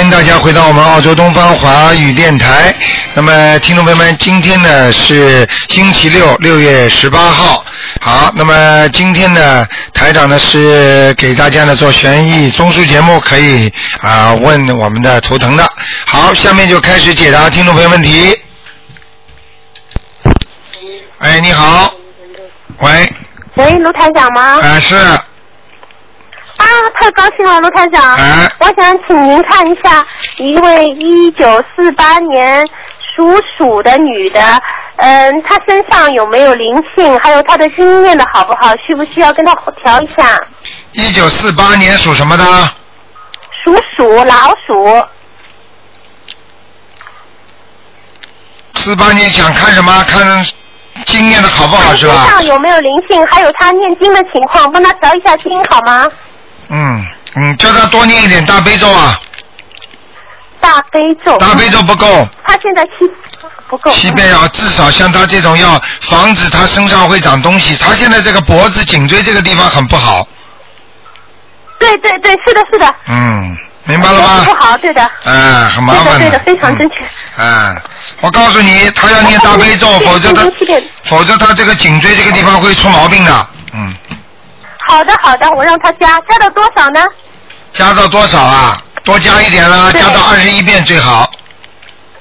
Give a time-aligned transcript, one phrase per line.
[0.00, 2.74] 欢迎大家回到我们澳洲东方华语电台。
[3.12, 7.62] 那么，听众朋友们，今天呢是星期六，六月十八号。
[8.00, 13.70] 好，那么今天呢，台长呢是给大家呢做悬疑综述节目，可以
[14.00, 15.70] 啊问我们的图腾的。
[16.06, 18.34] 好，下面就开始解答听众朋友问题。
[21.18, 21.92] 哎，你好，
[22.78, 23.12] 喂，
[23.56, 24.62] 喂，卢台长吗？
[24.62, 24.96] 啊是，
[27.12, 28.14] 高兴了，卢台长。
[28.16, 30.04] 哎我想请您看一下
[30.36, 32.66] 一位一九四八年
[33.14, 34.40] 属鼠的女的，
[34.96, 37.18] 嗯，她身上有没有灵性？
[37.20, 38.74] 还有她的经验的好不好？
[38.76, 40.40] 需不需要跟她调一下？
[40.92, 42.44] 一九四八年属什么的？
[43.64, 45.04] 属鼠，老鼠。
[48.76, 50.04] 四八年想看什么？
[50.08, 50.44] 看
[51.06, 52.24] 经验的好不好是吧？
[52.24, 53.26] 身上有没有灵性？
[53.26, 56.06] 还有她念经的情况，帮她调一下经好吗？
[56.70, 59.20] 嗯嗯，叫他多念一点大悲咒啊，
[60.60, 61.36] 大悲咒。
[61.38, 63.10] 大悲咒不够，他现在七
[63.68, 63.90] 不够。
[63.90, 67.76] 七遍要至少像他这种要防止他身上会长东西。
[67.76, 70.26] 他现在这个脖子、颈椎这个地方很不好，
[71.78, 72.94] 对对对，是的，是的。
[73.08, 74.54] 嗯，明白了吗不？
[74.54, 75.10] 好，对的。
[75.24, 76.94] 哎，很麻烦对的，对的，非常正确。
[77.36, 77.74] 嗯。
[77.74, 77.82] 哎，
[78.20, 80.42] 我告诉你，他要念大悲咒，否则他。
[81.04, 83.48] 否则他这个颈椎这个地方会出毛病的。
[83.72, 83.94] 嗯，
[84.90, 87.00] 好的，好的，我让他加，加到多少呢？
[87.72, 88.76] 加到多少啊？
[89.04, 91.30] 多加一点啦，对加到二十一遍最好。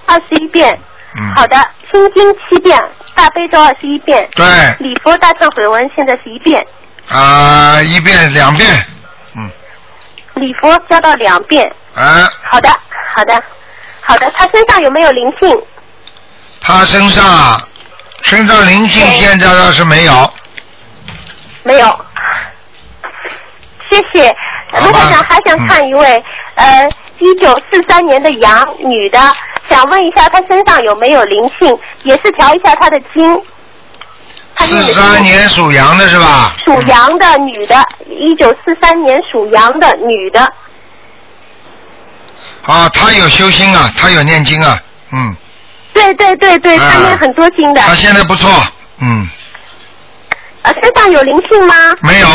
[0.05, 0.79] 二十一遍。
[1.17, 1.33] 嗯。
[1.35, 1.57] 好的，
[1.91, 2.79] 心经七遍，
[3.15, 4.45] 大悲咒二十一遍，对，
[4.77, 6.63] 礼佛大忏悔文现在是一遍，
[7.09, 8.85] 啊、一遍两遍，
[9.35, 9.49] 嗯，
[10.35, 11.65] 礼佛加到两遍。
[11.95, 12.69] 啊，好的，
[13.15, 13.43] 好的，
[14.01, 14.29] 好的。
[14.29, 15.59] 他身上有没有灵性？
[16.61, 17.67] 他身上啊，
[18.21, 20.33] 身上灵性现在倒是没有，
[21.63, 22.05] 没有。
[23.89, 24.35] 谢谢。
[24.71, 26.23] 好吧卢台长还想看一位，
[26.55, 26.89] 呃，
[27.19, 29.19] 一九四三年的羊女的，
[29.69, 33.41] 想问一下她身上有没有灵性，也是调一下她的经。
[34.57, 36.53] 四三年属羊的是吧？
[36.65, 40.41] 属羊的女的，一九四三年属羊的女的，
[42.65, 44.77] 啊，她有修心啊，她有念经啊，
[45.13, 45.35] 嗯，
[45.93, 47.81] 对对对对，啊她念很多经的。
[47.81, 48.51] 她现在不错，
[48.99, 49.27] 嗯，
[50.63, 51.73] 呃，身上有灵性吗？
[52.01, 52.27] 没有，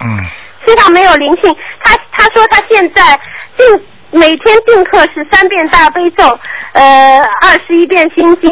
[0.00, 0.26] 嗯，
[0.66, 1.54] 身上没有灵性。
[1.82, 3.18] 他他说他现在
[3.56, 3.66] 定
[4.12, 6.24] 每天定课是三遍大悲咒，
[6.72, 8.50] 呃，二十一遍心经，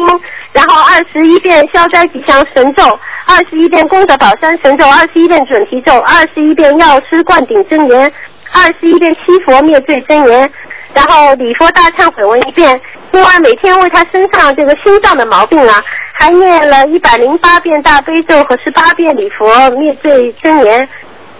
[0.53, 2.85] 然后二十一遍消灾吉祥神咒，
[3.27, 8.13] 二十一遍功德宝山神咒，二十一遍准提咒，二十一遍药师灌顶真言，
[8.53, 10.51] 二十一遍七佛灭罪真言。
[10.95, 12.81] 然后礼佛大忏悔文一遍，
[13.11, 20.89] 另外每天为他身上这个心脏的毛病啊，还念了一百零八遍大悲咒和十八遍礼佛灭罪真言，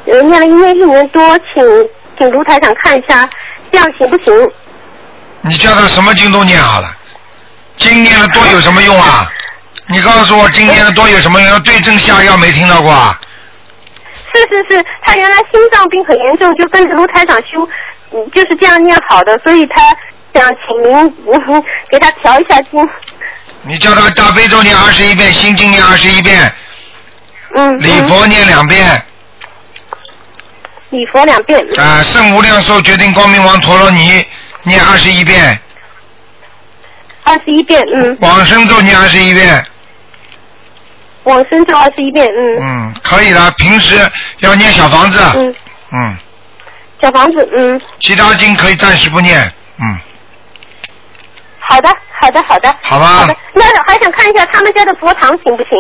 [0.07, 1.63] 呃，念了一年一年多，请
[2.17, 3.29] 请卢台长看一下，
[3.71, 4.51] 这样行不行？
[5.43, 6.89] 你叫他什么经都念好了，
[7.77, 9.31] 经念的多有什么用啊？
[9.87, 11.49] 你告诉我经念的多有什么用？
[11.51, 13.19] 要对症下药没听到过啊？
[14.35, 17.67] 是是是，他原来心脏病很严重，就跟着卢台长修，
[18.13, 19.83] 嗯，就是这样念好的，所以他
[20.35, 22.87] 想请您、嗯、给他调一下经。
[23.63, 26.55] 你叫他大悲咒念二十一遍，心经念二十一遍，
[27.57, 29.03] 嗯，礼佛念两遍，
[30.91, 34.25] 礼佛两遍，啊，圣无量寿决定光明王陀罗尼
[34.63, 35.61] 念二十一遍，
[37.25, 39.65] 二十一遍，嗯，往生咒念二十一遍，
[41.25, 42.57] 往生咒二十一遍，嗯。
[42.61, 43.51] 嗯，可以了。
[43.53, 43.97] 平时
[44.39, 45.55] 要念小房子，嗯，
[45.93, 46.17] 嗯，
[47.03, 49.41] 小房子，嗯，其他经可以暂时不念，
[49.81, 50.01] 嗯，
[51.61, 55.71] 好的，好的，好的，好吧好的，那还想看一下他们家的佛堂行不行？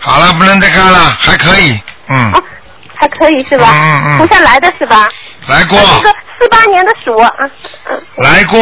[0.00, 1.78] 好了，不能再看了，还可以，
[2.10, 2.42] 嗯，哦，
[2.94, 3.68] 还可以是吧？
[3.72, 5.08] 嗯嗯嗯菩萨来的是吧？
[5.48, 7.30] 来过，那个四八年的鼠，啊，
[7.88, 8.02] 嗯。
[8.16, 8.60] 来过，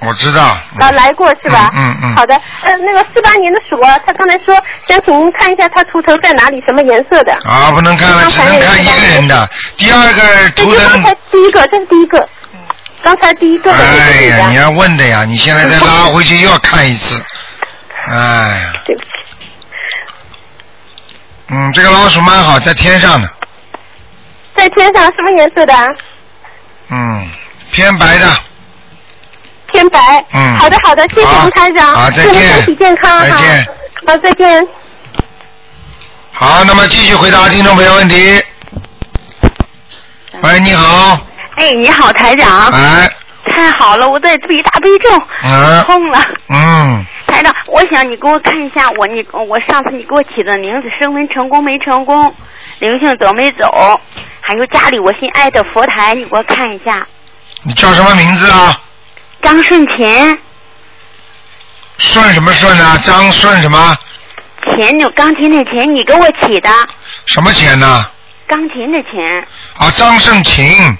[0.00, 1.68] 我知道，嗯啊，来过是吧？
[1.74, 4.54] 嗯嗯嗯好的，呃，那个四八年的鼠啊，他刚才说
[4.88, 7.32] 想请您看一下他图腾在哪里，什么颜色的？
[7.44, 9.48] 啊，不能看了，只能看一个人的。
[9.76, 10.22] 第二个
[10.54, 12.28] 这图腾刚才，第一个，这是第一个，
[13.02, 17.22] 刚才第一个哎呀，你要问的呀，你现在再拉回去又要看一次，
[18.08, 19.09] 哎呀，对不起，
[21.52, 23.28] 嗯，这个老鼠蛮好，在天上的，
[24.54, 25.74] 在天上什么颜色的？
[26.90, 27.28] 嗯，
[27.72, 28.26] 偏白的，
[29.72, 30.24] 偏白。
[30.32, 33.26] 嗯好的，好的，谢谢吴台长，好再见祝您身体健康哈。
[33.26, 33.66] 再见。
[34.06, 34.68] 好，再见。
[36.32, 38.42] 好，那么继续回答听众朋友问题。
[40.42, 41.18] 喂，你好，
[41.56, 42.68] 哎，你好，台长。
[42.68, 43.10] 哎，
[43.48, 46.20] 太好了，我在背大悲咒，嗯通了。
[46.48, 52.34] 嗯，台长，我想你给我看一下我你我上次你给我起的名字，升温成功没成功，
[52.80, 54.00] 灵性走没走，
[54.40, 57.06] 还有家里我心爱的佛台，你给我看一下。
[57.62, 58.80] 你叫什么名字啊？
[59.42, 60.38] 张顺琴，
[61.98, 62.96] 顺什么顺啊？
[63.04, 63.96] 张顺什么？
[64.76, 66.70] 琴就钢琴的钱，你给我起的
[67.26, 68.06] 什么钱呢？
[68.46, 69.12] 钢琴的钱
[69.76, 70.98] 啊，张顺琴，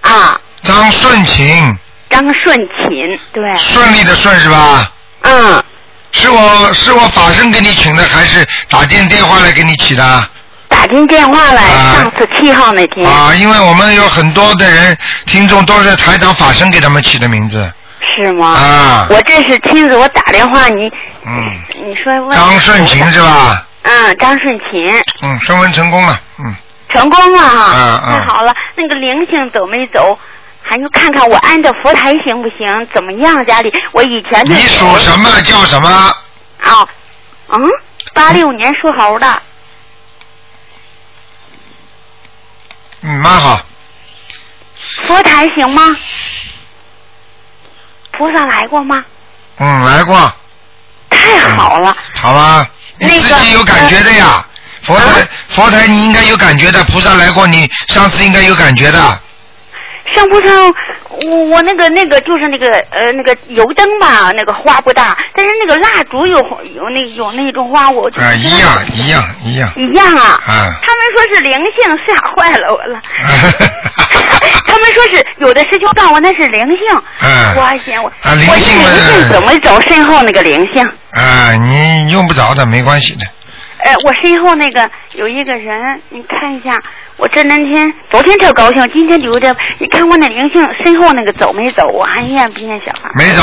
[0.00, 1.78] 啊，张顺琴，
[2.08, 4.92] 张顺琴，对，顺利的顺是吧？
[5.28, 5.64] 嗯，
[6.12, 10.28] 是我是我法身给你请的，还是打进电话来给你起的？
[10.68, 17.72] 打进电话来，啊上次七号那天，啊，因为我们有很多的人听众都是台长法身给他们起的名字
[18.16, 18.48] 是吗？
[18.48, 19.06] 啊。
[19.10, 20.90] 我这是亲自我打电话，你
[21.24, 23.64] 嗯，你说问张顺琴是吧？
[23.82, 24.90] 嗯，张顺琴。
[25.22, 26.54] 嗯，升温成功了，嗯，
[26.92, 28.54] 成功了哈，嗯嗯太好了。
[28.74, 30.18] 那个灵性走没走？
[30.68, 32.88] 还有看看我安的佛台行不行？
[32.92, 33.44] 怎么样？
[33.46, 35.88] 家里我以前你属什么叫什么？
[35.88, 36.88] 啊？
[37.48, 37.70] 嗯，
[38.12, 39.42] 八六年属猴的，
[43.02, 43.60] 嗯，蛮好，
[45.06, 45.96] 佛台行吗？
[48.10, 49.04] 菩萨来过吗？
[49.58, 50.32] 嗯，来过，
[51.10, 52.68] 太好了，好吧？
[52.98, 54.44] 你自己有感觉的呀。
[54.82, 59.20] 佛台啊佛台你应该有感觉的，菩萨来过，你上次应该有感觉的。
[60.14, 60.72] 上不上？
[61.26, 66.38] 我我那个那个就是那个呃那个油灯吧，那个花不大，但是那个蜡烛有
[66.74, 69.70] 有那有那种花，我就一样一样一样。
[69.76, 70.38] 一样啊。
[70.46, 73.00] 啊他们说是灵性，吓坏了我了。
[74.66, 80.82] 他们说是有的师兄告诉我那是灵性，嗯我还嫌我啊灵我性嘛灵性怎么走身后那个灵性？
[81.12, 83.24] 啊，你用不着的，没关系的。
[83.78, 86.78] 呃，我身后那个有一个人，你看一下，
[87.16, 91.86] 我这两天昨天特高兴，今天就有点，你看我那灵性身后那个走没走？
[91.88, 93.12] 我还念不念小房？
[93.14, 93.42] 没走，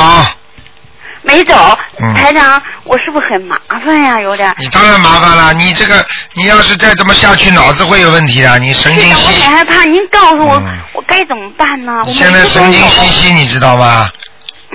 [1.22, 1.56] 没走。
[2.00, 4.20] 嗯台长，我是不是很麻烦呀？
[4.20, 4.54] 有点。
[4.58, 5.54] 你当然麻烦了。
[5.54, 8.58] 你这个，你要是再这么下去，脑子会有问题的。
[8.60, 9.84] 你神经是的，我兮很，害怕。
[9.84, 11.92] 您告诉我，嗯我该怎么办呢？
[12.08, 14.10] 我现在神经兮兮，你知道吧？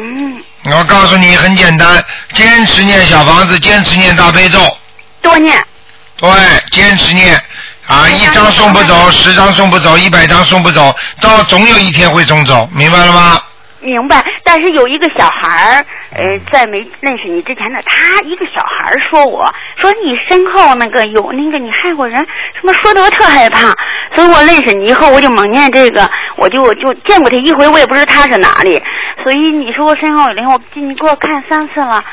[0.00, 0.40] 嗯，
[0.70, 2.02] 我告诉你，很简单，
[2.32, 4.60] 坚持念小房子，坚持念大悲咒，
[5.22, 5.56] 多念。
[6.16, 6.28] 对，
[6.70, 7.40] 坚持念。
[7.86, 13.40] 啊，一张送不走，十张送不走，一百张送不走，到总有一天会送走，明白了吗？
[13.80, 22.18] 明白，但是有一个小孩儿，呃，在没认识你之前呢，他一个小孩儿说我说你身后那个有那个你害过人，
[22.60, 23.72] 什么说的我特害怕，
[24.14, 28.82] 所以我认识你以后我就猛念这个，我就就见过他一回，我也不知道他是哪里，
[29.22, 32.04] 所以你说我身后有灵，我你给我看三次了，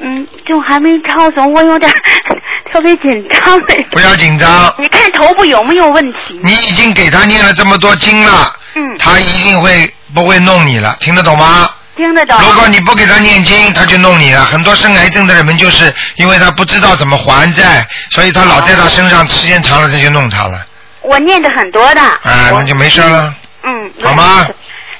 [0.00, 1.92] 嗯，就还没抄走，我有点
[2.72, 3.60] 特别紧张。
[3.90, 6.40] 不要紧张，你看头部有没有问题？
[6.42, 11.70] 你已经给他念了这么多经了，嗯，他一定会不会弄你了，听得懂吗？
[11.96, 12.38] 听得懂。
[12.40, 14.42] 如果你不给他念经，他就弄你了。
[14.44, 20.66] 很多生癌症的人们就是因为他不知道怎么还债，所以他老在他身上，时间长了他就弄他了。
[21.02, 22.00] 我念的很多的。
[22.00, 23.34] 啊，那就没事了。
[23.64, 24.46] 嗯，好吗？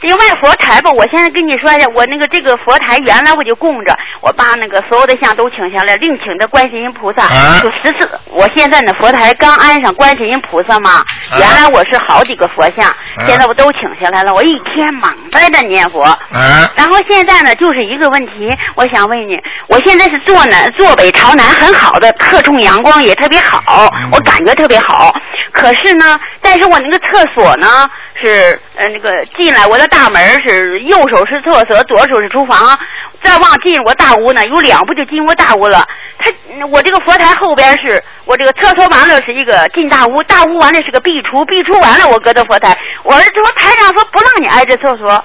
[0.01, 8.09] 另外佛台吧，我现在跟你说一下，我那个这个佛台原来我就供着，我把那个所有的像都请下来，另请的观世音菩萨，啊就十四。
[8.33, 10.97] 我现在呢佛台刚安上观世音菩萨嘛，
[11.31, 12.95] 啊原来我是好几个佛像，
[13.27, 16.03] 现在我都请下来了，我一天忙在这念佛。
[16.03, 18.33] 啊，然后现在呢，就是一个问题，
[18.75, 19.39] 我想问你，
[19.69, 25.13] 我现在是坐南坐北朝南，很好的，特冲阳光也特别好，嗯我感觉特别好。
[25.53, 32.79] 可是呢，但是我那个厕所呢是呃那个进来我的大门是右手是厕所，左手是厨房，
[33.23, 35.87] 再往进我大屋呢有两步就进我大屋了。
[36.19, 36.31] 他
[36.69, 42.77] 我这个佛台后边是我这个厕所完了是一个进大屋，大屋完了是个壁橱，壁橱完了我搁的佛台。
[43.03, 45.23] 我儿子说台长说不让你挨着厕所。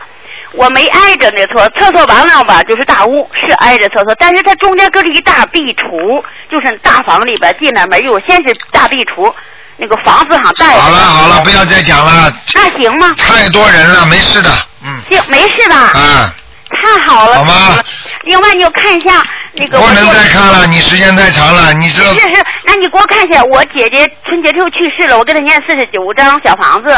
[0.51, 9.33] 我没挨着那厕厕所完了吧，就是大屋是挨着厕所，但是它中间搁着一大壁橱，就是大房里边进来门有先是大壁橱，
[9.77, 10.79] 那个房子上带。
[10.79, 13.13] 好了好了，不要再讲了，那行吗？
[13.17, 14.49] 太多人了，没事的，
[14.83, 15.75] 嗯，行，没事吧？
[15.75, 16.33] 啊，
[16.69, 17.37] 太好了。
[17.37, 17.77] 好吗
[18.23, 19.23] 另外，你又看一下
[19.55, 19.79] 那个。
[19.79, 26.95] 不能再看了，你时间太长了，你这是是，那你给我看一下，我姐姐春节之后去世了，我给她念四十九张小房子，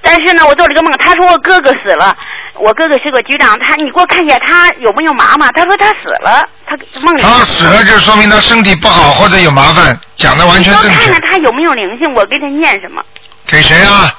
[0.00, 2.14] 但是呢，我做了个梦，她说我哥哥死了，
[2.54, 5.50] 我哥哥是个局长，他你给我看一下他有没有妈妈？
[5.52, 7.22] 他说他死了，他梦里。
[7.22, 11.20] 他死了就说明他身体不好或者有麻烦，讲的完全正确我看看。
[11.22, 13.02] 他有没有灵性，我给他念什么？
[13.46, 14.14] 给谁啊？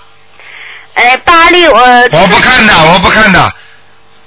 [0.95, 2.03] 呃，八六呃。
[2.11, 3.39] 我不看的，我不看的，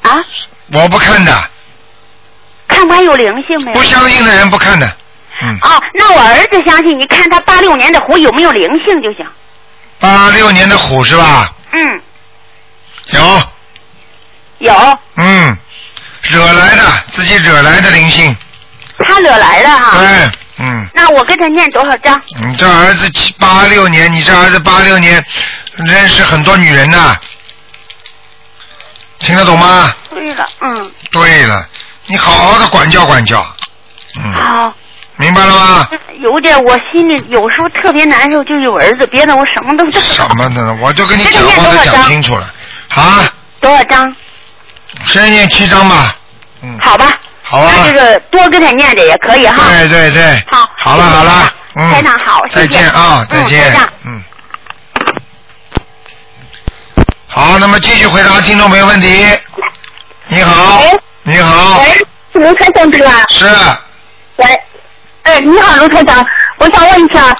[0.03, 0.25] 啊，
[0.73, 1.33] 我不看的，
[2.69, 3.81] 看看有灵性没有？
[3.81, 4.87] 不相信的人不看的。
[5.43, 9.27] 嗯，哦，那我儿子相信，你看他八六年的虎有没有灵性就行。
[9.99, 11.53] 八六年的虎是吧？
[11.73, 12.01] 嗯，
[13.11, 13.43] 有，
[14.59, 14.99] 有。
[15.17, 15.57] 嗯，
[16.23, 16.83] 惹来的，
[17.13, 18.35] 自己惹来的灵性。
[19.07, 19.99] 他惹来的哈。
[19.99, 22.19] 对，嗯，那我给他念多少章？
[22.43, 25.23] 你这儿子七八六年，你这儿子八六年
[25.75, 27.15] 认识很多女人呐，
[29.19, 29.95] 听得懂吗？
[30.09, 31.69] 对了，嗯，对了，
[32.07, 33.45] 你好好的管教管教，
[34.17, 34.73] 嗯，好。
[35.19, 35.89] 明白了吗？
[36.21, 40.23] 有点，我心里有时候特别难受，就有儿子，别的我什么都不知什。
[40.37, 40.77] 么的呢？
[40.79, 42.47] 我就跟你讲话都讲清楚了。
[42.95, 43.27] 啊，
[43.59, 44.15] 多少张？
[45.07, 46.15] 先念七张吧。
[46.61, 47.15] 嗯，好吧。
[47.43, 47.73] 好啊。
[47.79, 49.57] 那这个多给他念点也可以哈。
[49.71, 50.45] 对对对。
[50.53, 50.69] 好。
[50.77, 51.91] 好了好了，嗯。
[51.91, 52.43] 台长好。
[52.51, 53.75] 再见啊，再见。
[54.05, 54.23] 嗯。
[57.27, 59.27] 好，那么继续回答听众朋友问题。
[60.29, 60.83] 你好。
[61.27, 61.33] 喂。
[61.33, 61.81] 你好。
[61.81, 63.25] 喂，是卢台长对吧？
[63.29, 63.45] 是。
[64.37, 64.61] 喂，
[65.25, 66.25] 哎，你好，卢台长，
[66.59, 67.35] 我想问一下，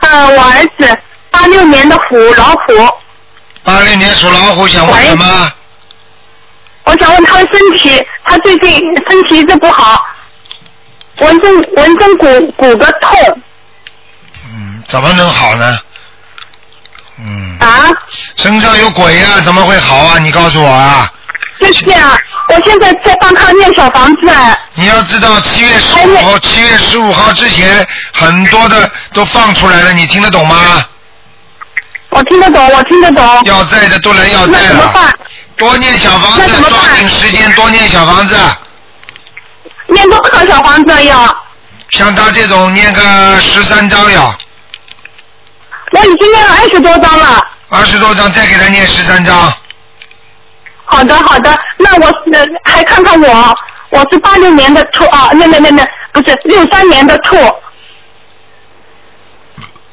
[0.00, 0.98] 呃，我儿子
[1.30, 2.94] 八六年的虎老虎，
[3.64, 5.52] 八六年属老虎，想问什么？
[6.84, 10.04] 我想问他的身体，他最近身体一直不好，
[11.18, 13.42] 纹身纹身骨骨骼痛
[14.50, 15.78] 嗯，怎么能好呢？
[17.18, 17.56] 嗯。
[17.60, 17.88] 啊？
[18.36, 20.18] 身上有鬼呀、怎么会好啊？
[20.18, 21.10] 你告诉我啊！
[21.62, 24.58] 就是啊，我现在在帮他念小房子啊。
[24.74, 30.84] 你要知道，七月十五号，七月十五号之前，很多的都放出来了，你听得懂吗？
[32.10, 33.42] 我听得懂，我听得懂。
[33.44, 35.12] 要债的都来要债那怎么办了，？
[35.56, 38.36] 多念小房子抓紧时间多念小房子。
[39.86, 41.36] 念多少小房子要？
[41.90, 44.36] 像他这种念个十三张呀，
[45.92, 47.46] 我已经念了二十多张了。
[47.68, 49.52] 二十多张再给他念十三章。
[50.92, 51.58] 好的，好的。
[51.78, 53.56] 那我呃还看看我，
[53.90, 57.36] 我是八六年的兔啊，那那那那不是六三年的兔，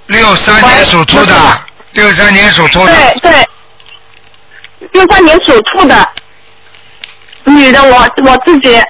[0.08, 1.62] 六三年属兔的，
[1.94, 3.48] 六三年属兔的，对对，
[4.91, 6.08] 六三年属兔的
[7.46, 8.82] 女的，我我自己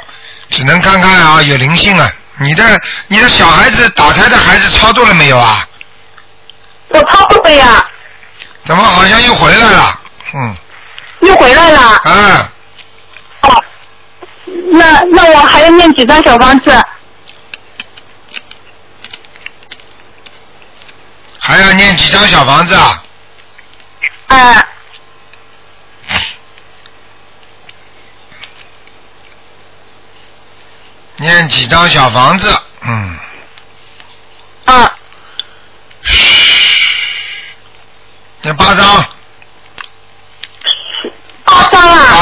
[0.49, 2.11] 只能看看啊，有灵性啊。
[2.41, 2.63] 你的
[3.07, 5.67] 你的小孩子打胎的孩子操作了没有啊？
[6.87, 7.85] 我操作了呀，
[8.65, 9.99] 怎么好像又回来了？
[10.33, 10.55] 嗯，
[11.21, 11.79] 又回来了。
[11.81, 12.51] 啊，
[13.41, 13.63] 哦，
[14.71, 16.71] 那那我还要念几张小房子？
[21.41, 23.03] 还要念几张小房子啊？
[24.27, 24.67] 啊、
[31.17, 32.61] 念几张小房子？
[32.81, 33.19] 嗯，
[34.65, 34.95] 啊，
[38.41, 39.05] 念八张，
[41.45, 41.63] 八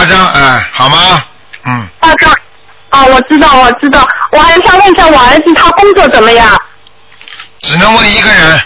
[0.08, 1.24] 张哎，好吗？
[1.66, 2.32] 嗯，八张。
[2.90, 4.08] 啊，我知道，我知道。
[4.32, 6.60] 我还想问一下我儿子，他工作怎么样？
[7.62, 8.62] 只能问一个人。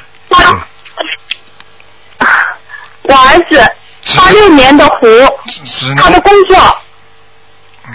[3.04, 3.60] 我儿子
[4.16, 5.08] 八六年的虎，
[5.98, 6.78] 他的，工作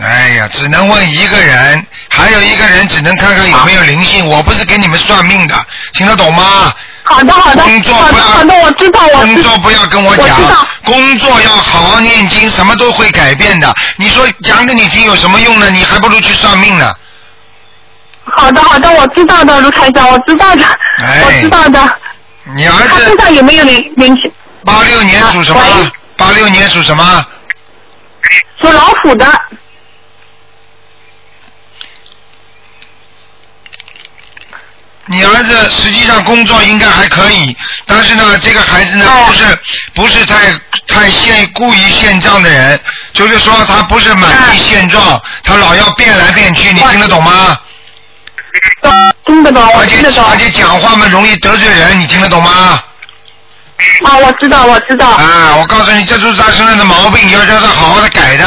[0.00, 4.26] 哎呀，只能问一个人，还有一个人只能看看有没有灵性。
[4.26, 5.54] 我不是给你们算命的，
[5.92, 6.74] 听得懂吗？
[7.08, 9.20] 好的，好的，工作不要好的，好的，我知道，我。
[9.20, 13.72] 工作不要跟我讲我，工作要好好念经，什么都会改变的。
[13.96, 15.70] 你说讲给你听有什么用呢？
[15.70, 16.92] 你还不如去算命呢。
[18.24, 20.64] 好的，好的，我知道的，卢台长，我知道的，
[20.98, 21.98] 哎我知道的。
[22.54, 24.30] 你儿他身子上有没有灵灵性？
[24.64, 25.60] 八六年属什么？
[26.16, 27.24] 八六年属什么？
[28.60, 29.24] 属老虎的。
[35.08, 39.58] 你儿子实际上工作应该还可以，但是呢，这个孩子呢哦不是
[39.94, 40.52] 不是太
[40.86, 42.80] 太现故意现状的人，
[43.12, 47.58] 就是说他不是满意现状，他老要变来变去，你听得懂吗？
[49.26, 50.24] 听得懂，我而且听得懂。
[50.28, 52.82] 而且讲话嘛容易得罪人，你听得懂吗？
[54.04, 55.06] 啊，我知道，我知道。
[55.06, 58.44] 啊，我告诉你，这就是他身上的毛病，要叫他好好的改的，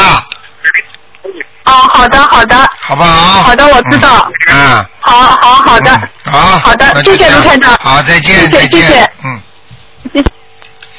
[1.69, 3.43] 啊，好的，好的，好不好？
[3.43, 4.57] 好的我知道嗯。
[4.57, 4.89] 啊。
[5.01, 5.91] 好，好，好的。
[6.25, 6.59] 嗯好。
[6.59, 8.81] 好的谢谢卢台长好，再见，谢谢再见。
[8.81, 9.41] 谢谢嗯。
[10.13, 10.25] 谢谢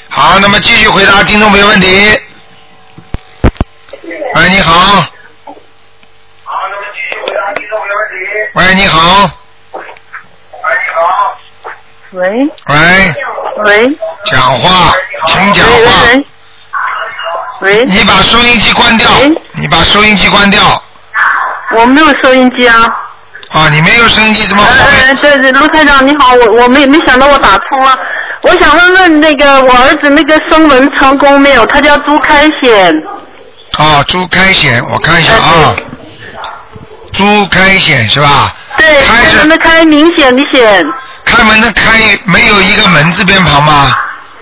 [0.09, 2.21] 好，那么继续回答听众朋友问题。
[4.35, 4.73] 喂，你好。
[4.73, 5.09] 好，
[6.71, 8.15] 那么继续回答听众朋友问题。
[8.55, 9.31] 喂，你好。
[9.73, 9.79] 喂，
[10.63, 11.39] 你好。
[12.13, 12.77] 喂喂，
[13.65, 14.93] 喂讲话，
[15.27, 15.93] 请讲喂话。
[17.61, 19.09] 喂喂，你把收音机关掉，
[19.53, 20.61] 你把收音机关掉。
[21.77, 22.75] 我没有收音机啊。
[23.53, 25.15] 啊，你没有收音机怎么呃，会？
[25.17, 27.99] 对对，卢台长你好，我我没没想到我打通了，
[28.43, 31.67] 我想问问那个我儿子那个升文成功没有？
[31.67, 32.95] 他叫朱开显，
[33.77, 35.75] 啊，朱开显，我看一下啊。
[37.13, 38.55] 朱开显是吧？
[38.77, 40.87] 对，开门的开，明显的显，
[41.25, 43.93] 开门的开没有一个门字边旁吗？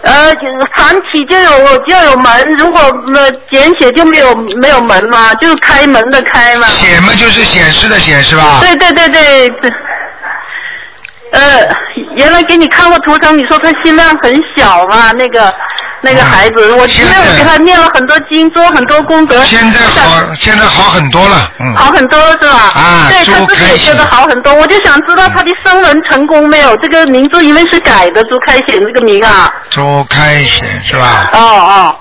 [0.02, 0.32] 呃，
[0.74, 2.80] 繁体就有就有门，如果
[3.14, 6.68] 呃简写就没有没有门嘛，就是开门的开嘛。
[6.68, 8.58] 写嘛就是显示的显是吧？
[8.60, 9.72] 对对对对对。
[11.30, 11.68] 呃，
[12.14, 15.54] 原来给你看过图腾，你说他心量很小嘛，那个
[16.00, 19.42] 那个孩子，我现在我给他念了很多经，做很多功德。
[19.44, 21.74] 现在好，现在好很多了，嗯。
[21.74, 22.72] 好很多了是吧？
[22.74, 26.76] 啊，对他自己也觉得好很多，我就想知道他的声纹成功没有？
[26.76, 29.52] 这个名字因为是改的，朱开显这个名啊。
[29.70, 31.30] 朱开显是吧？
[31.32, 31.96] 哦哦。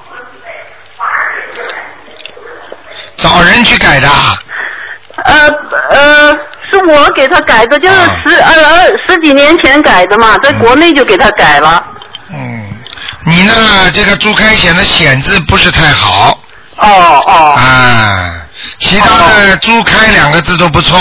[3.18, 4.08] 找人去改的。
[5.26, 5.50] 呃
[5.90, 6.38] 呃。
[6.70, 11.82] 是我给他改的，就是十二二十几年前改的嘛，在国内就给他改了。
[13.28, 13.54] 嗯，你呢？
[13.94, 16.40] 这个朱开显的显字不是太好。
[16.78, 17.56] 哦哦。
[17.58, 18.34] 啊，
[18.80, 20.98] 其他的朱开两个字都不错。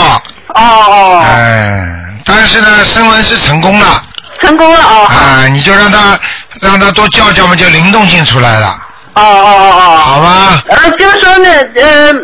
[0.55, 1.23] 哦哦。
[1.25, 1.87] 哎，
[2.25, 4.03] 但是呢，声纹是成功了。
[4.43, 5.07] 成功了哦。
[5.07, 6.19] 啊，你就让他
[6.61, 8.77] 让他多叫叫嘛，就灵动性出来了。
[9.15, 9.97] 哦哦哦哦。
[9.97, 10.63] 好吧。
[10.69, 12.15] 呃，就是说呢，呃。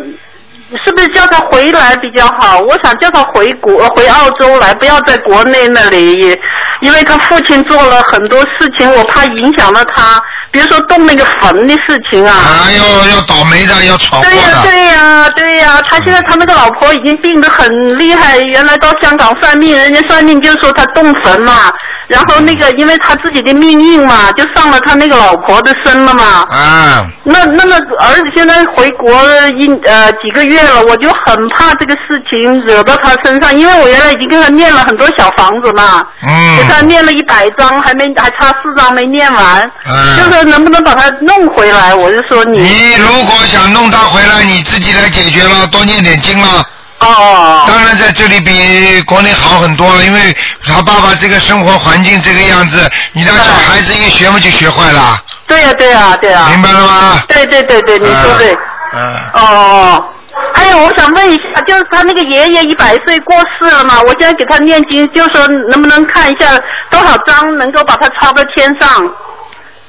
[0.83, 2.57] 是不是叫他回来比较好？
[2.57, 6.35] 我想叫他回国，回澳洲来，不要在国内那里，
[6.81, 10.21] 因为他父亲做了很多事情，我怕影响了他。
[10.51, 12.33] 比如说动那个坟的事情啊。
[12.33, 14.31] 啊，要要倒霉的，要闯祸的。
[14.31, 21.71] 对呀，对呀，对呀，他现在他那个老婆已经病得很厉害，原来到香港算命，人家算命就说他动坟嘛。
[22.07, 26.45] 然后那个，因为他自己的命运嘛，就上了他那个老婆的身了嘛。
[26.49, 27.07] 啊。
[27.23, 29.09] 那那么儿子现在回国
[29.57, 36.05] 一呃几个月了，我就很怕这个事情惹到他身上，因为我原来已经跟他念了很多小房子嘛。
[36.27, 36.62] 嗯。
[36.67, 39.71] 给他念了一百张，还没还差四张没念完。
[39.85, 40.17] 嗯。
[40.17, 41.93] 就是能不能把他弄回来？
[41.93, 42.59] 我就说你。
[42.59, 46.65] 你如果想弄他回来，你自己来解决了，多念点经了。
[46.99, 55.19] 哦，当然在这里比国内好很多了，因为他爸爸这个生活环境这个样子，你让小孩子一学嘛就学坏了。
[55.45, 56.47] 对呀对呀对呀。
[56.49, 57.21] 明白了吗？
[57.27, 58.57] 对对对对，你说对。
[58.93, 59.15] 嗯。
[59.33, 60.05] 哦哦，
[60.53, 69.15] 还有我想问一下，就是他那个爷爷一百岁过世了嘛，我现在给他念经，就说能不能看一下多少章能够把他抄到天上？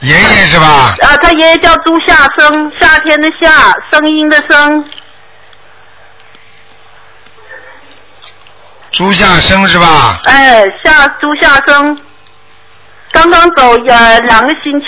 [0.00, 0.94] 爷爷是吧？
[1.00, 4.84] 啊，他爷爷叫朱夏生，夏天的夏，声音的声。
[8.90, 10.18] 朱夏生是吧？
[10.24, 11.98] 哎，夏朱夏生，
[13.12, 14.86] 刚刚走呃两个星期。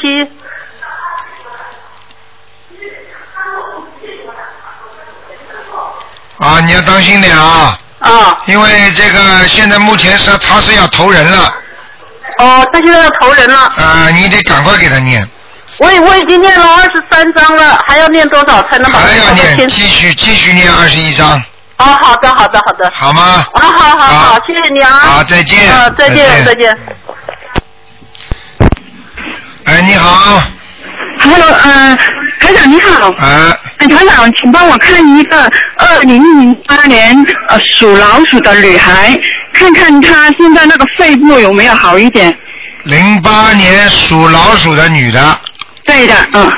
[6.47, 7.79] 啊，你要当心点啊！
[7.99, 8.39] 啊。
[8.47, 11.55] 因为这个现在目前是他是要投人了。
[12.39, 13.59] 哦，他现在要投人了。
[13.59, 15.29] 啊，你得赶快给他念。
[15.79, 21.43] 我我已经念了二十三章了，还要念多少才能把还要念，继续继续念二十一章。
[21.79, 22.91] 哦，好的，好的，好的。
[22.95, 23.47] 好吗？
[23.53, 24.91] 啊，好好好，谢谢你啊。
[24.91, 25.71] 好，再见。
[25.71, 26.79] 啊，再见，再见。
[29.65, 30.43] 哎，你好。
[31.19, 31.99] Hello，呃，
[32.47, 33.11] 台长你好。
[33.11, 33.59] 啊。
[33.79, 37.13] 台长，请帮我看一个二零零八年
[37.49, 39.19] 呃属老鼠的女孩，
[39.53, 42.37] 看看她现在那个肺部有没有好一点。
[42.85, 45.41] 零八年属老鼠的女的。
[45.85, 46.53] 对的，嗯。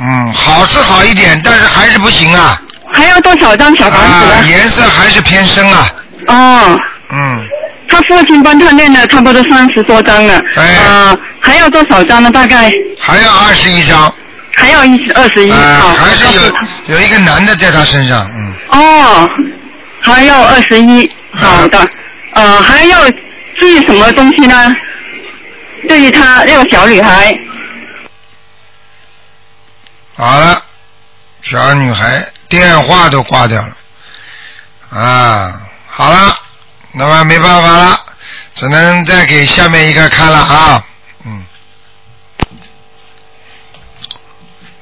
[0.00, 2.56] 嗯，好是好一点，但是还是不行啊。
[2.92, 4.32] 还要多少张小房子？
[4.32, 5.90] 啊，颜色还是偏深啊。
[6.28, 6.80] 哦。
[7.10, 7.46] 嗯。
[7.88, 10.42] 他父亲帮他念了差不多三十多张了。
[10.56, 10.76] 哎。
[10.76, 12.30] 啊，还要多少张呢？
[12.30, 12.72] 大概。
[13.00, 14.12] 还要二十一张。
[14.54, 15.50] 还要一二十一。
[15.50, 18.54] 啊，还是有有一个男的在他身上，嗯。
[18.70, 19.28] 哦，
[20.00, 21.88] 还要二十一，好的。
[22.34, 22.98] 呃，还要
[23.56, 24.76] 注意什么东西呢？
[25.88, 27.34] 对于他那个小女孩。
[30.16, 30.62] 好了，
[31.42, 36.36] 小女孩电话都挂掉了，啊，好了，
[36.98, 38.04] 那么没办法了，
[38.54, 40.84] 只能再给下面一个看了啊，
[41.24, 41.46] 嗯，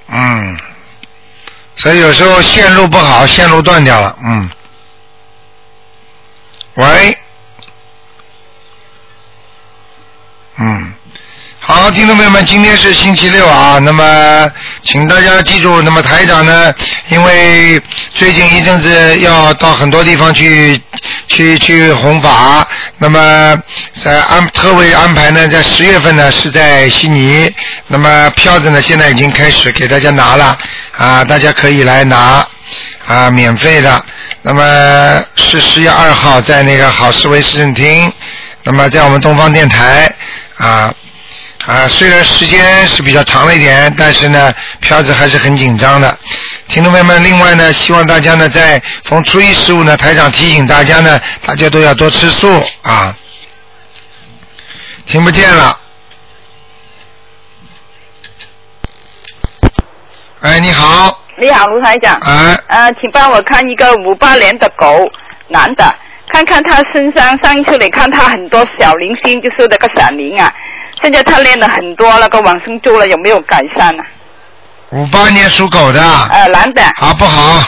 [0.08, 0.58] 嗯，
[1.76, 4.50] 所以有时候线路不好，线路断掉了，嗯，
[6.76, 7.18] 喂，
[10.56, 10.95] 嗯。
[11.68, 14.48] 好，听众朋友们，今天是星期六啊，那么
[14.82, 16.72] 请大家记住，那么台长呢，
[17.08, 17.82] 因为
[18.14, 20.80] 最近一阵子要到很多地方去
[21.26, 22.64] 去去弘法，
[22.98, 23.60] 那么
[24.00, 27.52] 在安特委安排呢，在十月份呢是在悉尼，
[27.88, 30.56] 那么票子呢现在已经开始给大家拿了
[30.96, 32.46] 啊，大家可以来拿
[33.08, 34.04] 啊，免费的，
[34.42, 38.12] 那么是十月二号在那个好思维市政厅，
[38.62, 40.08] 那么在我们东方电台
[40.58, 40.94] 啊。
[41.66, 46.16] 啊，虽然时间是比较长了一点，但是呢，票子还是很紧张的。
[46.68, 52.48] 听众朋友们，另外呢，希望大家呢，在逢初一十五呢，台长提醒大家呢，大家都要多吃素
[52.82, 53.14] 啊。
[55.06, 55.80] 听不见了。
[60.42, 62.16] 哎，你好，你好，卢台长。
[62.24, 65.10] 哎，呃，请帮我看一个五八年的狗，
[65.48, 65.92] 男的，
[66.28, 70.52] 看看他身上，上一次你看他很多小零星，就是那个闪灵啊，
[71.02, 74.02] 现在他练了很多那个往生咒了，有没有改善呢、
[74.90, 77.62] 五八年属狗的，呃，男的，好不好？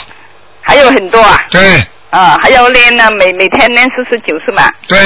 [0.62, 4.70] 还有很多啊，对啊、还要练呢，每每天练四十九是吗？
[4.86, 4.98] 对，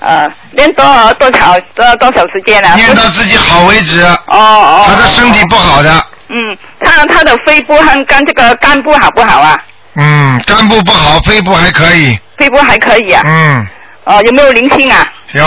[0.00, 2.74] 呃，练多少多少多多少时间啊？
[2.76, 4.00] 练到自己好为止。
[4.02, 4.84] 哦哦。
[4.88, 5.90] 他的身体不好的，
[6.28, 9.56] 嗯，他他的肺部和肝这个肝部好不好啊？
[9.94, 13.22] 嗯，肝部不好，肺部还可以，肺部还可以啊。
[13.24, 13.66] 嗯，
[14.04, 15.06] 哦，有没有灵性啊？
[15.32, 15.44] 有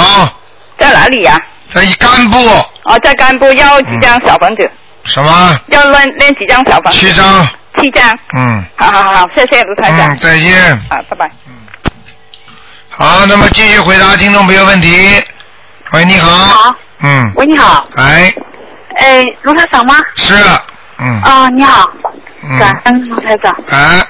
[0.77, 1.37] 在哪里呀、
[1.73, 2.37] 在干部
[2.83, 4.69] 哦，在干部要几张小房子？
[5.03, 6.99] 什么要练练几张小房子？
[6.99, 7.47] 七张，
[7.81, 8.17] 七张。
[8.35, 10.13] 嗯好好好，谢谢卢台长。
[10.13, 10.71] 嗯，再见。
[10.89, 11.31] 啊，拜拜。
[11.47, 11.53] 嗯
[12.89, 15.23] 好，那么继续回答听众朋友问题。
[15.93, 16.29] 喂，你好。
[16.29, 16.75] 好。
[17.03, 18.31] 嗯，喂，你好，哎，
[18.95, 19.95] 哎，卢台长吗？
[20.15, 20.35] 是，
[20.99, 21.89] 嗯啊，你好，
[22.59, 23.55] 感嗯，恩卢台长。
[23.71, 24.05] 哎，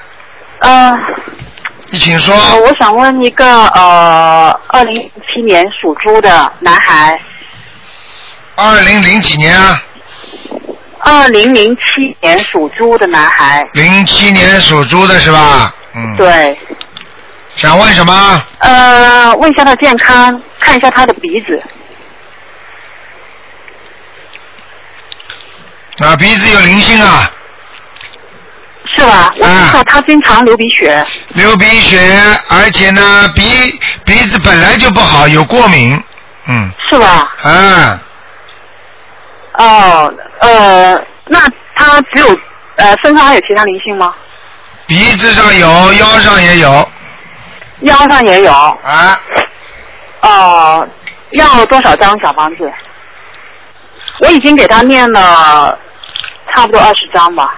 [0.60, 0.98] 呃，
[1.90, 2.34] 你请说。
[2.34, 7.18] 呃我想问一个呃，二零一七年属猪的男孩，
[8.62, 9.82] 二零零几年啊？
[11.00, 11.82] 二零零七
[12.20, 15.74] 年属猪的男孩，零七年属猪的是吧？
[15.94, 16.16] 嗯。。
[16.16, 16.56] 对，
[17.56, 18.44] 想问什么？
[18.58, 21.60] 呃，问一下他健康，看一下他的鼻子，
[25.98, 27.28] 啊，鼻子有灵性啊，
[28.94, 29.28] 是吧？
[29.38, 31.98] 我啊知道他经常流鼻血，流鼻血，
[32.48, 33.42] 而且呢，鼻
[34.04, 36.00] 鼻子本来就不好，有过敏。
[36.46, 36.70] 嗯。
[36.88, 37.32] 是吧？
[37.42, 38.00] 啊，
[39.54, 40.94] 哦，呃，
[41.26, 41.38] 那
[41.76, 42.26] 他只有
[42.76, 44.14] 呃身上还有其他灵性吗？
[44.86, 46.90] 鼻子上有，腰上也有。
[47.80, 48.52] 腰上也有。
[48.52, 49.20] 啊，
[50.22, 50.88] 哦，
[51.30, 52.72] 要多少张小房子？
[54.20, 55.78] 我已经给他念了
[56.54, 57.54] 差不多二十张吧。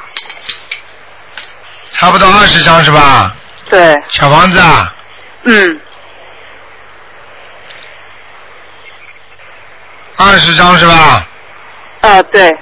[1.90, 3.34] 差不多二十张是吧？
[3.70, 4.94] 对，小房子啊，
[5.44, 5.80] 嗯，
[10.16, 11.26] 二十张是吧？
[12.04, 12.54] 呃，对，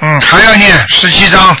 [0.00, 1.56] 嗯，还要念十七张。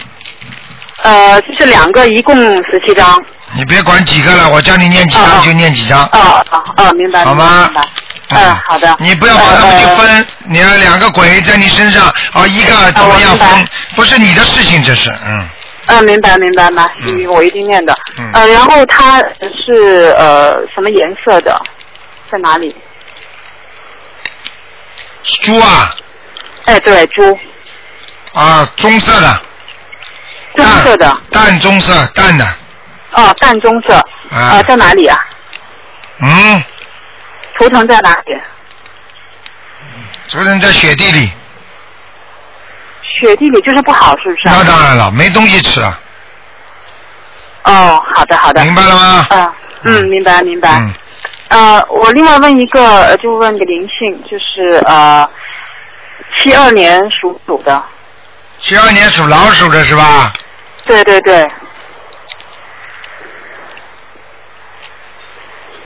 [1.04, 3.22] 呃，就是两个，一共十七张。
[3.54, 6.04] 你别管几个了，我叫你念几张就念几张。
[6.06, 7.88] 哦哦哦，明白，好吗明白。
[8.30, 8.96] 嗯，好的。
[8.98, 15.48] 你不要把他们去分，你要两个鬼在你身上，哦，一个怎么样分不是你的事情，这是，嗯，
[15.86, 17.96] 嗯，明白明白明白，嗯我一定念的。
[18.18, 19.22] 嗯呃，然后它
[19.64, 21.58] 是呃什么颜色的？
[22.28, 22.74] 在哪里？
[25.42, 25.94] 猪啊，
[26.68, 27.22] 哎，对，猪，
[28.34, 29.40] 啊，棕色的，
[30.54, 32.44] 棕色的，淡棕色，淡的，
[33.12, 33.94] 哦，淡棕色。
[34.30, 35.18] 啊呃在哪里啊？
[36.20, 36.62] 嗯，
[37.56, 38.38] 图腾在哪里？
[40.26, 41.32] 昨天在雪地里，
[43.02, 44.56] 雪地里就是不好，是不是啊？
[44.58, 45.98] 那当然了，没东西吃啊，
[47.64, 48.62] 哦，好的好的。
[48.62, 49.26] 明白了吗？
[49.30, 49.52] 嗯
[49.84, 50.78] 嗯，明白明白。
[50.78, 50.92] 嗯，
[51.48, 55.26] 呃，我另外问一个，呃就问个灵性，就是呃，
[56.36, 57.84] 七二年属鼠的，
[58.60, 60.32] 七二年属老鼠的是吧？
[60.84, 61.46] 对对对，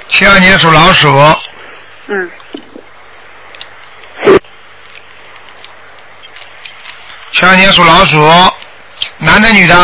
[0.08, 1.08] 七二年属老鼠，
[2.06, 2.30] 嗯，
[7.32, 8.22] 七二年属老鼠，
[9.18, 9.74] 男的女的？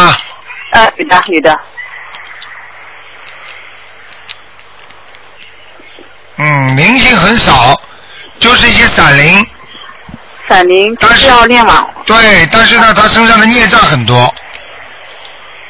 [0.72, 1.60] 呃，女的女的，
[6.36, 7.80] 嗯，明星很少，
[8.38, 9.44] 就是一些散灵。
[10.48, 14.34] 闪灵但是要念网，对，但是呢，他身上的孽障很多，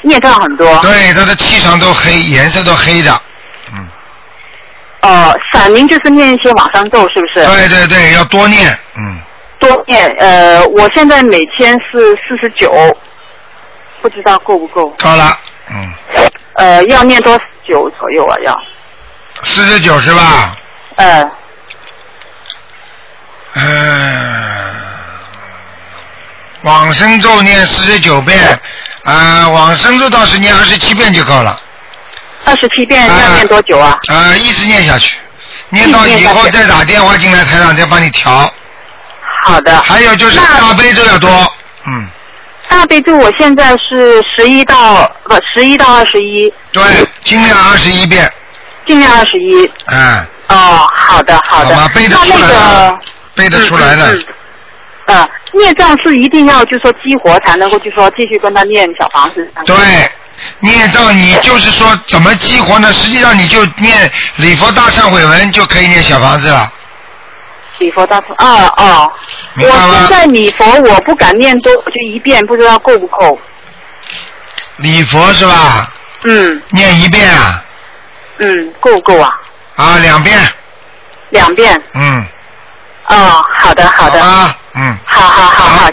[0.03, 0.79] 孽障很多。
[0.81, 3.21] 对，他的气场都黑，颜色都黑的。
[3.73, 3.88] 嗯，
[5.03, 7.45] 哦、闪灵就是念一些往生咒，是不是？
[7.47, 8.79] 对对对，要多念。
[8.97, 9.21] 嗯，
[9.59, 12.73] 多念，呃，我现在每天是四十九，
[14.01, 14.88] 不知道够不够？
[14.91, 15.37] 够了。
[15.71, 15.93] 嗯，
[16.55, 17.37] 呃，要念多
[17.67, 18.37] 久左右啊？
[18.45, 18.59] 要，
[19.43, 20.57] 四十九是吧？
[20.97, 21.31] 嗯，
[23.55, 24.48] 嗯，
[26.62, 28.59] 往生咒念四十九遍，
[29.05, 31.59] 啊、往生咒倒是念二十七遍就够了。
[32.44, 33.99] 二十七遍啊要念多久啊？
[34.09, 35.18] 啊、一直念下去，
[35.68, 38.53] 念到以后再打电话进来，台长再帮你调。
[39.44, 39.81] 好的。
[39.83, 41.31] 还有就是大悲咒要多，
[41.87, 42.09] 嗯，
[42.68, 46.83] 大悲咒我现在是十一到不十一到二十一，对，
[47.23, 48.31] 尽量二十一遍，
[48.85, 49.71] 尽量二十一。
[49.87, 51.75] 嗯、哦，好的好的。
[51.75, 52.99] 好吧背得出来那的个
[53.37, 54.12] 背得出来的。
[54.12, 54.25] 嗯嗯嗯
[55.09, 59.51] 呃，孽障是一定要就说激活才能够就说继续跟他念小房子。
[59.65, 59.77] 对，
[60.61, 62.93] 孽障你就是说怎么激活呢？
[62.93, 66.73] 实际上你就念礼佛大忏悔文就可以念小房子了。
[67.79, 69.13] 礼佛大忏啊哦，
[69.57, 73.39] 我现在礼佛我不敢念多，就一遍，不知道够不够。
[74.77, 75.93] 礼佛是吧？
[76.25, 77.63] 嗯念一遍啊，
[78.39, 79.41] 嗯，够不够啊？
[79.77, 80.37] 啊，两遍，
[81.31, 81.81] 两遍。
[81.95, 82.27] 嗯，
[83.07, 84.57] 哦，好的好的，啊，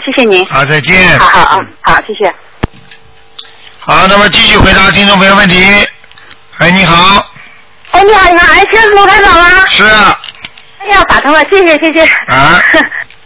[0.06, 0.46] 谢谢您。
[0.46, 1.18] 好，再见。
[1.18, 2.32] 好好嗯，好，谢谢。
[3.80, 5.64] 好，那么继续回答听众朋友问题。
[6.58, 7.26] 哎，你好，
[7.90, 9.66] 哎，你好，你好，哎，是卢台长吗？
[9.68, 10.18] 是啊，
[10.78, 12.04] 哎呀，打通了，谢谢谢谢。
[12.28, 12.62] 啊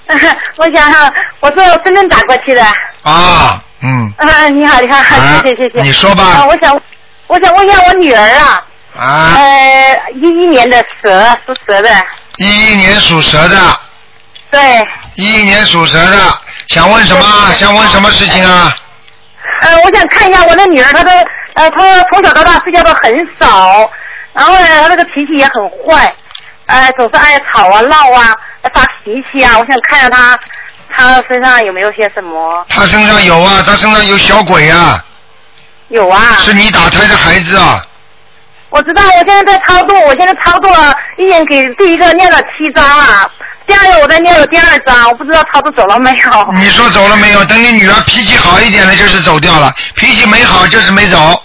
[0.56, 2.64] 我想哈，我是深圳打过去的。
[3.02, 5.82] 啊，嗯，啊，你好，你好，啊谢谢谢谢。
[5.82, 6.80] 你说吧啊，我想，
[7.28, 8.64] 我想问一下我女儿啊，
[8.98, 11.88] 啊，呃，一一年的蛇，属蛇的，
[12.38, 13.80] 一一年属蛇的，
[14.50, 14.60] 对，
[15.14, 16.39] 一一年属蛇的，
[16.70, 17.24] 想问什么？
[17.52, 18.72] 想问什么事情啊？
[19.62, 21.10] 呃，我想看一下我的女儿，她的，
[21.54, 23.90] 呃，她从小到大睡觉都很少，
[24.32, 26.14] 然后呢，她那个脾气也很坏，
[26.66, 28.32] 呃，总是爱吵啊、闹啊、
[28.72, 29.58] 发脾气啊。
[29.58, 30.38] 我想看看她，
[30.88, 32.64] 她身上有没有些什么？
[32.68, 35.04] 她身上有啊，她身上有小鬼啊，
[35.88, 36.20] 有啊。
[36.38, 37.84] 是你打胎的孩子啊。
[38.68, 43.28] 我知道，我现在在操作，我现在操作了，已经给第一个念了七章了，
[43.70, 46.52] 第二个我在念了第二章，我不知道操作走了没有。
[46.54, 47.44] 你说走了没有？
[47.44, 51.40] 等你女儿脾气好一点了，就是走掉了；脾气没好，就是没走。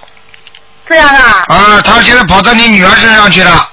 [0.89, 1.45] 这样啊？
[1.47, 3.69] 啊，他现在跑到你女儿身上去了。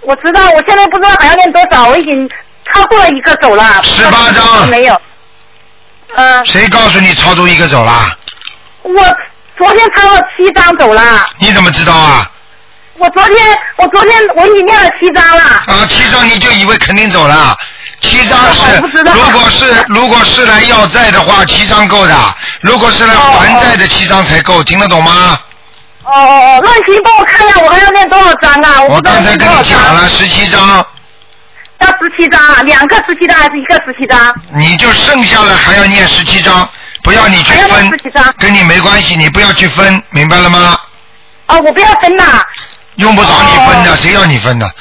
[0.00, 2.28] 我知道，我现在不知道还要念多少，我已经
[2.74, 3.80] 超过了一个走了。
[3.84, 5.00] 十八章没有。
[6.16, 7.92] 嗯、谁告诉你超度一个走了？
[8.82, 9.16] 我
[9.56, 12.28] 昨天超了七张走了，你怎么知道啊？
[13.00, 15.42] 我昨天我昨天我已经念了七张了。
[15.42, 17.56] 啊，七张你就以为肯定走了？
[18.02, 22.14] 七张是如果是如果是来要债的话，七张够的；
[22.60, 25.40] 如果是来还债的，七张才够，听得懂吗？
[26.04, 28.82] 哦哦哦，那行，帮我看一下，我还要念多少张啊？
[28.82, 29.48] 我刚才跟。
[29.48, 30.84] 你讲了，十七张，
[31.80, 34.34] 要十七张啊，两个十七张还是一个十七张？
[34.54, 36.68] 你就剩下了还要念十七张，
[37.02, 40.78] 不要你去分念17张，跟你没关系，你不要去分，明白了吗？
[41.46, 42.44] 哦，我不要分呐。
[42.96, 44.66] 用不着你分哦的，谁要你分的？
[44.66, 44.72] 啊，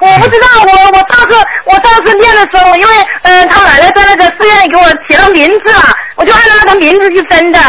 [0.00, 1.34] 我我不知道，我我上次
[1.66, 7.60] 我上次念的时候，因为嗯、呃他奶奶在那个寺院里给我写了名字了，我就按照那个名字去分的。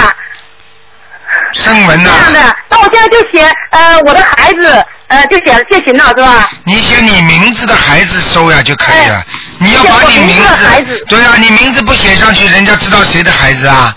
[1.54, 6.49] 声文呐、这样的，那我现在就写呃我的孩子，呃就写就行了是吧？
[6.65, 9.15] 你写你名字的孩子收呀就可以了。
[9.15, 9.25] 哎
[9.60, 13.95] 你要把你名字的孩子，对啊，你名字不写上去，人家知道谁的孩子啊？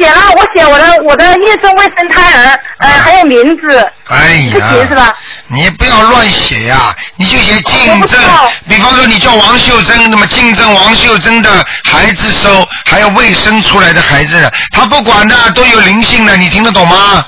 [0.00, 5.14] 写了，我写我的我的叶生未生胎儿，呃啊还有名字，哎不行是吧，
[5.48, 6.78] 你不要乱写呀，
[7.16, 8.50] 你就写我竞争不知道。
[8.68, 11.50] 比方说你叫王秀珍，那么竞争王秀珍的
[11.84, 17.26] 孩子收，还有未生出来的孩子，他不管的，都有灵性的，你听得懂吗？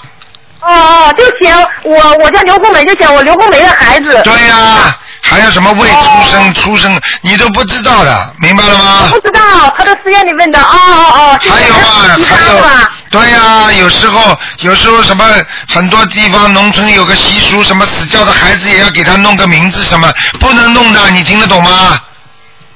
[0.61, 4.21] 哦哦，就写我我叫刘红梅，就写我刘红梅的孩子。
[4.23, 4.97] 对呀、
[5.33, 9.09] 还有什么未出生、哦出生，你都不知道的，明白了吗？
[9.11, 9.41] 不知道，
[9.77, 12.63] 他在寺院里问的，哦哦哦，还有啊，还有
[13.11, 15.25] 对呀、有时候有时候什么
[15.69, 22.01] 很多地方农村有个习俗，什么死掉的孩子也要给他弄个名字，什么不能弄的，你听得懂吗？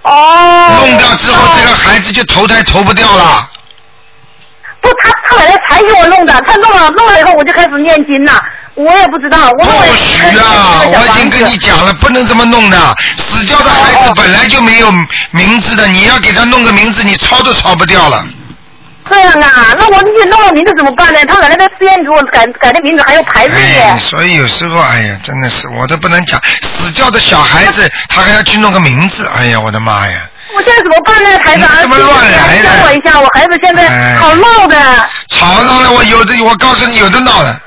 [0.02, 0.68] 哦。
[0.80, 3.48] 弄掉之后，这个孩子就投胎投不掉了。
[4.86, 8.42] 不，他他奶奶才给我弄的，他弄了弄了以后我就开始念经了，
[8.74, 10.82] 我也不知道，我不许啊！
[10.84, 12.78] 我已经跟你讲了，不能这么弄的。
[13.16, 14.90] 死掉的孩子本来就没有
[15.32, 18.24] 名字的，你要给他弄个名字，你抄都抄不掉了。
[19.08, 21.20] 这样啊，那我你弄了名字怎么办呢？
[21.26, 23.80] 他奶奶在寺院给我改改的名字还要排队耶。
[23.80, 30.28] 哎，所以有时候，哎呀，真的是我都不能讲，死掉的小孩子他还要去弄个名字，哎呀，我的妈呀！
[30.54, 31.62] 我现在怎么办呢，台长？
[31.76, 37.60] 你这么乱来的教我一下，我孩子现在哎好闹的，吵闹了，我有的，我告诉你，有的闹的。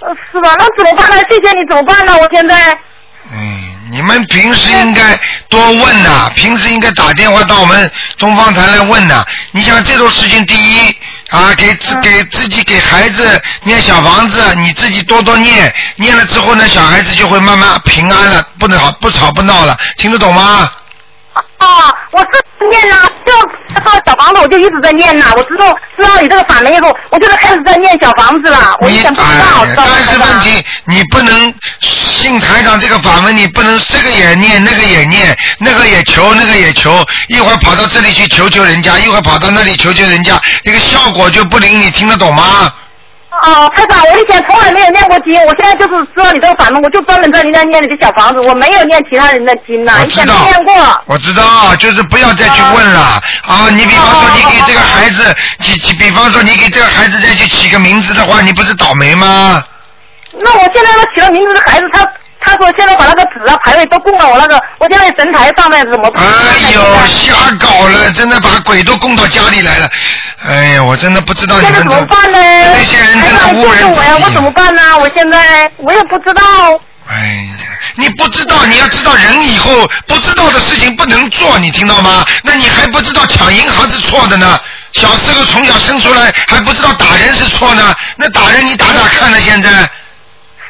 [0.00, 0.54] 呃是吧？
[0.58, 1.16] 那怎么办呢？
[1.28, 2.16] 谢谢你，怎么办呢？
[2.18, 2.76] 我现在
[3.32, 5.18] 嗯，你们平时应该
[5.48, 10.94] 多问呐、平时应该打电话到我们东方台来问呐、你想这种事情，第一
[11.30, 20.70] 啊，给自给自己给孩子念小房子，你自己多多念，念了之后呢，小孩子就会慢慢平安了，不能好不吵不闹了，听得懂吗？
[21.66, 22.96] 啊，我是念呐，
[23.26, 23.32] 就
[23.80, 25.32] 到小房子我就一直在念呐。
[25.36, 28.76] 我知道知道你这个法门以后，我就开始在念小房子了。
[28.80, 42.72] 我以你前不知道，但是问题你不能信台长这个法门，你不能这个也念，那个也念，那个也求，那个也求，一会儿跑到这里去求求人家，一会儿跑到那里求求人家，这个效果就不灵，你听得懂吗？
[43.42, 50.74] 哦，台长，我以前从来没有念过经，我现在就是知道你这个法门，我就专门在你那念你的小房子，我没有念其他人的经呐，以前没道念过。，
[51.06, 53.00] 我知道，就是不要再去问了
[53.46, 53.68] 啊！
[53.70, 59.62] 你比方说你给这个孩子起起，比方说你给这个孩子再去起个名字的话，你不是倒霉吗？
[60.40, 62.06] 那我现在要起了名字的孩子，他
[62.44, 66.22] 他说现在把那个纸啊牌位都供到我那个我家里神台上面，怎么办？
[66.22, 69.88] 哎呦，瞎搞了，真的把鬼都供到家里来了。
[70.46, 72.38] 哎呀，我真的不知道你们现在怎么办呢？
[72.38, 74.16] 那些人真的台长无人我呀！
[74.22, 74.98] 我怎么办呢？
[74.98, 76.42] 我现在我也不知道。
[77.08, 77.64] 哎呀，
[77.96, 82.24] 你不知道，你要知道人以后不知道的事情不能做，你听到吗？
[82.42, 84.58] 那你还不知道抢银行是错的呢？
[84.92, 87.94] 小时候从小生出来还不知道打人是错呢？
[88.16, 89.38] 那打人你打打看呢？
[89.40, 89.70] 现在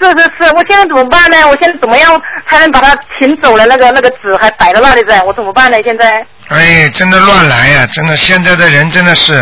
[0.05, 1.37] 是是是，我现在怎么办呢？
[1.49, 3.65] 我现在怎么样才能把他请走了？
[3.67, 5.79] 那个那个纸还摆在那里在，我怎么办呢？
[5.83, 7.87] 现在哎，真的乱来呀！
[7.87, 9.33] 真的，现在的人真的是，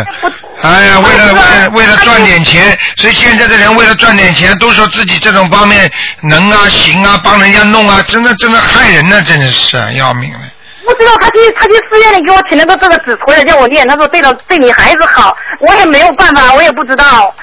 [0.62, 5.90] 哎呀，为了为了为了赚点钱，所以现在的人为了赚点钱，都说自己这种方面
[6.31, 10.40] 能啊行啊，帮人家弄啊，真的真的害人呢，真的是要命了。
[10.85, 17.35] 不知道他去他去寺院里给我请了个这个纸回来叫我念，他说对了对你孩子好，我也没有办法，我也不知道。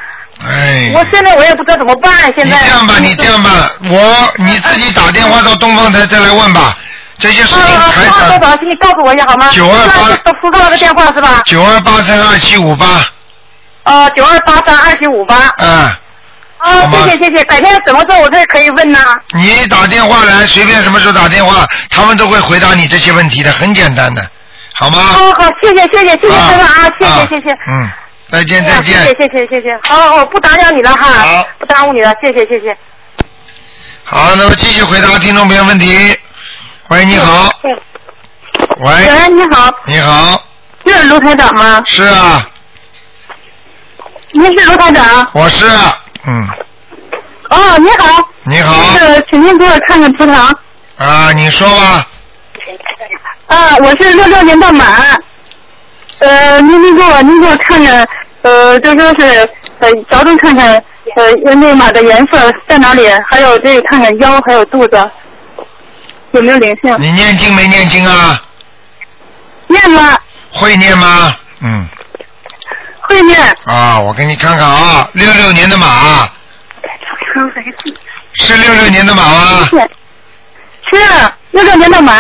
[0.42, 2.58] 哎，我现在我也不知道怎么办，现在。
[2.58, 3.50] 你这样吧，你这样吧，
[3.84, 6.78] 我你自己打电话到东方台再来问吧，
[7.18, 9.50] 这些事情啊，台多少多长少，请你告诉我一下好吗？
[9.52, 11.42] 九二八都收到那个电话是吧？
[11.46, 13.06] 九二八三二七五八，
[13.84, 15.36] 哦，九二八三二七五八。
[15.58, 15.68] 嗯，
[16.60, 19.00] 啊，吗谢谢谢谢，改天什么时候我这可以问呢？
[19.34, 24.26] 你打电话来，随便什么时候打电话，他们都会回答你这些问题的，很简单的，
[24.76, 24.98] 好吗？
[25.02, 27.54] 好好，谢谢谢谢谢谢啊师傅啊，谢啊谢谢谢。
[27.68, 27.90] 嗯，
[28.32, 29.16] 再见再见谢谢见。
[29.16, 32.76] 谢谢谢谢，好好好，不打扰你了哈，好不耽误你了，谢谢谢谢。
[34.04, 36.18] 好，那么继续回答听众朋友问题。
[36.90, 37.52] 喂，你好。
[37.64, 37.80] 嗯。
[38.80, 40.44] 喂，喂，你好，你好，
[40.86, 41.82] 是卢台长吗？
[41.86, 42.50] 是啊，
[44.32, 45.30] 您是卢台长？
[45.34, 46.48] 我是啊，嗯，
[47.50, 48.30] 哦，你好。
[48.44, 50.36] 你好是，请您给我看看图腾。
[50.98, 52.08] 啊，你说吧，
[53.48, 54.86] 啊，我是六六年的马。
[56.20, 58.08] 呃，您您给我您给我看看，
[58.42, 59.50] 呃，就说是
[59.80, 60.74] 呃，着重看看
[61.16, 65.12] 呃那马的颜色在哪里，还有这个看看腰还有肚子
[66.32, 66.96] 有没有灵性。
[67.00, 68.42] 你念经没念经啊？
[69.68, 70.20] 念了，
[70.52, 71.36] 会念吗？
[71.62, 71.88] 嗯，
[73.02, 73.40] 会念。
[73.66, 76.30] 啊，我给你看看啊，六六年的马，
[78.36, 79.70] 是六六年的马吗？
[79.72, 80.98] 是
[81.52, 82.14] 六六年的马。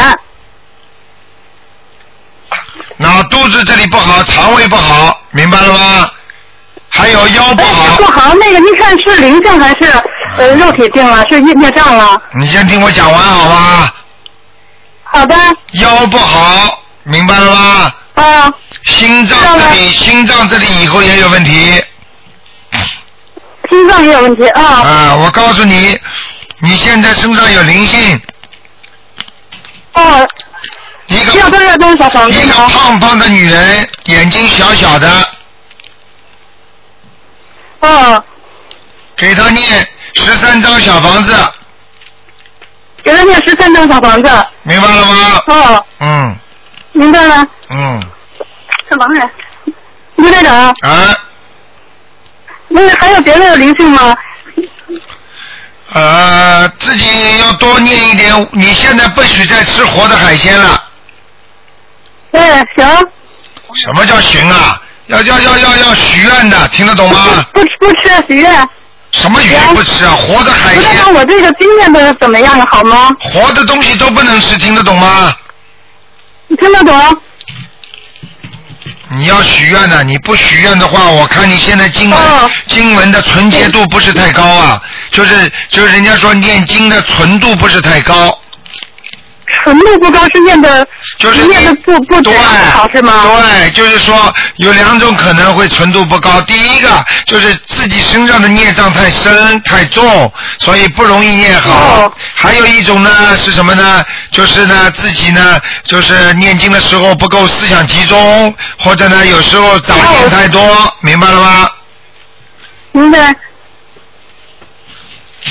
[3.02, 6.12] 那肚子这里不好，肠胃不好，明白了吗？
[6.90, 8.04] 还有腰不好不。
[8.04, 9.86] 好，那个您看是灵性还是
[10.38, 11.26] 呃肉体病了？
[11.30, 12.22] 是业孽障了？
[12.34, 13.94] 你先听我讲完好吧？
[15.04, 15.36] 好的。
[15.74, 17.94] 腰不好，明白了吗？
[18.16, 18.54] 啊。
[18.84, 21.82] 心脏这里，心脏这里以后也有问题。
[23.70, 24.62] 心脏也有问题啊。
[24.62, 25.98] 啊，我告诉你，
[26.60, 28.22] 你现在身上有灵性。
[29.94, 30.28] 哦。
[31.10, 35.28] 一个要多少张小房子一个胖胖的女人，眼睛小小的。
[37.82, 38.24] 哦。
[39.16, 41.36] 给他念十三张小房子，
[43.04, 44.48] 给他念十三张小房子。
[44.64, 45.44] 明白了吗？
[45.48, 46.38] 哦，嗯
[46.94, 47.46] 明白了。
[47.70, 48.02] 嗯
[48.88, 49.30] 是盲人。
[50.16, 51.18] 卢队长，啊
[52.68, 54.16] 那个还有别的灵性吗？
[55.94, 58.48] 呃，自己要多念一点。
[58.52, 60.84] 你现在不许再吃活的海鲜了。
[62.32, 63.08] 哎，行。
[63.76, 64.82] 什么叫行啊？
[65.08, 67.46] 要要要要要许愿的，听得懂吗？
[67.54, 68.70] 不吃不吃许愿。
[69.12, 70.12] 什么鱼不吃啊？
[70.12, 72.68] 活的海鲜卢队长，，我这个经验的怎么样？
[72.72, 73.10] 好吗？
[73.20, 75.36] 活的东西都不能吃，听得懂吗？
[76.48, 77.22] 你听得懂？
[79.12, 84.80] 你要许愿的，你不许愿的话，我看你现在经文、哦经文的纯洁度不是太高啊，
[85.12, 88.40] 就是就是人家说念经的纯度不是太高，
[89.52, 92.34] 纯度不高是念的，就是念的不不对
[92.72, 93.24] 好是吗？
[93.24, 96.42] 对，就是说有两种可能会纯度不高。
[96.42, 96.90] 第一个
[97.26, 101.72] 就是自己身上的孽障太深太重，所以不容易念好。
[101.74, 104.04] 哦还有一种呢是什么呢？
[104.32, 110.62] 就是呢自己呢就是念经的时候不够思想集中，或者呢有时候杂念太多，
[111.02, 111.70] 明白了吗？
[112.92, 113.36] 明白。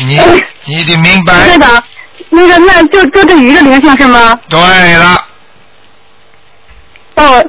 [0.00, 0.20] 你
[0.64, 1.34] 你得明白。
[1.34, 1.82] 卢队长，
[2.30, 4.38] 那个那就就这一个灵性是吗？
[4.48, 4.58] 对
[4.94, 5.24] 了，
[7.14, 7.44] 哦，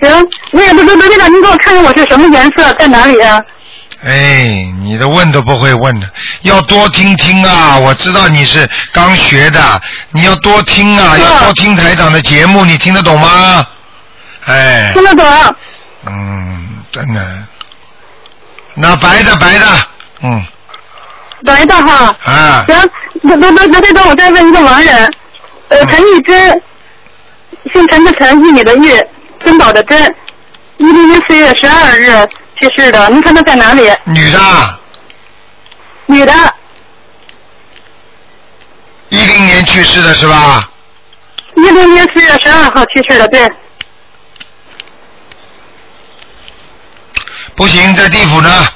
[0.00, 3.40] 行，那个卢卢队长，您给我看看我是什么颜色，在哪里啊？
[4.06, 6.06] 哎，你的问都不会问的，
[6.42, 7.78] 要多听听啊！
[7.78, 9.80] 我知道你是刚学的，
[10.12, 13.66] 你要多听啊，要多听台长的节目，你听得懂吗？
[14.44, 15.56] 哎，听得懂。
[16.06, 17.44] 嗯，真的，
[18.74, 19.66] 那白的白的，
[20.20, 20.44] 嗯，
[21.46, 22.14] 白的哈。
[22.24, 22.76] 啊，行，
[23.24, 25.14] 卢卢卢卢队长，我再问一个盲人，
[25.68, 26.62] 呃，陈玉珍，
[27.72, 29.02] 姓陈的陈，玉米的玉，
[29.42, 30.14] 珍宝的珍，
[30.76, 32.28] 一零年四月十二日
[32.60, 33.90] 去世的，您看他在哪里？
[34.04, 34.38] 女的，
[36.06, 36.32] 女的。
[39.08, 40.68] 一零年去世的是吧？
[41.56, 43.50] 一零年四月十二号去世的，对。
[47.56, 48.68] 不行，在地府呢。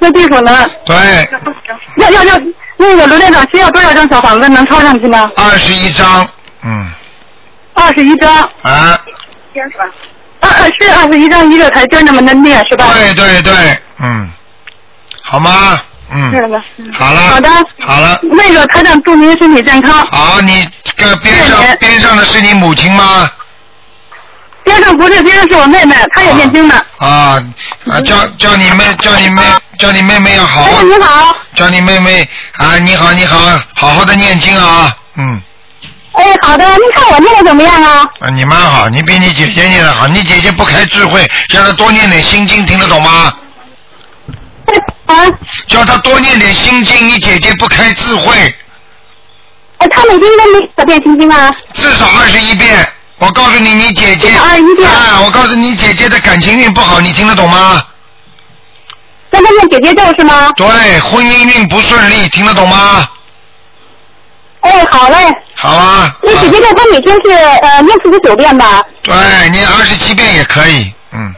[0.00, 0.70] 在地府呢。
[0.86, 0.96] 对，
[1.98, 2.40] 要要要，
[2.80, 5.30] 那个卢店长需要多少张小房子能抄上去呢？
[5.36, 6.26] 二十一张，
[6.64, 6.90] 嗯，
[7.74, 8.34] 二十一张。
[8.62, 8.98] 啊，
[10.40, 12.86] 二二是二十一张一个台阶那么的念是吧？
[12.94, 14.30] 对对对，嗯，
[15.22, 15.78] 好吗？
[16.10, 16.62] 嗯，是的。
[16.94, 17.50] 好了，好的。
[17.80, 20.06] 好了，那个台长祝您身体健康。
[20.06, 23.30] 好，你这个边上边上的是你母亲吗？
[24.64, 26.76] 边上不是，边上是我妹妹，她也念经的。
[26.98, 27.42] 啊
[27.90, 29.42] 啊，叫叫你妹叫你妹
[29.78, 31.36] 叫你妹妹要好好哎，你好。
[31.54, 33.38] 叫你妹妹啊，你好你好，
[33.74, 35.40] 好好的念经啊，嗯，
[36.12, 38.06] 哎，好的，您看我念的怎么样啊？
[38.20, 43.34] 啊你蛮好，你比你姐姐念的好，你姐姐不开智慧，叫她多念点心经，听得懂吗？
[45.06, 45.14] 啊。
[45.66, 48.54] 叫她多念点心经，你姐姐不开智慧。
[49.78, 51.54] 哎，她每天都念几遍心经啊？
[51.72, 52.86] 至少二十一遍。
[53.20, 54.30] 我告诉你，你姐姐。
[54.30, 57.84] 啊，我告诉你，姐姐的感情运不好，你听得懂吗？
[59.30, 60.50] 让她念姐姐咒是吗？
[60.56, 60.66] 对，
[61.00, 63.08] 婚姻运不顺利，听得懂吗？
[64.62, 65.16] 哎，好嘞。
[65.54, 66.12] 好啊。
[66.22, 68.82] 那姐姐咒她每天是呃念四十九遍吧？
[69.02, 69.14] 对，
[69.50, 71.34] 念二十七遍也可以，嗯。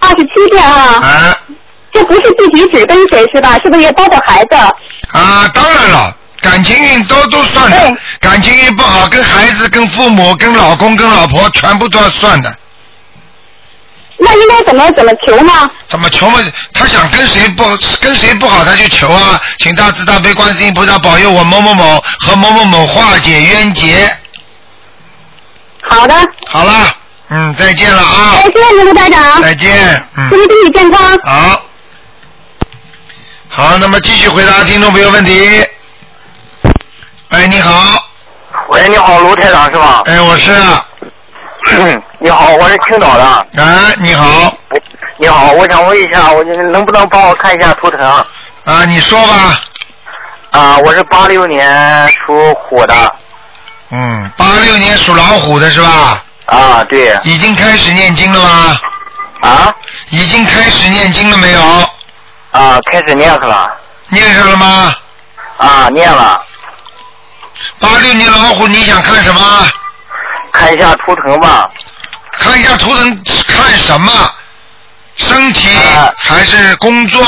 [0.00, 0.98] 二十七遍啊。
[1.02, 1.38] 啊。
[1.92, 3.54] 这不是具体指跟谁是吧？
[3.62, 4.56] 是不是也包括孩子？
[5.12, 6.16] 啊，当然了，
[6.46, 12.56] 感情运都都算的，感情运不好，跟孩子、跟父母、跟老公、跟老婆，全部都要算的。
[14.18, 15.52] 那应该怎么怎么求呢？
[15.88, 16.38] 怎么求嘛？
[16.72, 17.64] 他想跟谁不
[18.00, 24.08] 跟谁不好，他就求啊，请大慈大悲观世音菩萨保佑我某某某和某某某化解冤结。
[25.82, 26.14] 好的。
[26.46, 26.96] 好了，
[27.28, 28.36] 嗯，再见了啊。
[28.36, 29.42] 哎，谢谢您，卢台长。
[29.42, 30.30] 再见，嗯。
[30.30, 31.18] 祝您身体健康。
[31.24, 31.62] 好。
[33.48, 35.66] 好，那么继续回答听众朋友问题。
[37.30, 38.02] 哎，你好。
[38.68, 40.02] 喂，你好，卢台长是吧？
[40.06, 40.52] 哎，我是。
[42.20, 43.46] 你好，我是青岛的。
[43.56, 44.52] 哎，你好。
[45.16, 48.00] 你好，我想问一下，我能不能帮我看一下图腾？
[48.64, 49.60] 啊，你说吧。
[50.50, 52.94] 啊，我是八六年属虎的。
[53.90, 56.22] 嗯，八六年属老虎的是吧？
[56.46, 57.18] 啊，对。
[57.24, 58.80] 已经开始念经了吗？
[59.40, 59.74] 啊？
[60.10, 61.60] 已经开始念经了没有？
[62.52, 63.70] 啊，开始念去了。
[64.10, 64.94] 念上了吗？
[65.58, 66.40] 啊，念了。
[67.80, 69.40] 八六年老虎，你想看什么？
[70.52, 71.68] 看一下图腾吧。
[72.38, 74.12] 看一下图腾，看什么？
[75.16, 75.68] 身体
[76.16, 77.22] 还是工作？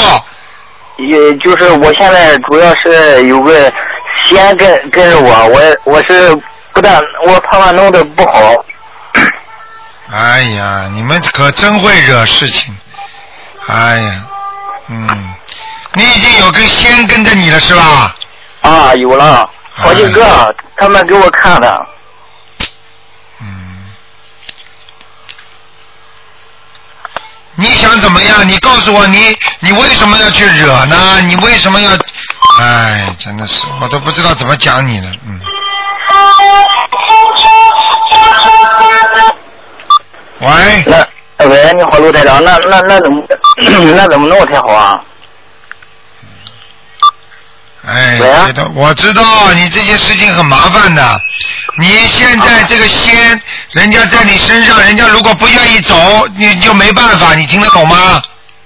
[0.99, 3.73] 也就是我现在主要是有个
[4.27, 6.35] 仙跟跟着我，我我是
[6.73, 8.53] 不但我怕怕弄得不好。
[10.13, 12.77] 哎呀，你们可真会惹事情！
[13.69, 14.25] 哎呀，
[14.89, 15.35] 嗯，
[15.95, 18.15] 你已经有根仙跟着你了是吧？
[18.63, 19.49] 啊，有了
[19.79, 21.87] 好几个，他们给我看的。
[23.41, 23.47] 嗯
[27.55, 28.49] 你想怎么样？
[28.49, 31.21] 你告诉我，你你为什么要去惹呢？
[31.23, 31.91] 你为什么要？
[32.61, 35.41] 哎，真的是，我都不知道怎么讲你了，嗯。
[40.41, 40.85] 喂。
[40.87, 43.25] 那喂，你好，陆台长，那那 那怎么
[43.95, 45.03] 那怎么弄才好啊？
[47.89, 51.21] 哎，知道我知道你这些事情很麻烦的。
[51.79, 53.41] 你现在这个仙，
[53.73, 57.35] 人家在你身上，人家如果不愿意走，你就没办法。
[57.35, 58.21] 你听得懂吗？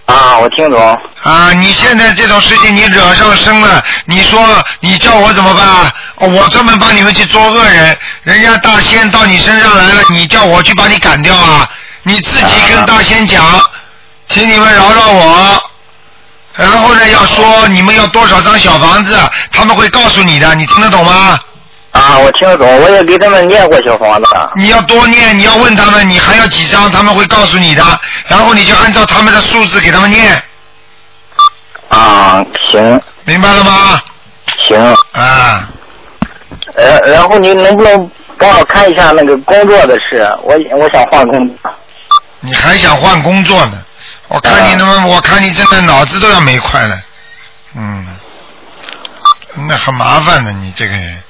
[0.07, 1.01] 啊，我听懂。
[1.23, 4.41] 啊，你现在这种事情你惹上身了，你说
[4.81, 5.93] 你叫我怎么办？
[6.17, 11.69] 哦我专门帮你们去做恶人，人家大仙到你身上来了，你叫我去把你赶掉啊？
[12.03, 13.41] 你自己跟大仙讲，
[14.27, 15.71] 请你们饶饶我。
[16.55, 19.17] 然后呢，要说你们要多少张小房子，
[19.51, 21.39] 他们会告诉你的，你听得懂吗？
[21.93, 24.29] 啊，我听得懂，我也给他们念过小房子。
[24.57, 27.83] 你要多念，你要问他们，你还要几张，他们会告诉你的，
[28.27, 30.43] 然后你就按照他们的数字给他们念。
[31.89, 33.01] 啊，行。
[33.25, 34.03] 明白了吗？
[34.69, 34.79] 行。
[35.13, 35.69] 啊。
[36.77, 40.27] 呃，然后你能不能帮我看一下那个工作的事？
[40.43, 41.57] 我我想换工作。
[42.41, 43.85] 你还想换工作呢？
[44.33, 46.99] 我看你他妈，我看你真的脑子都要没块了，
[47.75, 48.07] 嗯，
[49.69, 51.23] 那很麻烦的，你这个人，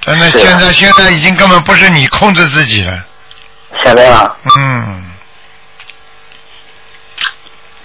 [0.00, 3.04] 真的现在现在已经根本不是你控制自己了。
[3.84, 4.28] 现在啊。
[4.58, 5.10] 嗯。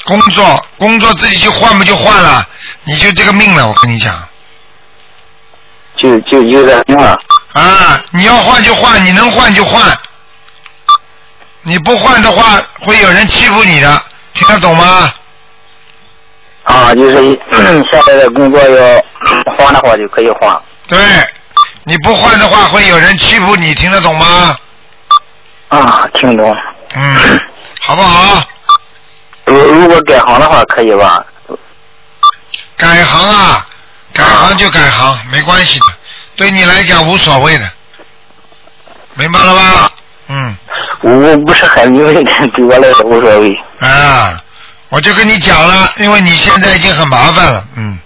[0.06, 2.48] 工作工作自己去换不就换了，
[2.84, 4.28] 你就这个命了，我跟你讲。
[5.98, 7.16] 就就有点命了。
[7.54, 9.96] 啊，你要换就换，你能换就换，
[11.62, 14.02] 你不换的话会有人欺负你的，
[14.38, 15.12] 听得懂吗？
[16.64, 19.04] 啊，就是现在的工作要
[19.58, 20.62] 换的话就可以换。
[20.88, 21.00] 对，
[21.86, 24.56] 你不换的话，会有人欺负你，听得懂吗？
[25.70, 26.56] 啊，听懂。
[26.94, 27.42] 嗯，
[27.82, 28.44] 好不好？
[29.46, 31.26] 如如果改行的话，可以吧？
[32.78, 33.66] 改行啊，
[34.14, 35.86] 改行就改行，没关系的，
[36.36, 37.70] 对你来讲无所谓的，
[39.16, 39.92] 明白了吧？
[40.28, 40.58] 嗯。
[41.02, 43.64] 我我不是很明白，对我来说无所谓。
[43.80, 44.38] 啊，
[44.90, 48.00] 我就跟你讲了，因为你现在已经很麻烦了，嗯。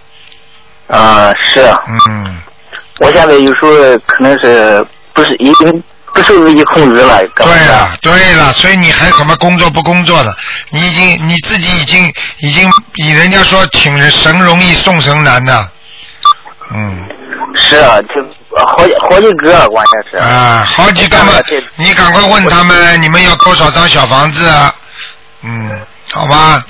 [0.87, 1.61] 啊，是。
[1.87, 2.37] 嗯。
[2.99, 3.71] 我现在有时候
[4.05, 7.25] 可能是不是已经不受自己控制了。
[7.35, 10.35] 对了，对了，所以你还什么工作不工作的？
[10.69, 15.69] 你已经你自己已经已经比人家说请神容易送神难的，
[16.73, 17.03] 嗯。
[17.55, 20.17] 是啊，就好几好几个，关键是。
[20.17, 21.33] 啊，好几个嘛，
[21.75, 24.49] 你赶快问他们，你们要多少张小房子？
[25.41, 25.81] 嗯，
[26.11, 26.63] 好吧。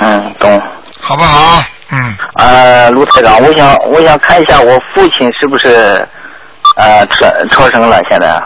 [0.00, 0.62] 嗯，懂。
[1.00, 1.64] 好不好？
[1.90, 2.16] 嗯。
[2.34, 6.06] 呃，卢台长，我想我想看一下我父亲是不是
[6.76, 7.98] 呃超超生了？
[8.10, 8.42] 现在。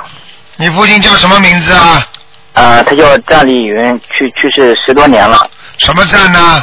[0.56, 2.06] 你父亲叫什么名字啊？
[2.52, 5.48] 啊，他叫战立云，去去世十多年了。
[5.78, 6.62] 什么战呢？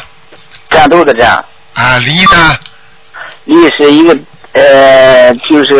[0.70, 1.32] 战斗的战。
[1.74, 2.58] 啊，离呢？
[3.46, 4.18] 离是一个。
[4.54, 5.76] 呃，就是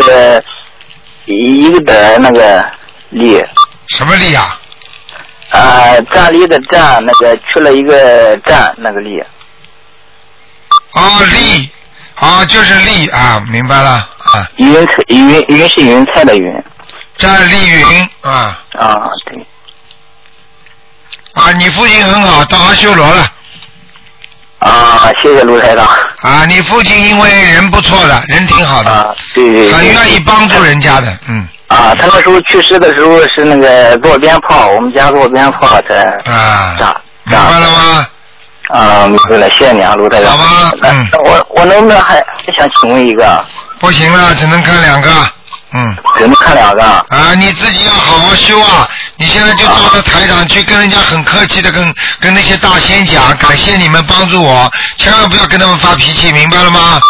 [1.24, 2.64] 一个的那个
[3.10, 3.44] 力。
[3.88, 4.57] 什么力啊？
[5.50, 9.18] 啊，站立的站，那个去了一个站，那个立。
[10.92, 11.70] 啊，立，
[12.14, 14.46] 啊，就是立啊，明白了啊。
[14.56, 16.64] 云彩云云是云彩的云。
[17.16, 18.62] 站立云啊。
[18.78, 19.46] 啊，对。
[21.34, 23.32] 啊，你父亲很好，到阿修罗了。
[24.58, 25.86] 啊，谢谢卢台长。
[26.22, 31.46] 啊，你父亲因为人不错的，人挺好的，啊、对对，很愿意帮助人家的，嗯。
[31.68, 38.06] 啊，他那时候去世的时候是那个做鞭炮，我们家做鞭炮在啊炸，明白了吗？
[38.70, 40.36] 啊，明白了，谢谢你啊，卢台长。
[40.36, 41.08] 好吧，嗯。
[41.24, 42.16] 我我能不能还
[42.58, 43.44] 想请问一个？
[43.78, 45.10] 不行了，只能看两个。
[45.74, 46.82] 嗯，只能看两个。
[46.82, 48.88] 啊，你自己要好好修啊！
[49.18, 57.00] 你现在就到了台上去跟人家很客气的跟跟那些大仙讲，感谢你们帮助我，千万不要跟他们发脾气，明白了吗？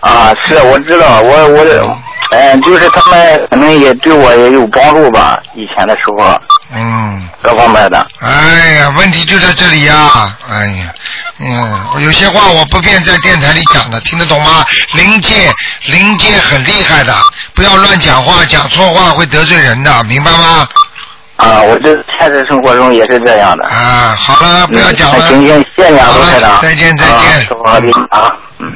[0.00, 1.98] 啊，是，我知道，我我，
[2.30, 6.40] 嗯，就是他们可能也对我也有帮助吧，以前的时候。
[6.72, 7.28] 嗯。
[7.42, 8.06] 各方面的。
[8.20, 10.36] 哎呀，问题就在这里呀！
[10.48, 10.92] 哎呀，
[11.38, 14.64] 嗯，有些话我不便在电台里讲的，听得懂吗？
[14.92, 15.52] 灵界，
[15.86, 17.14] 灵界很厉害的，
[17.54, 20.68] 不要乱讲话，讲错话会得罪人的，明白吗？
[21.38, 23.64] 啊，我这现实生活中也是这样的。
[23.68, 25.26] 啊，好了，不要讲了。
[25.28, 26.60] 行行，谢谢你啊，台长。
[26.60, 27.56] 再见再见。
[27.64, 28.72] 好的啊，嗯。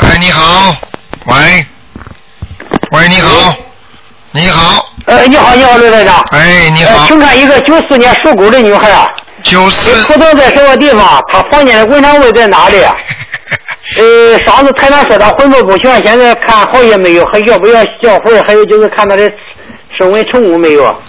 [0.00, 0.76] 哎，你好，
[1.26, 1.66] 喂，
[2.92, 3.54] 喂，你好，
[4.30, 4.86] 你好。
[5.06, 6.24] 呃，你好，你好，刘台长。
[6.30, 7.04] 哎，你好。
[7.08, 9.08] 请看一个九四年属狗的女孩啊。
[9.42, 10.04] 九四。
[10.04, 11.20] 图腾在什么地方？
[11.32, 12.76] 她房间的文昌位在哪里？
[13.98, 18.40] 呃，上次台长说她魂魄不全，现在看好些没有，还要不要叫魂？
[18.44, 19.28] 还有就是看她的
[19.98, 21.02] 升温成功没有？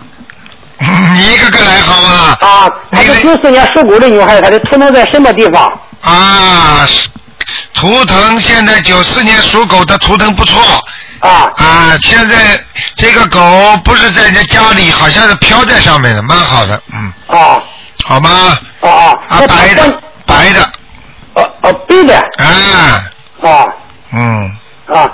[1.13, 2.37] 你一个个来好吗？
[2.41, 5.79] 啊，她是九四年属狗的女孩，她的图腾在什么地方？
[6.01, 6.87] 啊，
[7.73, 10.61] 图腾现在九四年属狗的图腾不错。
[11.19, 11.97] 啊啊！
[12.01, 12.57] 现在
[12.95, 13.39] 这个狗
[13.83, 17.11] 不是在人家家里，好像是飘在上面的，蛮好的，嗯。
[17.27, 17.61] 啊。
[18.05, 18.57] 好吗？
[18.79, 19.19] 啊啊。
[19.27, 20.61] 啊，白的，白的。
[21.33, 22.17] 哦哦，白的。
[22.37, 23.11] 啊。
[23.41, 23.65] 啊。
[24.13, 24.57] 嗯。
[24.87, 25.11] 啊，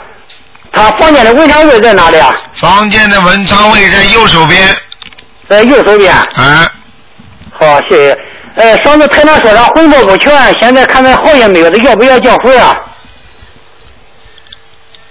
[0.75, 2.35] 他房间的文昌位在哪里啊？
[2.55, 4.77] 房间的文昌位在右手边。
[5.49, 6.13] 在右手边。
[6.13, 6.69] 啊。
[7.57, 8.17] 好，谢谢。
[8.55, 12.77] 呃，上次台长说他魂魄不全，现在看看好些没有，他要不要叫魂啊？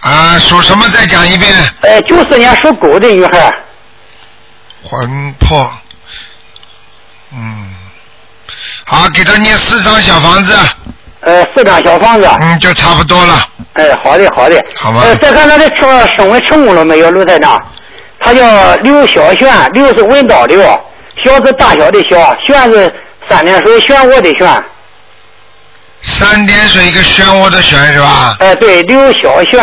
[0.01, 0.87] 啊，属什么？
[0.91, 1.51] 再讲一遍。
[1.81, 3.51] 呃，九四年属狗的女孩。
[4.83, 5.73] 魂魄。
[7.33, 7.75] 嗯。
[8.85, 10.55] 好，给他念四张小房子。
[11.21, 12.29] 呃，四张小房子。
[12.41, 13.49] 嗯，就差不多了。
[13.75, 14.64] 哎，好的，好的。
[14.77, 15.03] 好吧。
[15.05, 17.61] 呃，再看他的车升温成功了没有，卢台长？
[18.20, 20.62] 他叫刘小璇，刘是文刀刘，
[21.22, 22.93] 小是大小的小，璇是
[23.29, 24.62] 三点水漩涡的漩。
[26.03, 28.37] 三点水一个漩涡的漩是吧？
[28.39, 29.59] 哎，对，刘小璇，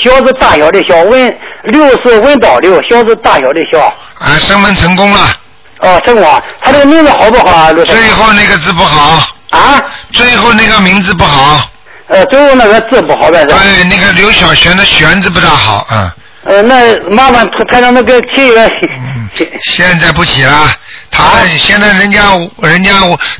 [0.00, 3.80] 小是大小的小文，刘是文刀刘，小是大小的小。
[4.18, 5.18] 啊，升温成功了。
[5.80, 6.42] 哦，成功。
[6.62, 7.72] 他这个名字好不好啊？
[7.72, 9.28] 最后那个字不好。
[9.50, 9.82] 啊？
[10.12, 11.68] 最后那个名字不好。
[12.08, 13.44] 呃，最后那个字不好呗。
[13.46, 13.56] 对，
[13.90, 16.10] 那个刘小璇的璇字不大好，嗯。
[16.44, 18.62] 呃，那麻烦台长那个提一个
[19.38, 20.74] 嗯，现在不起了。
[21.10, 22.90] 他现在人家人家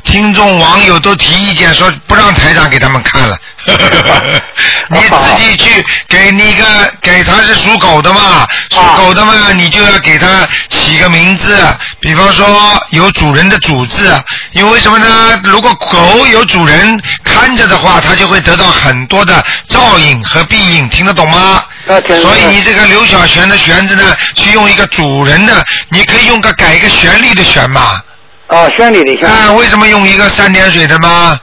[0.03, 3.37] 听众网友都提意见说不让台长给他们看了，
[4.89, 6.63] 你自己去给那个
[7.01, 11.59] 给他是属狗的嘛，属狗的嘛，你就要给他起个名字，
[11.99, 12.47] 比方说
[12.91, 14.15] 有主人的主字，
[14.53, 15.39] 因为什么呢？
[15.43, 21.63] 如果狗有主人看着的话，它就会得到很多的照应和庇应，听得懂吗？
[21.87, 28.01] 所以你这个刘小璇的璇字呢，去用一个主人的，你可以用个改一个旋律的旋嘛。
[28.47, 29.29] 哦，旋律的旋。
[29.29, 31.39] 啊，为什么用一个三点水的吗？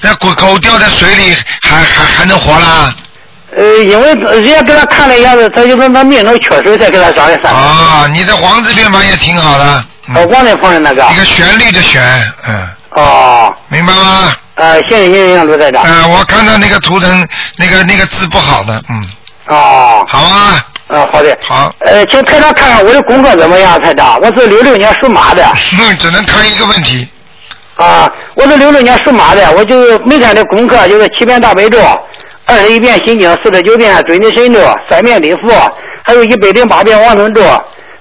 [0.00, 2.92] 那狗狗掉在水里还还还能活啦？
[3.56, 7.52] 呃，因为人家给他看了一下子，他就说他命中缺水，再给他上的三。
[7.52, 9.84] 啊，你的黄字变法也挺好的。
[10.14, 11.06] 哦，王连鹏的那个。
[11.12, 12.02] 一个旋律的旋，
[12.48, 12.68] 嗯。
[12.90, 13.54] 哦。
[13.68, 14.34] 明白吗？
[14.54, 15.82] 呃，行行行，卢队长。
[15.86, 19.06] 嗯，我看到那个图腾，那个那个字不好的，嗯。
[19.48, 20.04] 哦。
[20.06, 20.66] 好啊。
[20.88, 21.36] 嗯，好的。
[21.40, 21.74] 好。
[21.80, 24.18] 呃，请台长看看我的功课怎么样，台长？
[24.20, 25.42] 我是六六年属马的。
[25.80, 27.08] 嗯，只能看一个问题。
[27.76, 31.78] 啊，我是六六年属马的，我就每天的功课就是七遍大悲咒，
[32.44, 35.72] 二十一遍心经，四十九遍准提神咒，三遍礼佛，
[36.04, 37.42] 还有一百零八遍往生咒。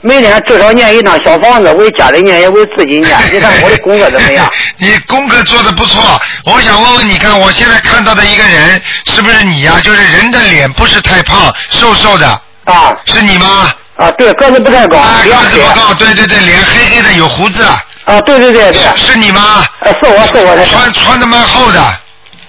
[0.03, 3.17] 每天至少念一张小房子，为家里念也为自己念。
[3.31, 4.49] 你看我的功课怎么样？
[4.77, 9.79] 你功课做的不错，我想问问你看，我现在看到的一个人是不是你呀？
[9.83, 12.27] 就是人的脸不是太胖，瘦瘦的。
[12.65, 12.95] 啊。
[13.05, 13.71] 是你吗？
[13.97, 14.97] 啊，对，个子不太高。
[14.97, 17.63] 啊，个子不高，对对对，脸黑黑的，有胡子。
[18.05, 18.81] 啊，对对对对。
[18.97, 19.63] 是你吗？
[19.81, 20.65] 呃，是我是我的。
[20.65, 21.79] 穿穿的蛮厚的。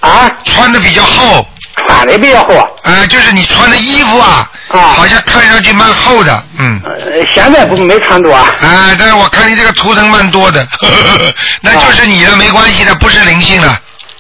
[0.01, 0.31] 啊。
[0.45, 1.47] 穿的比较厚。
[1.89, 2.55] 穿的比较厚。
[2.83, 4.51] 啊，就是你穿的衣服啊。
[4.73, 4.95] 啊。
[4.97, 6.81] 好像看上去蛮厚的，嗯。
[6.85, 6.93] 呃，
[7.35, 8.35] 现在不没穿多。
[8.35, 8.47] 啊，
[8.99, 10.67] 但是我看你这个图腾蛮多的，
[11.63, 13.69] 那就是你的，没关系的，不是灵性的。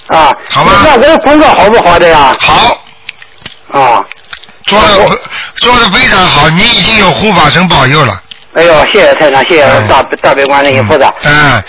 [0.08, 0.32] 啊。
[0.50, 0.72] 好吧。
[0.84, 2.36] 那我的功课好不好的呀？
[2.38, 2.84] 好。
[3.72, 4.00] 啊。
[4.66, 5.18] 做的
[5.56, 8.20] 做的非常好，你已经有护法神保佑了。
[8.54, 11.12] 哎呦，谢谢太长，谢谢大大悲观世音菩萨。
[11.24, 11.62] 嗯，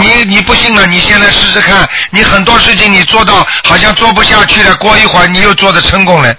[0.00, 6.32] 你你你不信了，你现在试试看，你很多事情你做到好像做不下去了，过一会儿你又做的成功了。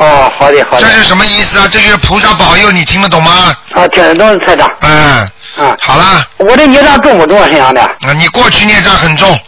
[0.00, 0.86] 哦，好的好的。
[0.86, 1.68] 这是什么意思啊？
[1.70, 3.54] 这就是菩萨保佑，你听得懂吗？
[3.74, 4.66] 啊，听得懂，台长。
[4.80, 5.30] 嗯。
[5.58, 5.76] 嗯。
[5.78, 6.26] 好了。
[6.38, 7.82] 我的孽障重不重沈阳的？
[7.82, 9.38] 啊，你过去孽障很重。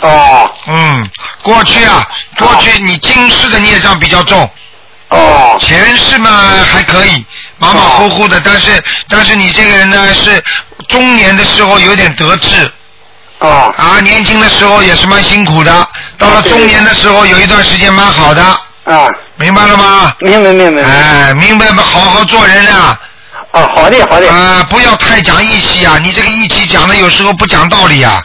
[0.00, 0.52] 哦。
[0.66, 1.08] 嗯，
[1.40, 4.50] 过去啊，过去你今世的孽障比较重。
[5.08, 5.56] 哦。
[5.58, 6.30] 前世嘛
[6.70, 7.24] 还可以，
[7.56, 10.44] 马马虎虎的，但是但是你这个人呢是
[10.88, 12.70] 中年的时候有点得志。
[13.38, 13.72] 哦。
[13.78, 15.88] 啊，年轻的时候也是蛮辛苦的，
[16.18, 18.44] 到了中年的时候有一段时间蛮好的。
[18.86, 19.08] 啊。
[19.36, 20.12] 明白了吗？
[20.20, 20.82] 明白明白。
[20.82, 21.82] 哎，明白吗？
[21.82, 22.98] 好好做人啊。
[23.52, 24.30] 啊，好的好的。
[24.30, 25.98] 啊，不要太讲义气啊！
[26.02, 28.22] 你这个义气讲的有时候不讲道理啊。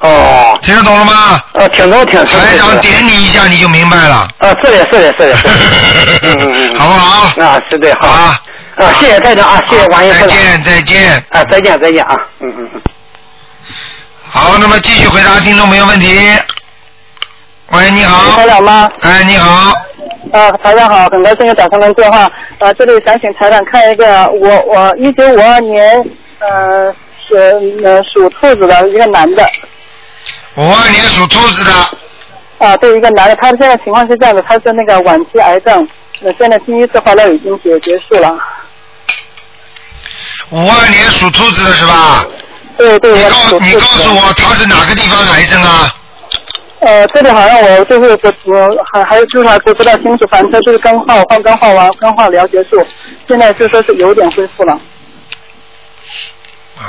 [0.00, 0.58] 哦。
[0.62, 1.42] 听得懂了吗？
[1.54, 2.26] 哦，听懂听懂。
[2.26, 4.28] 台长点你一下，你就明白了。
[4.38, 5.36] 啊，是的，是的，是的。
[5.36, 5.52] 是的
[6.22, 6.78] 嗯嗯嗯。
[6.78, 7.44] 好不好？
[7.44, 8.40] 啊，是的，好啊。
[8.76, 10.12] 啊，谢谢台长啊，谢谢王爷。
[10.12, 11.24] 再见，再见。
[11.30, 12.82] 啊，再见，再见啊，嗯嗯嗯。
[14.28, 16.18] 好，那么继续回答听众朋友问题。
[17.70, 18.36] 喂，你好。
[18.36, 18.88] 台长吗？
[19.02, 19.72] 哎，你好。
[20.32, 22.30] 啊，台长好，很高兴又打通了电话。
[22.58, 26.04] 啊，这里想请台长看一个，我我一九五二年，
[26.40, 26.92] 呃，
[27.28, 27.36] 是
[27.84, 29.48] 呃属兔子的一个男的。
[30.56, 31.72] 五二年属兔子的。
[32.58, 35.88] 啊，对，一个男的，他现在情况是这样的，他是那个晚期癌症，
[36.22, 38.36] 那，现在第一次化疗已经结结束了。
[40.50, 42.26] 五二年属兔子的是吧？
[42.76, 45.94] 对对，你告你告诉我他是哪个地方癌症啊？
[46.80, 52.82] 呃，这里好像我就是不我还还就是还不不大清楚，反正就是刚化刚刚化完刚化疗结束，
[53.28, 54.80] 现在就说是有点恢复了。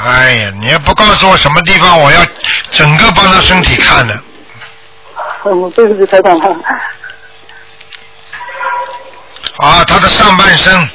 [0.05, 2.21] 哎呀，你也不告诉我什么地方，我要
[2.69, 4.17] 整个帮他身体看的。
[5.43, 6.39] 嗯，对不起，台长。
[9.57, 10.89] 啊，他的上半身。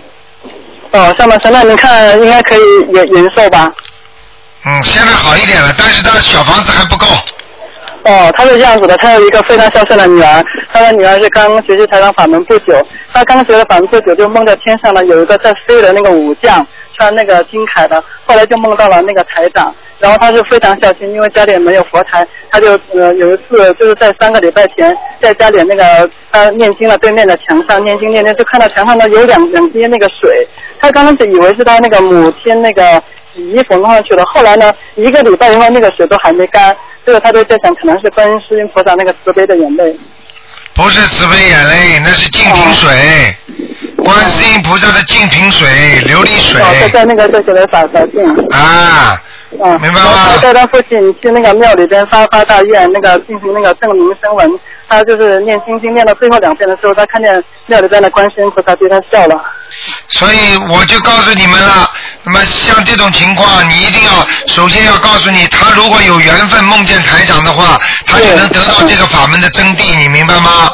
[0.92, 2.62] 哦，上半身，那你看应该可以
[2.94, 3.70] 延延寿吧？
[4.64, 7.06] 嗯，现在好一点了，但是他小房子还不够。
[8.08, 12.72] 哦，他是这样子的，他有一个非常孝顺的女儿，他的女儿是刚学习台长法门不久，
[13.12, 16.64] 他刚学了法门不久，就梦到天上呢有一个在飞的那个武将，
[16.96, 30.46] 穿那个金铠的，后来就梦到了那个台长，然后他是非常孝心，因为家里没有佛台，他就呃有一次就是在三个礼拜前，在家里那个他念经了，对面的墙上念经念念，就看到墙上呢有两两滴那个水，
[30.78, 33.02] 他刚开始以为是他那个母亲那个
[33.34, 36.76] 洗衣服弄上去了，后来呢一个礼拜以后那个水都还没干。
[37.06, 39.96] 这个他都在想，可能是观音世音菩萨那个慈悲的眼泪。
[40.74, 43.36] 不是慈悲眼泪，那是净瓶水。
[43.96, 45.68] 观世音菩萨的净瓶水，
[46.08, 46.60] 琉璃水。
[46.60, 48.22] 哦，在在那个在写的法法镜。
[48.50, 49.22] 啊，
[49.64, 54.50] 嗯，明白吗带他父亲去那个庙里边发发大愿，那个进行那个证明声闻。
[54.88, 59.40] 他就是念心经念到最后两遍的时候，他看见庙里边的观世音菩萨对他笑了。
[60.10, 61.90] 所以我就告诉你们了，
[62.22, 67.76] 那么像这种情况，你一定要首先要告诉你，他如果有缘分梦见台长的话，
[68.06, 70.70] 他就能得到这个法门的真谛，你明白吗？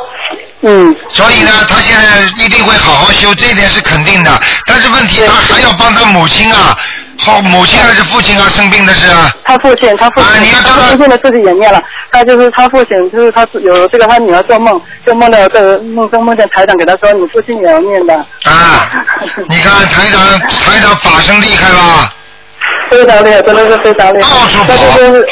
[0.61, 0.95] 嗯。
[1.15, 4.39] 所以呢，他现在一定会好好修，这一点是肯定的。
[4.67, 6.77] 但是问题，他还要帮他母亲啊，
[7.19, 9.31] 后母亲还是父亲啊，生病的是啊。
[9.45, 18.15] 他父亲，他父亲，他父亲的自己也念了，他就是他父亲，就是他有这个他女儿做梦，就梦到这梦中梦见台长给他说，你父亲也要念的。
[18.17, 18.91] 啊，
[19.49, 22.13] 你看台长 台长法身厉害吧？
[22.89, 24.31] 非常厉害，真的是非常厉害。
[24.31, 25.29] 到处跑那就是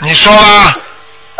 [0.00, 0.76] 你说吧。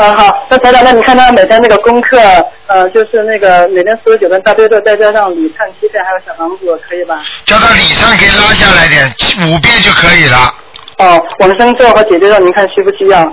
[0.02, 2.18] 啊好，那台长，那你看他每天那个功课，
[2.66, 7.22] 呃，就是那个每天四十九遍大悲咒，再加上礼忏七遍，还有小房子，可以吧？
[7.44, 9.06] 叫他礼上可以拉下来点，
[9.48, 10.52] 五遍就可以了。
[10.98, 13.32] 哦，往生咒和姐姐咒，您看需不需要？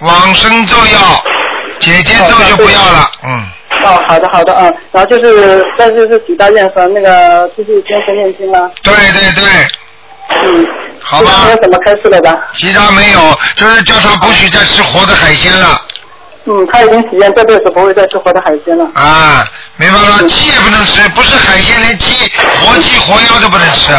[0.00, 3.40] 往生咒要，姐姐咒就不要了，嗯。
[3.84, 8.68] 哦，好的好的，嗯，然后就是再就是几大愿和那个继续坚持念经了。
[8.82, 9.44] 对对对。
[10.42, 10.66] 嗯。
[11.08, 11.44] 好吧。
[11.44, 12.36] 没有什么开示了吧？
[12.56, 13.20] 其他没有，
[13.54, 15.80] 就是叫他不许再吃活的海鲜了。
[16.48, 18.84] 嗯，他已经体验这辈子不会再吃活的海鲜了。
[18.94, 19.44] 啊，
[19.76, 22.30] 明白了，鸡也不能吃，不是海鲜，连鸡、
[22.60, 23.92] 活鸡、活鸭都不能吃。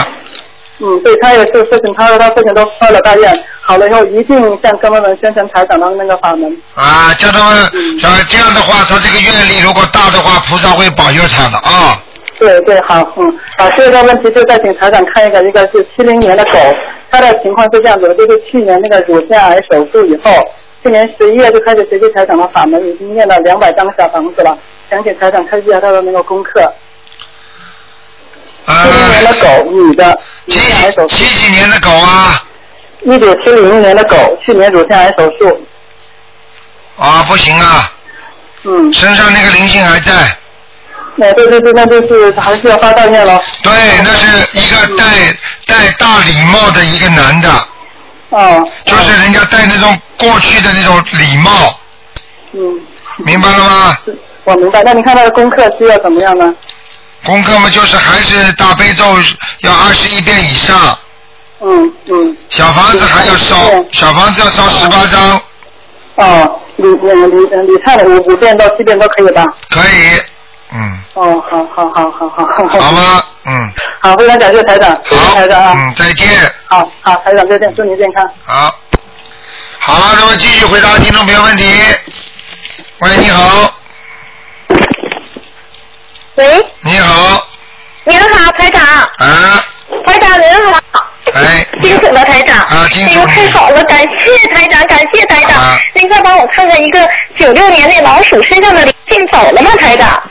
[0.79, 6.55] 嗯，对他也是事情，他和他父亲都发了大愿，好了以后一定向哥们们宣传台长的那个法门。
[6.75, 7.63] 啊，叫他们，
[8.03, 11.99] 啊，这样的话，他这个愿力如果大的话，菩萨会保佑他的啊。
[12.39, 16.51] 对对，好，嗯，好，下一个问题就再请台长看一个，一个是七零年的狗，
[17.09, 20.31] 它的情况是这样子的，就是去年那个乳腺癌手术以后，
[20.83, 24.57] 去年十一月就开始学习财长的法门，已经念了两百张小房子了，
[24.89, 26.73] 想请台长看一下他的那个功课。
[28.65, 31.15] 七零年的狗，女的，乳腺癌手术。
[31.15, 32.43] 几几年的狗啊？
[33.03, 35.65] 一九七零年的狗，去年乳腺癌手术。
[36.97, 37.93] 啊，不行啊。
[38.63, 38.91] 嗯。
[38.91, 40.11] 身上那个灵性还在。
[41.19, 43.41] 那对对对，那就是还是要发大愿了。
[43.63, 43.71] 对，
[44.03, 45.05] 那是一个戴
[45.65, 47.49] 戴大礼帽的一个男的。
[48.29, 48.69] 哦。
[48.85, 51.79] 就是人家戴那种过去的那种礼帽，
[52.53, 52.79] 嗯。
[53.17, 53.97] 明白了吗？
[54.43, 56.53] 我明白，那你看他的功课需要怎么样呢？
[57.25, 59.03] 功课嘛，就是还是大悲咒
[59.61, 60.97] 要二十一遍以上，
[61.61, 62.37] 嗯嗯。
[62.47, 63.55] 小房子还要烧，
[63.91, 65.41] 小房子要烧十八张，
[66.15, 69.43] 哦，礼礼礼礼忏的五五遍到七遍都可以吧？
[69.71, 70.21] 可以，
[70.73, 72.79] 嗯，哦，好好好好好。
[72.79, 73.23] 好吗？
[73.45, 75.73] 嗯，好，非常感谢台长，谢谢台长啊。
[75.75, 76.27] 嗯，再见。
[76.65, 78.29] 好好，台长再见，祝您健康。
[78.43, 78.75] 好，
[79.79, 81.63] 好，那么继续回答听众朋友问题。
[82.99, 83.73] 喂，你好，
[86.35, 87.47] 喂，你好，
[88.03, 88.83] 您好，台长。
[88.83, 89.63] 啊。
[90.05, 90.79] 台长您好。
[91.33, 91.65] 哎。
[91.79, 92.57] 辛苦了台长。
[92.57, 95.51] 啊，金哎呦，太好了，感谢台长，感谢台长。
[95.61, 97.09] 啊您再帮我看看一个
[97.39, 100.21] 九六年那老鼠身上的灵性走了吗，台长？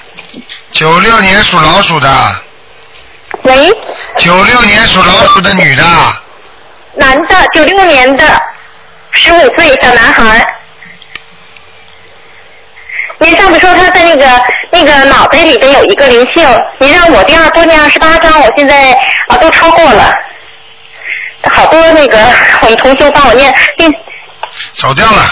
[0.76, 2.08] 九六年属老鼠的。
[3.44, 3.72] 喂。
[4.18, 5.82] 九六年属老鼠的女的，
[6.94, 8.42] 男的，九六年的，
[9.12, 10.46] 十五岁小男孩。
[13.18, 16.46] 您上次说他在那个那个脑袋里边有一个灵性，
[16.78, 18.92] 您让我第二多念二十八章，我现在
[19.28, 20.14] 啊都超过了，
[21.54, 22.18] 好多那个
[22.60, 23.90] 我们同学帮我念，念
[24.74, 25.22] 走掉了，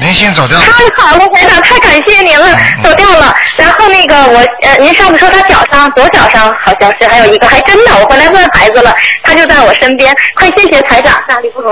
[0.00, 0.64] 明星走掉了。
[0.64, 3.34] 太好了，台长，太感谢您了，走掉了。
[3.56, 10.14] 然后那个我呃，您上次说他脚上左脚上好像是还有一个，还真的，我回来问孩子了，他就在我身边。
[10.34, 11.12] 快谢谢台长，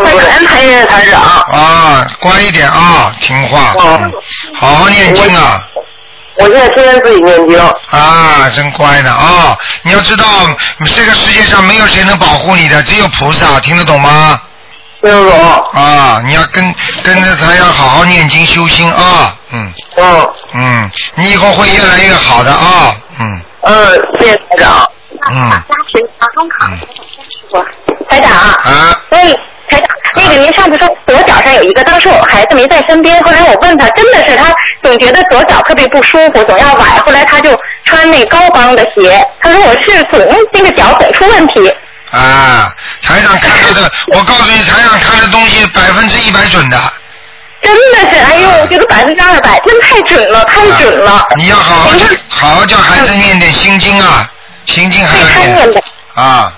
[0.02, 1.20] 快感恩台谢台长。
[1.22, 3.74] 啊，乖一点啊，听话，
[4.54, 5.66] 好好念经啊。
[6.40, 7.58] 我现在天天自己念经。
[7.90, 9.58] 啊，真乖呢啊！
[9.82, 10.24] 你要知道，
[10.84, 14.40] 这个世界上没有谁能保护你的，只有菩萨，听得懂吗？
[15.00, 15.40] 听得懂。
[15.72, 16.74] 啊，你要跟
[17.04, 19.72] 跟着他要好好念经修心啊，嗯。
[19.96, 20.30] 嗯。
[20.54, 23.40] 嗯，你以后会越来越好的啊，嗯。
[23.62, 24.90] 嗯，谢谢台长。
[25.30, 25.50] 嗯。
[28.10, 28.32] 台长。
[28.32, 29.00] 啊。
[29.10, 29.34] 喂，
[29.70, 40.20] 台长，那个您上次说左脚上有一个，当时我孩子没在身边，后来我问他，真的是他总觉得左脚特别不舒服，总要崴，后来他就穿那高帮的鞋，他说我是总
[40.52, 41.72] 那个脚总出问题。
[42.10, 46.78] 啊，台长看到的， 我告诉你，台长看的东西百分之一百准的。
[47.60, 51.26] 真的是，哎呦，我觉得百分之二百，真太准了，太准了。
[51.36, 51.90] 你要好好
[52.28, 54.30] 好好叫孩子念点心经啊，
[54.64, 55.82] 心经还要念
[56.14, 56.52] 啊，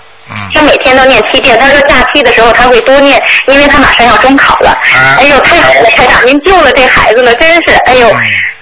[0.53, 1.59] 他每天都念七遍。
[1.59, 4.77] 他说假期的时候他会多念，因为他马上要中考了。
[5.19, 8.13] 哎呦，太好了，台长，您救了这孩子了，真是，哎呦，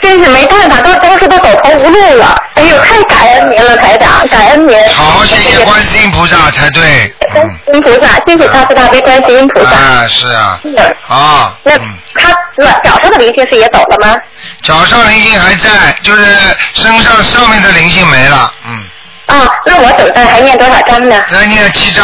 [0.02, 2.36] 真是没办法，都当时都走投无路了。
[2.56, 4.78] 哎呦，太感恩您了，台长，感恩您。
[4.90, 7.14] 好好谢谢观世音菩萨才对。
[7.32, 9.70] 观世音菩萨，谢谢大慈大悲观世音菩萨。
[9.72, 10.60] 啊，是啊。
[10.64, 10.76] 是。
[11.08, 11.54] 啊。
[11.64, 11.78] 那
[12.16, 12.32] 他
[12.84, 14.18] 脚上的灵性是也走了吗？
[14.64, 15.70] 脚上灵性还在，
[16.02, 16.26] 就是
[16.74, 18.84] 身上上面的灵性没了，嗯。
[19.30, 21.24] 啊，那我等待还念多少章呢？
[21.32, 22.04] 再念七章。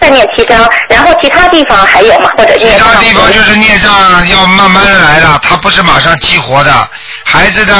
[0.00, 2.30] 再念七章，然后其他地方还有吗？
[2.36, 6.70] 或者其他地方就是孽障要慢慢来了，它不是马上激活的。
[7.24, 7.74] 孩子的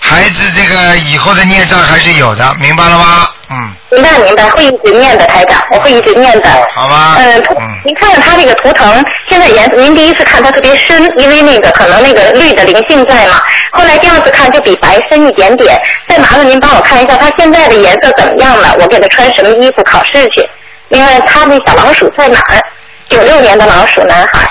[0.00, 3.28] 孩子这个以后的孽障还是有的，明白了吗？
[3.50, 3.74] 嗯。
[3.90, 6.48] 明白明白，会一直念的，台长，我会一直念的。
[6.74, 7.16] 好吧。
[7.18, 7.42] 嗯，
[7.86, 13.40] 您看看他这个图腾，现在颜色，您第一次看它特别深，因为那个可能那个绿的灵性在嘛。
[13.72, 15.80] 后来第二次看就比白深一点点。
[16.06, 18.76] 再麻烦您帮我看一下他现在的颜色怎么样了？
[18.78, 20.48] 我给他穿什么衣服考试去？
[20.88, 22.62] 另外，他那小老鼠在哪儿？
[23.08, 24.50] 九六年的老鼠男孩。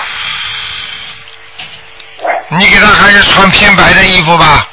[2.56, 4.66] 你给他还是穿偏白的衣服吧。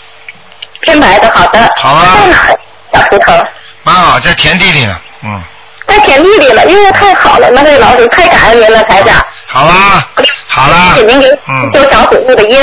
[0.81, 1.67] 偏白的，好的。
[1.81, 2.17] 好啊。
[2.19, 2.59] 在哪儿？
[2.93, 3.45] 小图腾。
[3.83, 5.43] 蛮好，在田地里呢，嗯。
[5.87, 9.15] 在田地里了，因为太好了，那这老鼠太感恩您了，台长。
[9.47, 10.07] 好啦，
[10.47, 10.93] 好啦。
[10.95, 11.29] 谢谢您给
[11.73, 12.59] 做小虎录的音。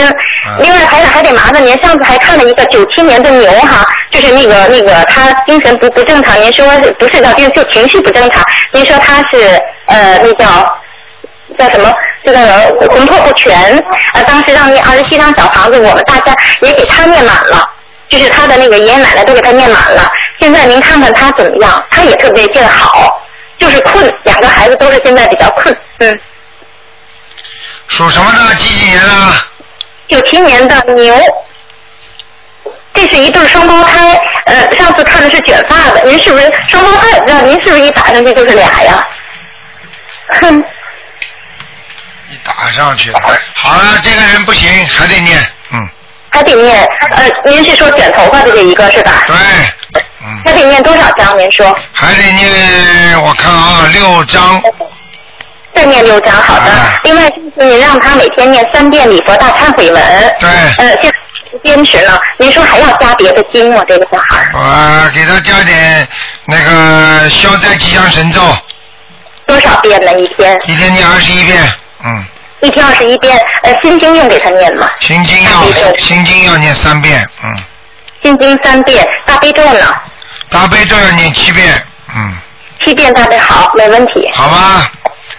[0.58, 6.66] 另外，台长还得麻烦您，上次还看了一个九七年的牛哈，就是那个那个他精神不不正常，您说
[6.98, 10.46] 不是叫就就情绪不正常，您说他是呃那叫
[11.58, 11.92] 叫什么？
[12.24, 12.38] 这个
[12.90, 13.52] 魂魄不全。
[14.14, 17.68] 呃，当时让您二十七张小房子，我们大家也给他念满了，
[18.08, 20.10] 就是他的那个爷爷奶奶都给他念满了。
[20.42, 21.86] 现在您看看他怎么样？
[21.88, 23.22] 他也特别劲好，
[23.60, 26.20] 就是困，两个孩子都是现在比较困，嗯。
[27.86, 28.54] 属什么的？
[28.56, 29.08] 几几年的？
[30.08, 31.14] 九七年的牛，
[32.92, 34.20] 这是一对双胞胎。
[34.46, 37.20] 呃，上次看的是卷发的，您是不是双胞胎？
[37.20, 39.06] 不知道您是不是一打上去就是俩呀？
[40.40, 40.64] 哼。
[42.32, 43.20] 一打上去了，
[43.54, 45.38] 好了，这个人不行，还得念，
[45.70, 45.88] 嗯。
[46.30, 49.24] 还得念，呃，您是说卷头发的这一个是吧？
[49.28, 50.02] 对。
[50.44, 51.38] 还得念多少章？
[51.38, 51.76] 您说？
[51.92, 54.62] 还得念，我看啊，六章。
[55.74, 56.70] 再念六章，好的。
[57.04, 60.02] 另外就是您让他每天念三遍礼佛大忏悔文。
[60.38, 60.48] 对。
[60.78, 62.20] 呃，现在坚持了。
[62.36, 63.82] 您说还要加别的经吗？
[63.88, 64.50] 这个小孩。
[64.52, 66.06] 我给他加点
[66.44, 68.40] 那个消灾吉祥神咒。
[69.46, 70.12] 多少遍呢？
[70.20, 70.60] 一天？
[70.66, 71.72] 一天念二十一遍，
[72.04, 72.24] 嗯。
[72.60, 74.88] 一天二十一遍，呃，心经用给他念吗？
[75.00, 77.50] 心经要心经要念三遍，嗯。
[78.22, 79.94] 心经三遍，大悲咒呢？
[80.52, 81.82] 大悲咒要念七遍，
[82.14, 82.36] 嗯。
[82.84, 84.28] 七遍大悲好，没问题。
[84.34, 84.84] 好吗，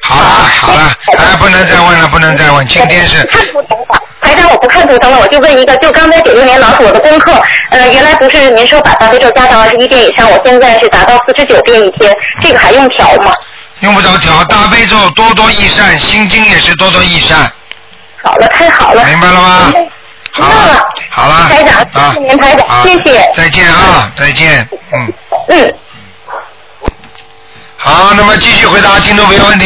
[0.01, 0.25] 好了
[0.61, 3.21] 好了，哎，不能再问了，不能再问，今天是。
[3.25, 7.33] 看图腾了，台长，我不看图腾了，我就问一个，就刚才九六年老鼠我的功课，
[7.69, 13.33] 呃，原来不是您说把大悲咒加到二十一遍以上，我现在是达到四十九遍一天，这个还用调吗？
[13.81, 17.51] 用不着调，大悲咒多多益善，心经也是多多益善。
[18.23, 19.03] 好了，太好了。
[19.03, 19.73] 明白了吗？
[20.35, 23.31] 好了，好了，台长，谢谢您，台长，谢谢。
[23.35, 25.13] 再见啊，再见，嗯。
[25.49, 25.73] 嗯。
[27.77, 29.65] 好，那么继续回答听众朋友问题。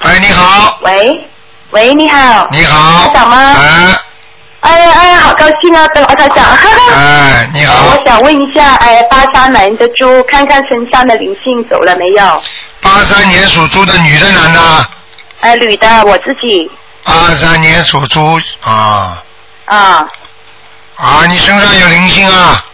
[0.00, 0.78] 哎，你好。
[0.82, 1.28] 喂，
[1.70, 2.48] 喂，你好。
[2.50, 3.04] 你好。
[3.04, 3.36] 台长吗？
[3.58, 3.98] 哎。
[4.60, 6.44] 哎呀哎呀，好高兴啊，跟老台长。
[6.94, 7.74] 哎，你好。
[7.86, 12.42] 我想问一下，哎，八三年的猪，看看身上的灵性走了没有？
[12.80, 14.60] 八三年属猪的女的男的？
[15.40, 16.70] 哎，女的，我自己。
[17.04, 19.22] 八三年属猪啊。
[19.66, 20.06] 啊。
[20.96, 22.64] 啊，你身上有灵性啊。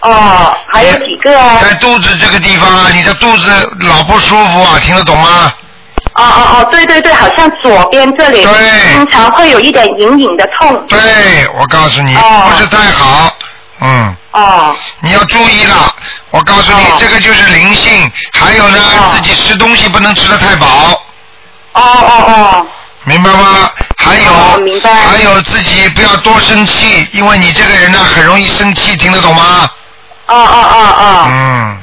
[0.00, 1.58] 哦，还有几个啊？
[1.62, 5.52] 在肚子这个地方啊，你的肚子老不舒服啊，听得懂吗？
[6.14, 10.86] 哦哦哦，对对对，好像左边这里对经常会有一点隐隐的痛。
[10.86, 13.34] 对，我告诉你，不是太好，
[13.80, 14.16] 嗯。
[14.32, 14.76] 哦。
[15.00, 15.94] 你要注意了，
[16.30, 18.78] 我告诉你，这个就是灵性，还有呢，
[19.12, 20.66] 自己吃东西不能吃的太饱。
[21.72, 22.66] 哦哦哦。
[23.04, 23.70] 明白吗？
[23.98, 24.92] 还有，明白。
[24.92, 29.70] 还有自己不要多生气，因为你这个人呢很容易生气，听得懂吗？
[30.26, 31.26] 哦哦哦哦。
[31.28, 31.78] 嗯。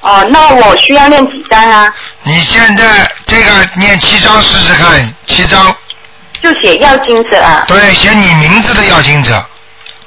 [0.00, 1.92] 哦，那我需要念几张啊？
[2.22, 5.74] 你现在这个念七张试试看，七张。
[6.42, 7.64] 就写要经者啊？
[7.66, 9.34] 对，写你名字的要经者。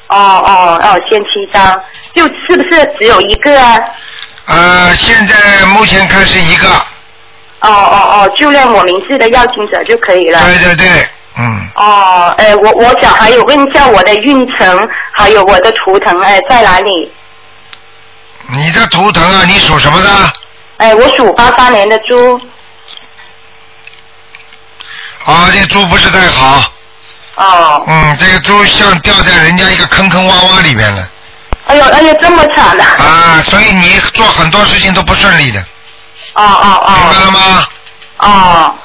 [0.07, 1.81] 哦哦哦，先七张，
[2.15, 3.77] 就是不是只有一个啊？
[4.45, 6.67] 呃，现在目前看是一个。
[7.59, 10.39] 哦哦哦，就念我名字的要经者就可以了。
[10.43, 11.67] 对对对，嗯。
[11.75, 17.11] 哦，哎，我我想还有问一下我的运程，还有我的图腾，哎，在哪里？
[18.49, 20.09] 你的图腾啊，你属什么的？
[20.77, 22.39] 哎，我属八八年的猪。
[25.25, 26.71] 啊，这猪不是太好。
[27.35, 27.83] 哦。
[27.87, 31.09] 嗯，这个猪像掉在人家一个坑坑洼洼里面了。
[31.65, 32.83] 哎呦哎呦，这么惨的。
[32.83, 35.61] 啊，所以你做很多事情都不顺利的，
[36.37, 36.93] 哦哦哦。
[36.93, 37.67] 明白了吗？
[38.19, 38.75] 哦。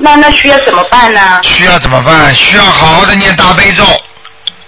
[0.00, 1.40] 那那需要怎么办呢？
[1.42, 2.32] 需要怎么办？
[2.34, 3.84] 需要好好的念大悲咒。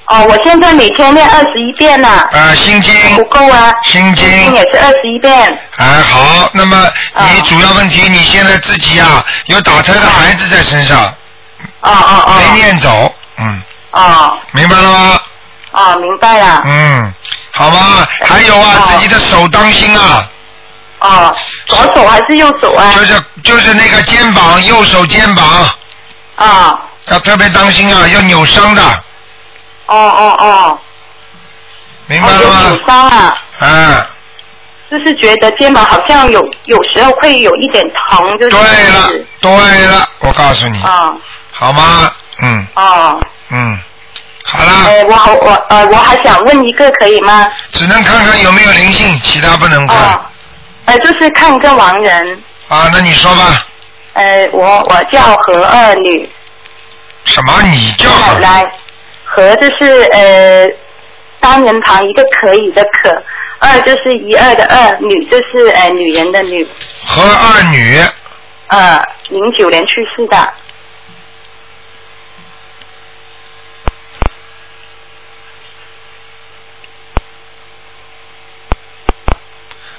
[0.06, 2.08] 哦，我现在每天念二十一遍呢。
[2.32, 2.92] 啊，心经。
[3.14, 3.72] 不够啊。
[3.84, 4.28] 心经。
[4.28, 5.32] 心经也是二十一遍。
[5.76, 6.90] 哎，好，那么
[7.32, 11.04] 你主要问题，你现在自己呀、有打胎的孩子在身上，
[11.82, 12.34] 哦哦哦。
[12.52, 15.20] 没念走，嗯，哦明白了吗？
[15.70, 16.62] 哦，明白了。
[16.64, 17.14] 嗯，
[17.52, 20.26] 好吧，还有啊，自己的手当心啊。
[21.00, 21.34] 哦，
[21.66, 22.92] 左手还是右手啊？
[22.94, 25.44] 就是就是那个肩膀，右手肩膀。
[26.36, 26.78] 啊。
[27.06, 28.82] 要特别当心啊，要扭伤的，
[29.86, 30.78] 哦哦哦。
[32.06, 32.60] 明白了吗？
[32.70, 34.06] 有伤啊，啊，
[34.90, 38.50] 就是觉得肩膀好像有有时候会有一点疼，就是。
[38.50, 41.12] 对了，对了，我告诉你，啊。
[41.52, 42.12] 好吗？
[42.42, 43.20] 嗯哦。
[43.48, 43.78] 嗯，
[44.44, 47.48] 好了，呃，我好我呃我还想问一个可以吗？
[47.72, 50.20] 只能看看有没有灵性，其他不能看。
[50.90, 50.92] 哦。
[50.92, 53.66] 呃，就是看一个亡人，啊，那你说吧，
[54.14, 56.28] 呃，我我叫何二女，
[57.24, 57.62] 什么？
[57.62, 58.72] 你叫奶奶，
[59.24, 60.68] 何就是呃
[61.38, 63.22] 单人旁一个可以的可，
[63.60, 66.66] 二就是一二的二，女就是呃女人的女，
[67.04, 68.00] 何二女？
[68.66, 70.52] 呃，零九年去世的。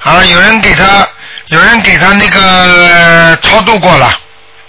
[0.04, 1.08] 啊，有人给他，
[1.47, 4.08] 有人给他那个呃超度过了。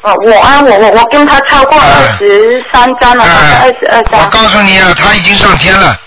[0.03, 4.21] 啊，我啊，我我我跟他超过二十三张了，二十二张？
[4.21, 5.99] 我告诉你啊，他已经上天了。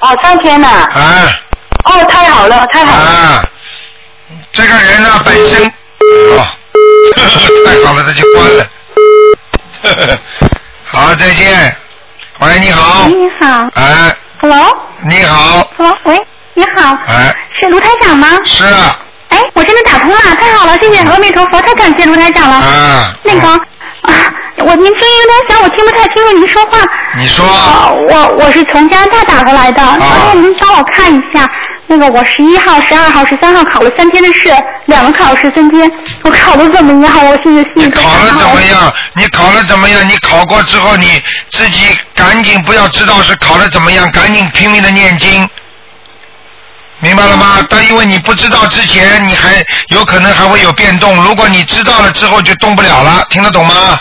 [0.00, 0.68] 哦，上天了。
[0.68, 1.36] 啊。
[1.84, 3.02] 哦，太好了，太好了。
[3.02, 3.44] 啊，
[4.52, 6.46] 这个人呢本身，哦，
[7.64, 8.66] 太好了，他就关了。
[10.84, 11.76] 好，再见。
[12.40, 13.06] 喂，你好。
[13.06, 13.68] 喂，你好。
[13.74, 14.76] 哎，Hello。
[15.04, 15.68] 你好。
[15.76, 16.26] Hello，喂，
[16.58, 16.98] 你好。
[17.06, 17.34] 哎。
[17.60, 18.28] 是卢台长吗？
[18.44, 18.98] 是啊。
[19.28, 22.56] 哎，我真的打通了，太好了，谢谢阿弥陀佛，太感谢卢台长了。
[22.56, 23.14] 啊。
[23.22, 24.12] 那个啊，
[24.58, 26.78] 我您声音有点小，我听不太清楚您说话。
[27.16, 27.44] 你说。
[27.46, 31.48] 呃我我是从加拿大打过来的，然后您帮我看一下，
[31.86, 34.52] 那个我十一号、十二号、十三号考了三天的试，
[34.86, 35.90] 两个考试三天，
[36.22, 37.26] 我考的怎么样？
[37.26, 38.92] 我现在心里考了怎么样？
[39.14, 40.08] 你考了怎么样？
[40.08, 45.48] 你考过之后，你自己赶紧不要知道是考的怎么样，赶紧拼命的念经，
[47.00, 47.64] 明白了吗？
[47.70, 51.14] 但因为你不知道之前，你还有可能还会有变动。
[51.22, 54.00] 如果你知道了之后，就动不了了，听得懂吗？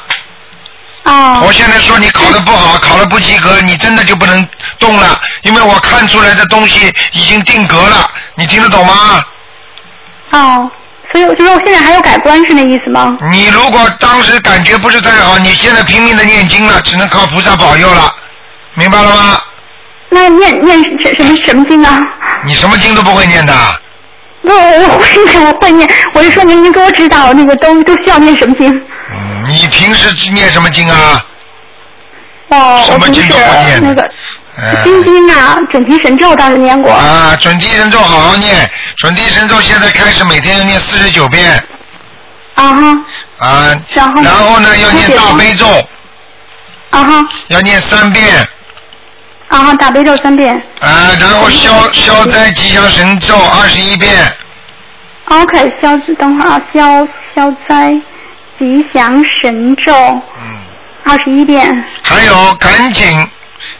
[1.04, 1.42] 哦。
[1.46, 4.48] 我现在说你考的不好，考的不及格，你真的就不能
[4.80, 9.24] 动了，因为我看出来的东西已经定格了，你听得懂吗？
[10.32, 10.72] 哦，
[11.12, 13.16] 所以我就说我现在还要改观是那意思吗？
[13.32, 18.12] 你如果当时感觉不是太好，你现在拼命的念经了，只能靠菩萨保佑了，
[18.74, 19.42] 明白了吗？
[20.10, 22.02] 那念念什什么什么经啊？
[22.46, 23.54] 你什么经都不会念的，
[24.42, 25.90] 不，我会念，我会念。
[26.14, 28.72] 我是说您您给我指导那个都都需要念什么经？
[29.48, 31.26] 你平时念什么经啊？
[32.50, 33.22] 哦，我平时
[33.82, 34.10] 那个
[34.84, 36.92] 心经啊，准提神咒倒是念过。
[36.92, 41.62] 啊，准提神咒好好念，准提神咒现在开始每天要念四十九遍。
[42.56, 43.06] 啊哈。
[43.40, 43.82] 啊。
[43.94, 44.22] 然后。
[44.24, 45.68] 然后呢，要念大悲咒。
[46.92, 47.28] 啊哈。
[47.50, 48.48] 要念三遍。
[49.50, 50.54] 啊哈，大悲咒三遍。
[50.82, 54.12] 啊，然后消消灾吉祥神咒二十一遍。
[55.26, 57.94] OK，消等会儿啊，消消灾
[58.60, 59.94] 吉祥神咒。
[59.94, 60.58] 嗯。
[61.04, 61.84] 二十一遍。
[62.04, 63.28] 还有，赶紧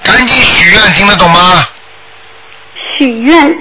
[0.04, 1.68] 赶紧许愿，听得懂吗？
[2.98, 3.58] 许愿。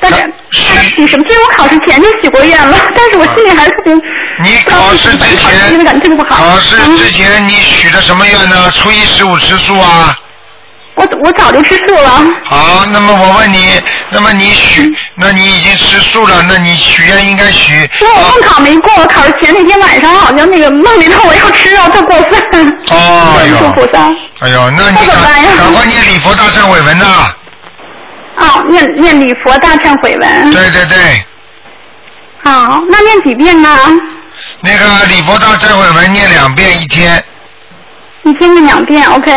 [0.00, 1.24] 但是许什么？
[1.28, 3.94] 其实我考试前就许过愿了，但是我心里还是特别。
[4.42, 5.86] 你考试之前。
[6.28, 8.70] 考试之前你许的什么愿呢？
[8.72, 10.18] 初一十五吃素啊？
[10.96, 12.24] 我我早就吃素了。
[12.44, 13.80] 好，那么我问你，
[14.10, 17.74] 那么你许，那你已经吃素了，那你许愿应该许。
[18.00, 22.16] 因为我梦考没过，我考试前那天晚上好像那个梦里头我要吃肉，特过
[22.50, 22.78] 分。
[22.90, 23.72] 哦呦。
[23.72, 24.08] 菩萨。
[24.40, 27.04] 哎呦，那你赶赶快念礼佛大忏悔文呐！
[28.36, 30.50] 哦，念念礼佛大忏悔文。
[30.50, 31.24] 对对对，
[32.42, 33.68] 好，那念几遍呢？
[34.60, 37.22] 那个礼佛大忏悔文念两遍一天。
[38.24, 39.30] 一天念两遍，OK。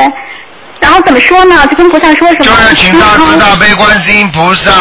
[0.80, 1.68] 然后怎么说呢？
[1.68, 2.46] 就跟菩萨说什么？
[2.46, 4.72] 就是请大慈大悲观世音菩萨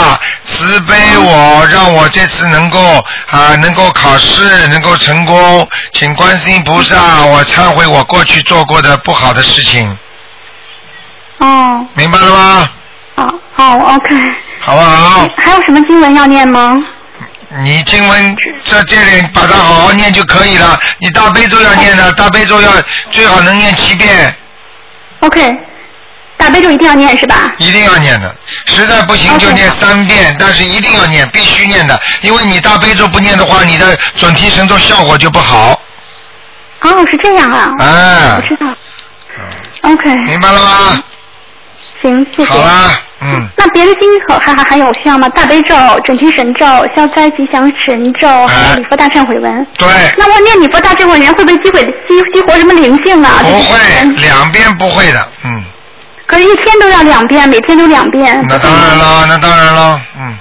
[0.44, 9.98] 慈悲我，让我这次能够啊能够考试能够成功，请观世音菩萨我忏悔我过去做过的不好的事情，
[11.38, 12.70] 哦，明白了吗？
[13.16, 14.16] 好，好，OK。
[14.60, 15.26] 好不好？
[15.36, 16.80] 还有什么经文要念吗？
[17.62, 20.78] 你经文在这里把它好好念就可以了。
[20.98, 22.70] 你大悲咒要念的，大悲咒要
[23.10, 24.34] 最好能念七遍。
[25.20, 25.58] OK，
[26.38, 27.52] 大大悲咒一定要念是吧？
[27.58, 28.34] 一定要念的，
[28.64, 35.78] 实在不行就念三遍，但是一定要念，必须念的，因为你大悲咒不念的话，你的准提神咒效果就不好。
[36.80, 37.70] 哦，是这样啊。
[37.80, 38.66] 哎我知道。
[39.82, 40.14] OK。
[40.24, 41.02] 明白了吗？
[42.00, 42.50] 行，谢谢。
[42.50, 45.28] 好啦，嗯，那别的经可还还还有需要吗？
[45.30, 45.74] 大悲咒、
[46.04, 46.64] 准提神咒、
[46.94, 49.66] 消灾吉祥神咒，还有礼佛大忏悔文。
[49.76, 49.86] 对。
[50.16, 53.40] 那我念礼佛大忏悔文会不会激活激激活什么灵性啊？
[53.42, 53.78] 不会，
[54.22, 55.64] 两边不会的，嗯，
[56.28, 58.46] 可是一天都要两遍，每天都两遍。
[58.48, 60.36] 那当然了，那当然了，嗯，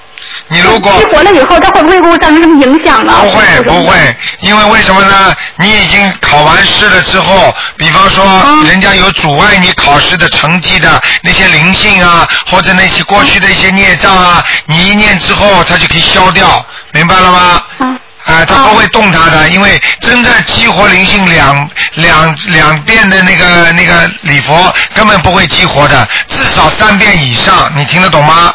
[0.49, 3.13] 你如果激活了以后，它会不会给我造成什么影响呢？
[3.21, 3.95] 不会不会，
[4.41, 5.33] 因为为什么呢？
[5.59, 8.23] 你已经考完试了之后，比方说
[8.65, 17.63] 人家有阻碍你考试的成绩的那些灵性啊，或者那些过去的一些孽障啊，你一念之后，它就可以消掉，明白了吗？
[18.27, 28.53] 啊，他不会动他的，因为真正激活灵性两两两遍的那个那个礼佛根本不会激活的，至少三遍以上，你听得懂吗？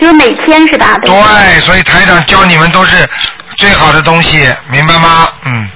[0.00, 0.96] 就是每天是吧？
[1.02, 3.08] 对，所以台长教你们都是
[3.56, 5.28] 最好的东西，明白吗？
[5.44, 5.68] 嗯。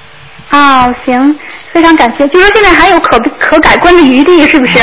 [0.53, 1.35] 哦，行，
[1.73, 2.27] 非常感谢。
[2.27, 4.73] 就说现在还有可可改观的余地，是不是？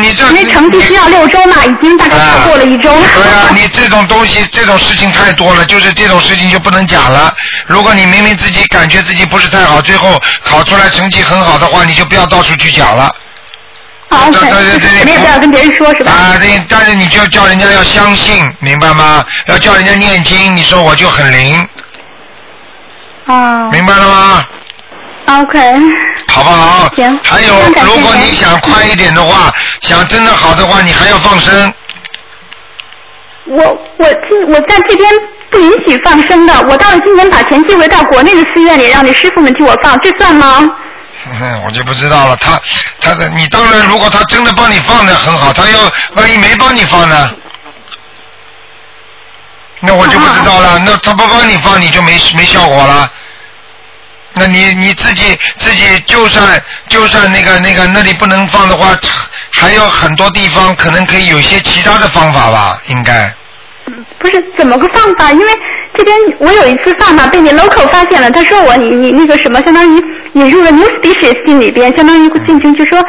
[0.00, 3.02] 你这因为成绩需要六周嘛，已经大概超过了一周了。
[3.12, 7.34] 对啊， 你这种东西，这种事情太多了，就是这种事情就不能讲了。
[7.66, 13.12] 如果你明明自己感觉自己不是太好，最后考出来成绩很好的话，你就不要到处去讲了。
[14.08, 16.12] 好对对对对，肯定不要跟别人说，是吧？
[16.12, 19.26] 啊，对，但是你就叫人家要相信，明白吗？
[19.46, 21.68] 要叫人家念经，你说我就很灵，
[23.26, 24.46] 啊明白了吗？
[25.42, 25.58] ，OK，
[26.28, 26.92] 好不好？
[26.94, 27.18] 行。
[27.22, 31.72] 还有，如果你想快一点的话，想真的好的话，你还要放生。
[33.46, 33.62] 我
[33.98, 35.08] 我今我在这边
[35.50, 40.68] 不允许放生的，我到了今年把钱寄回到国内的寺院里，让你师傅们替我放，这算吗？
[41.28, 42.36] 嗯， 我就不知道了。
[42.36, 42.60] 他
[43.00, 45.78] 他的，你当然，如果他真的帮你放的很好，他要
[46.14, 47.30] 万一没帮你放呢？
[49.80, 50.78] 那我就不知道了。
[50.80, 53.08] 那他不帮你放，你就没没效果了。
[54.38, 58.96] 那你你自己自己就算就算那个那个那里不能放的话，
[59.50, 63.32] 还有很多地方可能可以有些其他的方法吧，应该。
[64.18, 65.32] 不是怎么个放法？
[65.32, 65.46] 因为
[65.96, 70.02] 这边我有一次放嘛，被你 local 发现了，他说我你你那个什么，相当于
[70.34, 73.02] 引入了 new species 进里边，相当于进行就说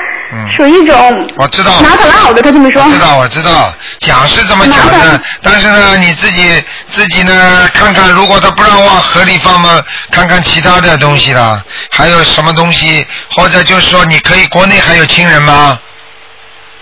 [0.56, 1.82] 属于一种嗯我知道。
[1.82, 2.82] 拿得老的，他这么说。
[2.84, 9.82] 我知道，我知道，讲是这么讲的，但是呢，你自己自己呢，看看，如果他不让往河里放嘛，
[10.12, 11.62] 看看其他的东西啦，
[11.92, 15.80] 还有什么东西，或者就是说，你可以国内还有亲人吗？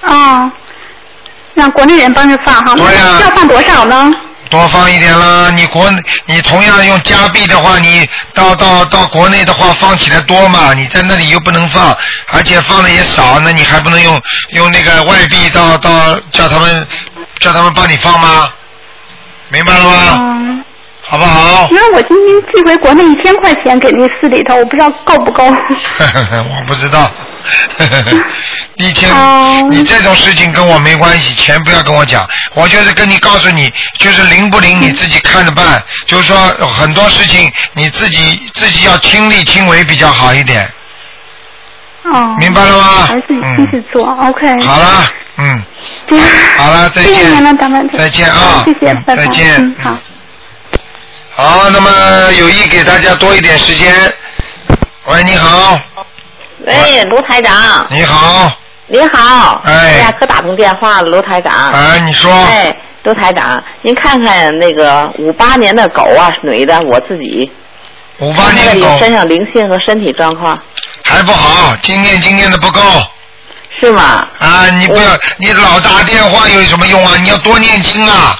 [0.03, 0.51] 哦，
[1.55, 4.11] 让国内人帮着放哈，对呀要放多少呢？
[4.49, 5.91] 多放一点啦，你国
[6.25, 11.95] 你同样用加币的话，你到到到国内的话放起来多嘛，你在那里又不能放，
[12.31, 16.87] 而且放的也少，那你还不能用用那个外币到到叫他们
[17.39, 18.51] 叫他们帮你放吗？
[19.49, 20.63] 明白了吗？
[21.07, 21.67] 好不好？
[21.69, 25.43] 因为我今天寄回国内一千块钱给那市里头，我不知道够不够。
[25.45, 27.11] 我不知道，
[28.77, 36.35] 一千，哦你这种事情跟我没关系，钱不要跟我讲，我就是跟你告诉你，就是灵不灵你自己看着办，就是说
[36.67, 40.67] 很多事情你自己自己要亲力亲为比较好一点，
[42.05, 42.35] 哦。
[42.39, 42.83] 明白了吗？
[43.07, 45.05] 还是自己亲自做、o k 好了，
[45.37, 45.63] 嗯，
[46.57, 47.13] 好了，再见。
[47.13, 48.63] 谢谢您了，咱们再见啊。
[48.65, 49.23] 谢谢，嗯拜拜。
[49.23, 49.97] 再见嗯，好。
[51.37, 51.91] 好，那么
[52.39, 53.93] 有意给大家多一点时间。
[55.07, 55.77] 喂，你好，
[56.65, 57.85] 喂，卢台长。
[57.89, 58.51] 你好。
[58.87, 59.61] 你好。
[59.65, 61.71] 哎呀，可打通电话了，卢台长。
[61.71, 62.31] 哎，你说。
[62.31, 62.73] 哎，
[63.03, 67.51] 卢台长，您看看那个五八年的狗啊，女的，我自己。
[68.19, 70.57] 五八年狗身上灵性和身体状况。
[71.03, 72.79] 还不好，经验经验的不够。
[73.77, 74.25] 是吗？
[74.39, 75.03] 啊，你不要，
[75.37, 77.17] 你老打电话有什么用啊？
[77.21, 78.39] 你要多念经啊。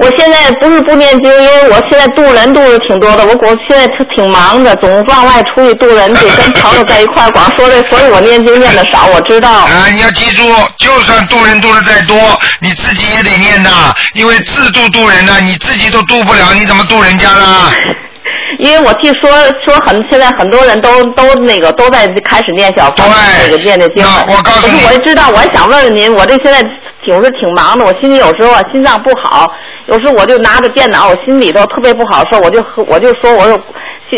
[0.00, 3.86] 我现在不是不念经，因为我现在渡人渡的挺多的，我我现在
[4.16, 9.50] 挺忙的，总往外出去渡人，得跟朋友在一块儿，光说这，所以我念经念的少，我知道。
[9.50, 10.42] 啊，你要记住，
[10.78, 12.16] 就算渡人渡的再多，
[12.60, 13.70] 你自己也得念的，
[14.14, 17.70] 因为自渡渡人呢，你自己都渡不了，你怎么渡人家呢？
[18.58, 19.30] 因为我听说
[19.64, 23.14] 说很现在很多人都都那个都在开始念小房子
[23.44, 24.04] 那个念的经。
[24.26, 26.58] 我告诉你，我也知道，我还想问问您，我这现在
[27.04, 29.52] 挺是挺忙的，我心里有时候啊心脏不好，
[29.86, 33.60] 有时候我就拿着电脑，我心里头特别不好受，我就我就说我说。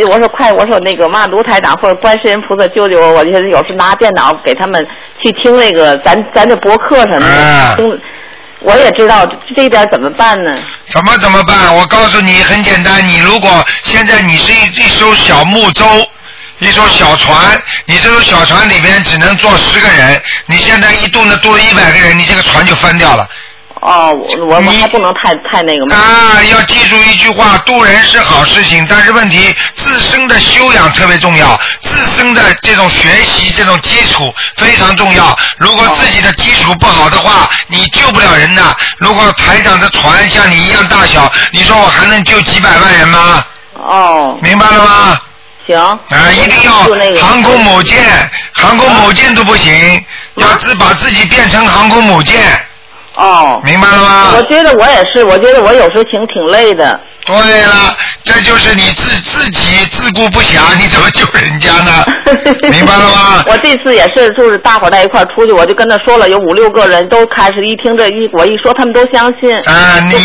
[0.09, 3.11] 我说快，我说那个嘛，卢台长或者观世音菩萨救救我！
[3.11, 4.83] 我就是有时拿电脑给他们
[5.21, 8.01] 去听那个咱咱这博客什么的，听
[8.61, 10.57] 我也知道这一点怎么办呢？
[10.89, 11.77] 怎么怎么办？
[11.77, 13.51] 我告诉你，很简单，你如果
[13.83, 15.85] 现在你是一一艘小木舟。
[16.63, 23.29] 一艘小船，你这艘小船里边只能坐十个人，你现在一动呢多了一百个人，你这个船就翻掉了。
[23.81, 25.97] 哦，我我我还不能太太那个吗？
[25.97, 35.37] 啊，要记住一句话，渡人是好事情，但是问题自身的修养特别重要，自身的这种学习这种基础非常重要。
[35.59, 38.63] 如果自己的基础不好的话，你救不了人的。
[38.99, 43.45] 如果台长的船像你一样大小，你说我还能救几百万人吗？
[43.75, 44.39] 哦。
[44.41, 45.21] 明白了吗？
[45.67, 45.79] 行。
[45.79, 46.73] 啊，一定要
[47.21, 47.99] 航空母舰，
[48.53, 50.05] 航空母舰都不行，
[50.37, 52.41] 要自把自己变成航空母舰。
[53.15, 53.61] 哦。
[53.65, 54.33] 明白了吗？
[54.37, 57.01] 我觉得我也是，我觉得我有时候挺挺累的。
[57.25, 62.05] 对了，这就是你自自己自顾不暇，你怎么救人家呢？
[62.71, 63.45] 明白了吗？
[63.47, 69.57] 我这次也是，就是大伙儿在一块儿出去，我就跟他说了，有五六个人都开始一听这一我一说，他们都相信。
[69.67, 70.17] 啊，你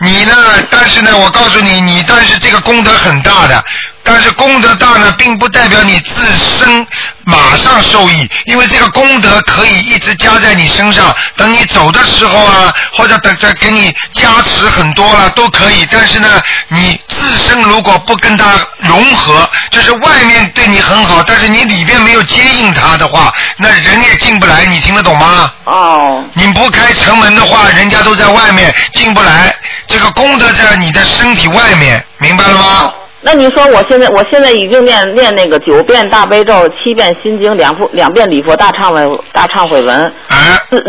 [0.00, 0.34] 你呢？
[0.70, 3.64] 但是呢，我告诉你，你但是这个功德很大的，
[4.02, 6.86] 但是功德大呢，并不代表你自身
[7.24, 15.86] 马上受益，因为这个功德可以一直加在你身上，等你走的时候啊，或者等再给你加持很多了都可以。
[15.90, 16.35] 但是呢，
[16.68, 18.44] 你自身如果不跟他
[18.78, 24.64] 融合，就是外面对你很好，但是你里边没有接应他的话，那人也进不来。
[24.66, 25.52] 你听得懂吗？
[25.64, 26.24] 哦。
[26.34, 29.54] 你不开城门的话，人家都在外面进不来。
[29.86, 32.92] 这个功德在你的身体外面，明白了吗？
[33.26, 40.12] 那你说我现在我现在已经念念那个九遍大悲咒，七遍心经，两部两遍礼佛大忏悔大忏悔文，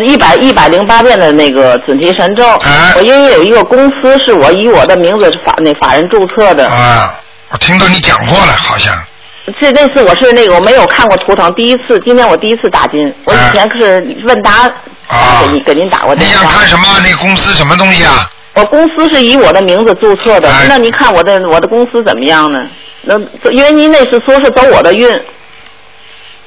[0.05, 2.43] 一百一百零八遍的那个准提神咒。
[2.95, 6.67] 我因为有一个公司是我以我的名字法那法人注册的。
[6.67, 7.11] 啊，
[7.49, 8.93] 我听到你讲过了，好像。
[9.59, 14.69] 这那次我是那个我没有看过图腾，第一次今天我第一次打进，我以前是问答
[15.41, 16.35] 给您给您打过电话。
[16.35, 16.85] 你想看什么？
[17.03, 18.29] 那个公司什么东西啊？
[18.57, 22.67] 我公司是以我的名字注册的，那您看我的我的公司怎么样呢？
[23.03, 23.15] 那
[23.51, 25.07] 因为您那次说是走我的运。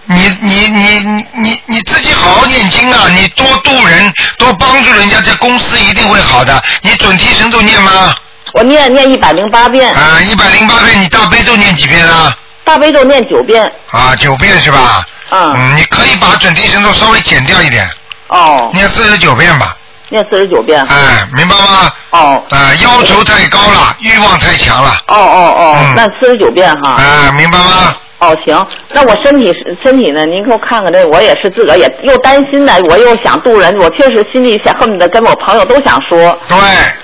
[0.06, 3.06] 你你你你你你自己好好念经啊！
[3.14, 6.60] 你多度人，多帮助人家，这公司一定会好的。
[6.82, 8.12] 你准提神咒念吗？
[8.54, 9.88] 我念念一百零八遍。
[9.94, 12.36] 啊，一百零八遍，你大悲咒念几遍啊？
[12.64, 13.72] 大悲咒念九遍。
[13.92, 15.06] 啊，九遍是吧？
[15.30, 15.52] 嗯。
[15.54, 17.88] 嗯，你可以把准提神咒稍微减掉一点。
[18.26, 18.68] 哦。
[18.74, 19.76] 念四十九遍吧。
[20.10, 20.84] 念四十九遍。
[20.84, 21.92] 哎，明白吗？
[22.10, 22.42] 哦。
[22.50, 24.90] 哎，要求太高了，欲望太强了。
[25.06, 26.96] 哦哦哦，那四十九遍哈。
[26.98, 27.96] 哎，明白吗？
[28.18, 29.50] 哦，行，那我身体
[29.82, 30.26] 身体呢？
[30.26, 36.38] 您给我看看这，我也是自个儿也又担心呢，我又想渡人，我确实心里想恨不得跟我朋友都想说。
[36.46, 36.56] 对，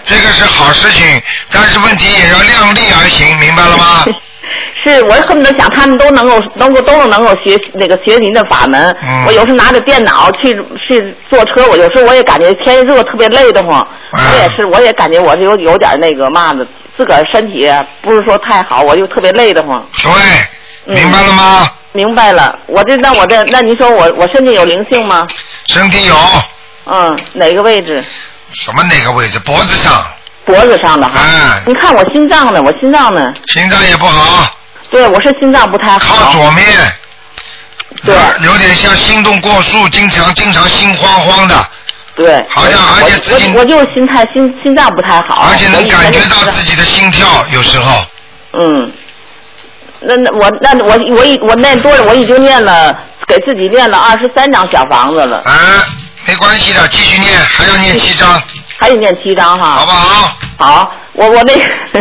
[0.05, 4.05] 这个是好事情，但是问题也要量力而行，明白了吗？
[4.83, 8.97] 是我恨不得想他们都能够能够都能够学那个学您的法门。
[9.03, 13.87] 嗯我有时拿着电脑去去坐车，我有时候我也感觉天热特别累得慌。
[14.13, 16.67] 嗯我也是，我也感觉我是有有点那个嘛的，
[16.97, 17.71] 自个儿身体
[18.01, 19.85] 不是说太好，我就特别累得慌。
[20.03, 21.71] 对，明白了吗？
[21.93, 25.27] 明白了，我这那我这那您说我我身体有灵性吗？
[25.67, 26.15] 身体有
[26.85, 28.05] 嗯，哪个位置？
[28.53, 29.39] 什么哪个位置？
[29.41, 30.05] 脖子上。
[30.47, 31.21] 脖子上的哈。
[31.23, 31.63] 嗯。
[31.67, 32.63] 你看我心脏呢？
[32.63, 33.35] 我心脏呢？
[33.53, 34.57] 心脏也不好。
[34.91, 35.99] 对，我是心脏不太好。
[35.99, 36.65] 靠左面。
[38.05, 38.17] 对。
[38.45, 41.67] 有点像心动过速，经常经常心慌慌的。
[42.15, 42.47] 对。
[42.55, 45.49] 好像而且自己我我就是心态心心脏不太好。
[45.51, 48.05] 而且能感觉到自己的心跳，有时候。
[48.59, 48.91] 嗯，
[50.01, 52.97] 那那我那我我已我念多了，我已经念了
[53.27, 55.43] 给自己念了二十三张小房子了。
[55.45, 55.53] 啊，
[56.27, 58.41] 没关系的，继续念，还要念七章。
[58.79, 59.71] 还得念七张哈。
[59.71, 60.37] 好不好？
[60.59, 61.53] 好，我我那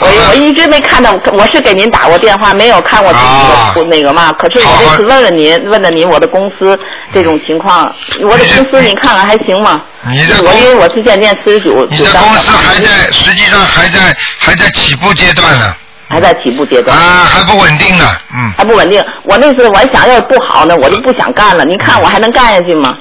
[0.00, 4.32] 我我一直没看到，我是给您打过电话，没有看过啊那个那个嘛。
[4.32, 6.78] 可是我这次问问您，问了您我的公司
[7.14, 9.80] 这种情况，我的公司您看看还行吗？
[10.08, 15.74] 你的我因为我之前念四十九你的公司还在，实际上还在还在起步阶段呢。
[16.10, 18.50] 还在起步阶段啊，还不稳定呢，嗯。
[18.56, 19.04] 还不稳定。
[19.24, 21.64] 我那次我还想要是不好呢，我就不想干了。
[21.64, 22.96] 您看我还能干下去吗？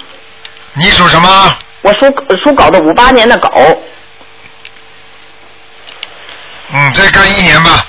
[0.74, 1.56] 你属什么？
[1.88, 3.49] 我属属狗的，五八年的狗。
[6.73, 7.85] 嗯，再干一年吧。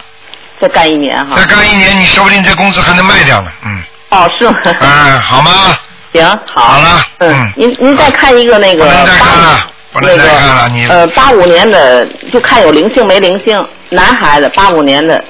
[0.61, 1.37] 再干一年哈。
[1.37, 3.83] 再干一年，你说不定这公司还能卖掉呢，嗯。
[4.11, 4.57] 哦，是吗？
[4.63, 5.77] 嗯， 好吗？
[6.13, 6.61] 行，好。
[6.61, 15.23] 好了，嗯，您您再看一个那个不能再看了，不能那再看了，你个呃八五年的，就看有灵性没灵性，男孩子八五年的，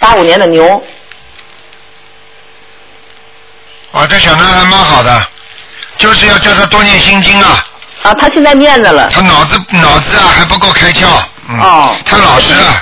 [0.00, 0.82] 八五年的牛，
[3.92, 5.28] 啊，这小男孩蛮好的，
[6.00, 7.64] 就是要叫他多念心经啊。
[8.02, 9.08] 啊，他现在念着了。
[9.10, 11.06] 他脑子脑子啊还不够开窍，
[11.48, 11.94] 嗯，哦。
[12.06, 12.74] 太老实了，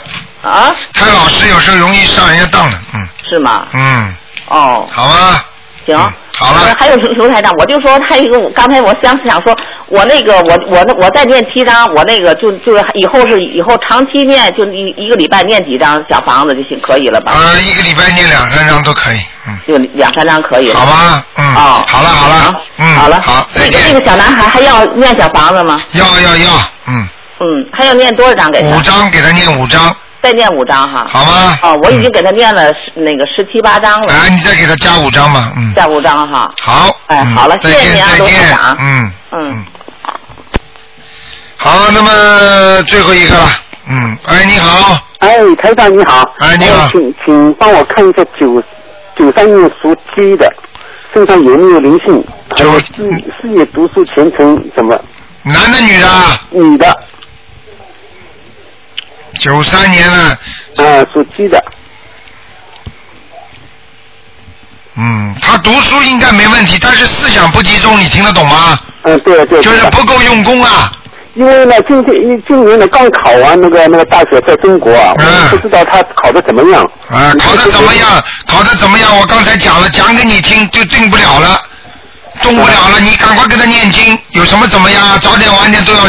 [0.42, 3.06] 啊，太老实有时候容易上人家当的，嗯。
[3.28, 3.66] 是吗？
[3.72, 4.14] 嗯，
[4.46, 5.44] 哦，好吗？
[5.92, 6.12] 行。
[6.38, 6.74] 好了。
[6.78, 9.56] 还有卢卢台长，我就说还有一个，我刚才我想是想说，
[9.86, 17.32] 我那个我我那我再念七张，我那个就就是以后是以后长期念，就一一个礼拜念几张小房子就行，可以了吧？
[17.34, 19.18] 呃，一个礼拜念两三张都可以。
[19.46, 19.58] 嗯。
[19.66, 20.78] 就两三张可以了。
[20.78, 21.54] 好吧，嗯。
[21.54, 21.84] 哦。
[21.88, 22.94] 好了好了，嗯。
[22.94, 23.20] 好了。
[23.20, 25.80] 好，再个那个小男孩还要念小房子吗？
[25.92, 26.52] 要要要，
[26.86, 27.08] 嗯。
[27.40, 28.76] 嗯，还要念多少张给他？
[28.76, 29.94] 五张，给他念五张。
[30.22, 31.06] 再念五张哈。
[31.08, 31.58] 好吗？
[31.62, 34.12] 哦，我已经给他念了十那个十七八张了。
[34.12, 35.72] 哎，你再给他加五张吧，嗯。
[35.74, 36.50] 加五张哈。
[36.60, 36.96] 好。
[37.06, 38.76] 哎，嗯好了，谢谢您啊，罗台长。
[38.80, 39.12] 嗯。
[39.32, 39.64] 嗯。
[41.56, 43.48] 好，那么最后一个了，
[43.88, 46.22] 嗯，哎，你好，哎，台长你好。
[46.38, 46.88] 哎，你好。
[46.90, 48.62] 请请帮我看一下九
[49.16, 50.48] 九三年属鸡的
[51.12, 52.24] 身上有没有灵性？
[52.54, 52.86] 九事
[53.40, 54.98] 事业读书前程怎么？
[55.42, 56.40] 男的女的啊？
[56.50, 56.96] 女的。
[59.36, 60.38] 九三年了。
[60.76, 61.62] 啊，属鸡的。
[65.00, 68.78] 嗯，他读书应该没问题，但是思想不集中，你听得懂吗？
[69.02, 69.62] 嗯，对对。
[69.62, 70.90] 就是不够用功啊。
[71.34, 76.82] 因为呢，今天今年呢刚考完那个那个大学，在中国啊，我不知道他考的怎么样。
[77.08, 78.24] 啊，考的怎么样？
[78.48, 79.16] 考的怎么样？
[79.20, 81.60] 我刚才讲了，讲给你听就定不了了，
[82.38, 83.00] 动不了了。
[83.00, 85.18] 你赶快给他念经，有什么怎么样啊？
[85.20, 86.02] 早点晚点都要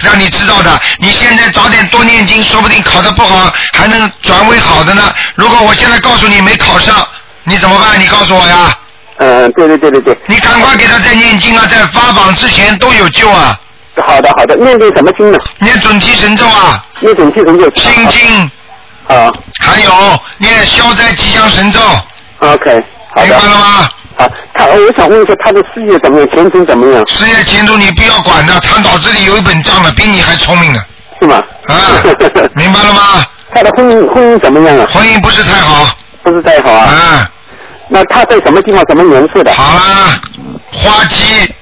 [0.00, 0.80] 让你知道的。
[0.98, 5.12] 你现在早点多念经，说不定考得不好还能转为好的呢。
[5.34, 7.06] 如果我现在告诉你没考上，
[7.44, 8.00] 你怎么办？
[8.00, 8.78] 你告诉我呀。
[9.18, 10.18] 嗯，对对对对对。
[10.26, 13.58] 你赶快给他再念经啊，在发榜之前都有救啊。
[13.96, 15.38] 好的好的，念的什么经呢？
[15.58, 16.84] 念准提神咒啊。
[17.00, 17.70] 念准提神咒。
[17.74, 18.50] 心经。
[19.06, 19.30] 啊。
[19.60, 21.80] 还有念消灾吉祥神咒。
[22.38, 22.82] OK，
[23.14, 23.28] 好的。
[23.28, 23.88] 明白了吗？
[24.18, 27.06] 好，他我想问一下他的事业怎么样，前程怎么样？
[27.06, 30.80] 事业前途你不要管的，他脑子里有一本账的，比你还聪明呢。
[31.20, 31.36] 是吗？
[31.66, 31.74] 啊，
[32.54, 33.24] 明白了吗？
[33.54, 34.86] 他的婚姻婚姻怎么样啊？
[34.92, 35.96] 婚姻不是太好。
[36.22, 36.84] 不是太好啊。
[36.86, 37.30] 啊。
[37.88, 38.82] 那他在什么地方？
[38.88, 39.52] 什么颜色的？
[39.52, 40.20] 好啦，
[40.72, 41.54] 花鸡。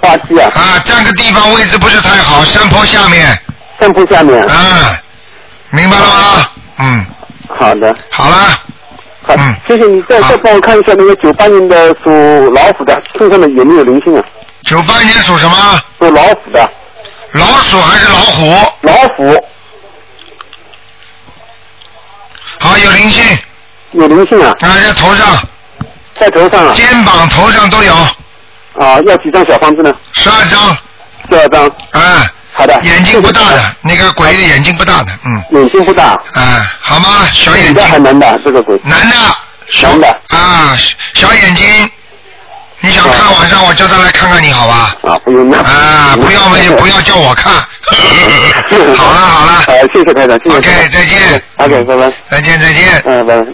[0.00, 0.50] 花鸡啊。
[0.54, 3.38] 啊，占个地方位置不是太好，山坡下面。
[3.80, 4.42] 山坡下面。
[4.46, 4.96] 啊，
[5.70, 6.48] 明白了吗？
[6.78, 7.06] 嗯。
[7.48, 7.94] 好的。
[8.10, 8.58] 好啦。
[9.36, 10.02] 好，谢谢你。
[10.02, 12.10] 再再帮我看一下那个九八年的属
[12.52, 14.24] 老虎的身上的有没有灵性啊？
[14.62, 15.80] 九八年属什么？
[15.98, 16.70] 属老虎的。
[17.32, 18.72] 老鼠还是老虎？
[18.82, 19.44] 老虎。
[22.60, 23.38] 好，有灵性。
[23.92, 24.54] 有灵性啊。
[24.60, 25.48] 啊，在头上。
[26.14, 26.72] 在头上啊。
[26.74, 27.92] 肩膀、头上都有。
[28.74, 29.92] 啊，要几张小方子呢？
[30.12, 30.76] 十二张。
[31.30, 31.66] 十二张。
[31.92, 32.26] 啊。
[32.60, 32.78] 好的。
[32.82, 35.42] 眼睛不大的，那个鬼的眼睛不大的，嗯。
[35.52, 36.08] 眼睛不大。
[36.34, 37.26] 啊，好吗？
[37.32, 37.70] 小眼睛。
[37.70, 38.78] 女的还男的这个鬼？
[38.84, 39.16] 男的。
[39.82, 40.08] 男的。
[40.36, 40.76] 啊，
[41.14, 41.90] 小眼睛。
[42.82, 44.94] 你想看晚上我叫他来看看你好吧？
[45.02, 47.52] 啊，不用啊，不要嘛就不要叫我看。
[48.96, 49.52] 好了好了。
[49.66, 50.56] 好，谢谢台长，谢谢。
[50.56, 51.42] OK，再见。
[51.56, 52.12] OK，拜拜。
[52.30, 53.02] 再见再见。
[53.06, 53.46] 嗯，拜拜。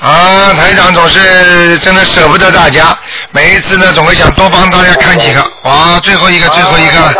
[0.00, 2.96] 啊，台长总是真的舍不得大家，
[3.32, 5.44] 每一次呢总会想多帮大家看几个。
[5.64, 7.14] 哇，最后一个最后一个了。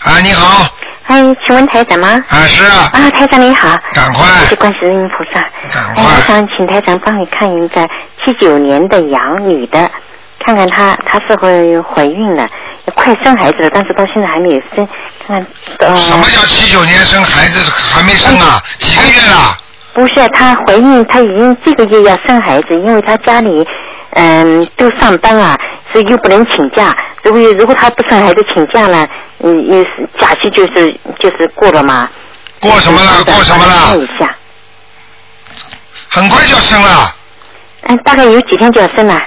[0.00, 0.64] 啊，你好。
[1.06, 2.08] 哎，请问台长吗？
[2.28, 2.90] 啊，是啊。
[2.92, 3.76] 啊，台长你好。
[3.92, 4.24] 赶快。
[4.40, 5.40] 谢谢观世音菩萨。
[5.72, 6.04] 赶快。
[6.04, 7.88] 我想请台长帮你看一个
[8.24, 9.90] 七九年的羊女的，
[10.44, 12.46] 看看她她是会怀孕了，
[12.94, 14.86] 快生孩子了，但是到现在还没有生，
[15.26, 15.46] 看看。
[15.80, 18.62] 呃、什么叫七九年生孩子还没生啊？
[18.78, 19.56] 几个月了？
[19.94, 23.66] 不是，她怀孕，她已经这个月要生孩子，因为她家里
[24.12, 25.58] 嗯都上班啊，
[25.90, 26.96] 所以又不能请假。
[27.24, 29.08] 如果如果她不生孩子请假了，
[29.40, 32.08] 嗯，又是假期就是就是过了嘛。
[32.60, 33.24] 过什么了？
[33.24, 33.72] 过什么了？
[33.86, 34.34] 看一下。
[36.08, 37.14] 很快就要生了。
[37.82, 39.20] 嗯，大概有几天就要生了。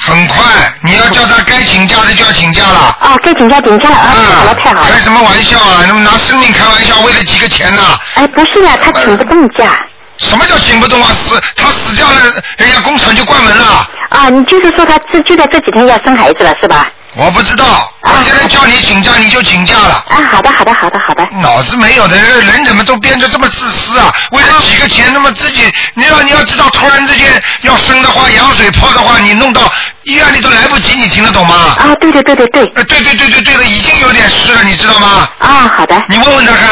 [0.00, 0.44] 很快，
[0.82, 2.96] 你要叫他该请假的就要请假了。
[3.02, 4.14] 哦，该请假请假了啊！
[4.14, 4.86] 太好了，太好了。
[4.90, 5.84] 开什么玩笑啊？
[5.86, 9.84] 那么拿生命开玩笑，为了几个钱呐、哎，不是呀、他请不动假。
[10.18, 11.10] 什么叫请不动啊？
[11.12, 12.18] 死，他死掉了，
[12.56, 13.88] 人家工厂就关门了。
[14.10, 16.86] 啊，你就是说他这就在这几天要生孩子了，是吧？
[17.14, 20.04] 我不知道，我现在叫你请假，你就请假了。
[20.08, 21.26] 啊，好的，好的，好的，好的。
[21.40, 24.12] 脑子没有的人，人怎么都变得这么自私啊？
[24.32, 29.72] 为了几个钱，那么自己，你要你要知道，突然之间要生的话，羊水破的话，你弄到
[30.04, 31.74] 医院里都来不及，你听得懂吗？
[31.78, 32.62] 啊，对对对对对。
[32.74, 35.28] 呃，对对对对对的，已经有点湿了，你知道吗？
[35.38, 35.96] 啊，好的。
[36.08, 36.68] 你问问他看。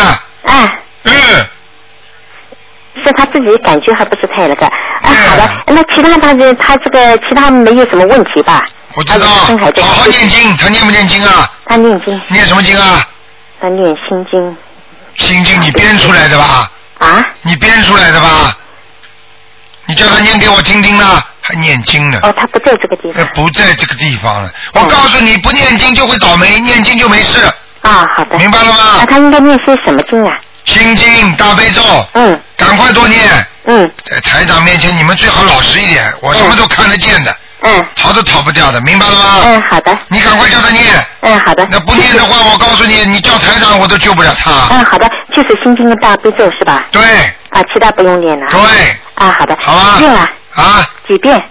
[0.55, 0.73] 啊。
[1.05, 1.47] 嗯。
[3.06, 4.66] 是他自己感觉还不是太那个。
[4.66, 5.50] 啊，好的。
[5.66, 8.64] 那其他他这他这个其他没有什么问题吧？
[8.94, 11.50] 我知道，好好念经，他念不念经啊？
[11.66, 12.20] 他念经。
[12.28, 13.06] 念什么经啊？
[13.60, 14.56] 他念心经。
[15.16, 16.70] 心经你编出来的吧？
[16.98, 17.24] 啊？
[17.42, 18.56] 你编出来的吧？
[19.86, 22.18] 你叫他念给我听听呢，还念经呢。
[22.22, 23.22] 哦，他不在这个地方。
[23.22, 24.50] 呃，不在这个地方了。
[24.74, 27.40] 我告诉你，不念经就会倒霉，念经就没事。
[27.82, 28.36] 啊，好的。
[28.36, 28.96] 明白了吗？
[29.00, 30.32] 那他应该念些什么经啊？
[30.66, 31.82] 心经、大悲咒。
[32.12, 32.40] 嗯。
[32.56, 33.20] 赶快多念。
[33.64, 33.90] 嗯。
[34.05, 37.34] 在台长面前，你们最好老实一点，我什么都看得见的。
[37.62, 37.84] 嗯。
[37.97, 39.40] 逃都逃不掉的，明白了吗？
[39.44, 39.97] 嗯，好的。
[40.09, 40.84] 你赶快叫他念。
[41.20, 41.66] 嗯，好的。
[41.70, 44.51] 那不念的话，我告诉你，你叫台长我都救不了他。
[44.70, 46.84] 嗯，好的，就是心经的大悲咒是吧？
[46.93, 47.02] 对。
[47.51, 48.47] 啊，其他不用念了。
[48.51, 48.60] 对。
[49.14, 49.56] 啊，好的。
[49.60, 50.28] 好啊几遍了？
[50.55, 50.88] 啊？
[51.09, 51.43] 几遍？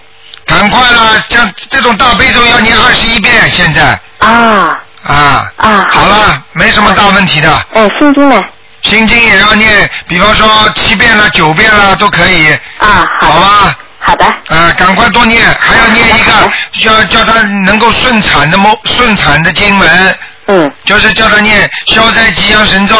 [0.46, 1.24] 赶快啦！
[1.28, 3.98] 像这种大悲咒要念二十一遍，现在。
[4.18, 4.78] 啊。
[5.04, 5.50] 啊。
[5.56, 5.84] 啊。
[5.88, 7.66] 好了，没什么大问题的。
[7.72, 8.40] 嗯，心经呢？
[8.86, 10.46] 心经也要念，比方说
[10.76, 12.52] 七遍了、九遍了都可以。
[12.78, 13.32] 啊，好。
[13.32, 13.78] 好吧。
[13.98, 14.24] 好的。
[14.24, 20.18] 啊，赶快多念，还要念一个，要叫他能够顺产的梦顺产的经文。
[20.46, 20.72] 嗯。
[20.84, 22.96] 就是叫他念消灾吉祥神咒。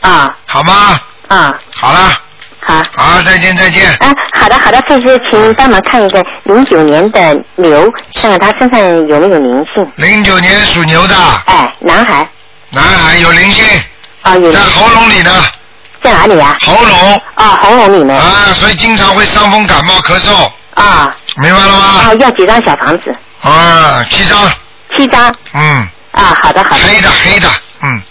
[0.00, 0.34] 啊。
[0.46, 1.00] 好吗？
[1.28, 1.54] 啊。
[1.76, 2.20] 好了。
[2.66, 2.82] 好。
[2.96, 3.88] 好，再见再见。
[4.00, 7.88] 啊，好的好的，这是请帮忙看一个零九年的牛，
[8.20, 9.92] 看看他身上有没有灵性。
[9.94, 11.14] 零九年属牛的。
[11.46, 12.28] 哎，男孩。
[12.70, 13.64] 男孩有灵性。
[14.22, 14.52] 啊，有。
[14.52, 15.30] 在喉咙里呢。
[16.02, 16.56] 在哪里啊？
[16.64, 17.22] 喉咙。
[17.34, 18.18] 啊，喉咙里面。
[18.18, 20.50] 啊，所以经常会伤风感冒咳嗽。
[20.74, 21.14] 啊。
[21.36, 21.84] 明白了吗？
[22.04, 23.04] 啊，要几张小房子？
[23.42, 24.38] 啊，七张。
[24.96, 25.34] 七张。
[25.54, 25.88] 嗯。
[26.12, 26.76] 啊，好的好的。
[26.76, 27.48] 黑的黑的，
[27.82, 28.02] 嗯。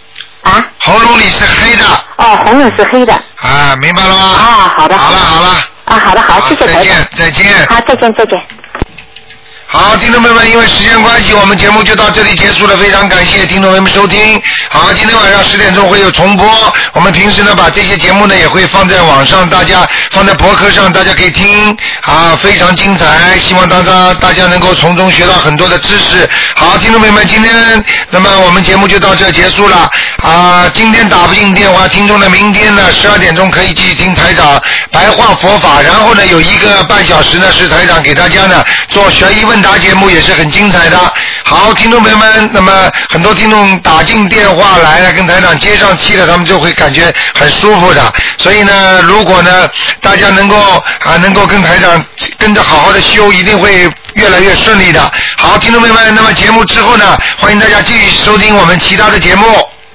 [0.43, 0.63] 啊。
[0.79, 1.85] 喉咙里是黑的。
[2.17, 3.13] 哦，喉咙是黑的。
[3.13, 4.23] 啊，明白了吗？
[4.23, 4.97] 啊，好的。
[4.97, 5.47] 好了好了。
[5.85, 6.83] 啊，好的好，谢谢台长。
[6.83, 7.67] 再见再见。
[7.67, 8.39] 好，再见再见。
[9.71, 12.75] 好，听众朋友们，因为时间关系，我们节目就到这里结束了。
[12.75, 14.41] 非常感谢听众朋友们收听。
[14.67, 16.73] 好，今天晚上十点钟会有重播。
[16.93, 23.37] 我们平时呢，把这些节目呢也会放在网上，大家放在博客上，大家可以听啊，非常精彩。
[23.37, 26.27] 希望大家大家能够从中学到很多的知识。
[26.55, 29.87] 好，听众朋友们，今天那么我们节目就到这结束了
[30.23, 30.67] 啊。
[30.73, 34.59] 今天打不进电话，听众呢，明天呢十二点钟可以继续听台长
[34.91, 40.97] 白话佛法，然后呢有一个半小时呢是台长给大家呢做悬疑问问答节目，也是很精彩的。
[41.43, 48.01] 好，听众朋友们，那么很多听众打进电话来了，跟台长接上气了，他们就会感觉很舒服的。
[48.37, 49.69] 所以呢，如果呢
[49.99, 50.55] 大家能够
[51.03, 52.01] 啊能够跟台长
[52.37, 55.11] 跟着好好的修，一定会越来越顺利的。
[55.35, 59.45] 好，听众朋友们，那么节目之后呢，欢迎大家继续收听我们其他的节目。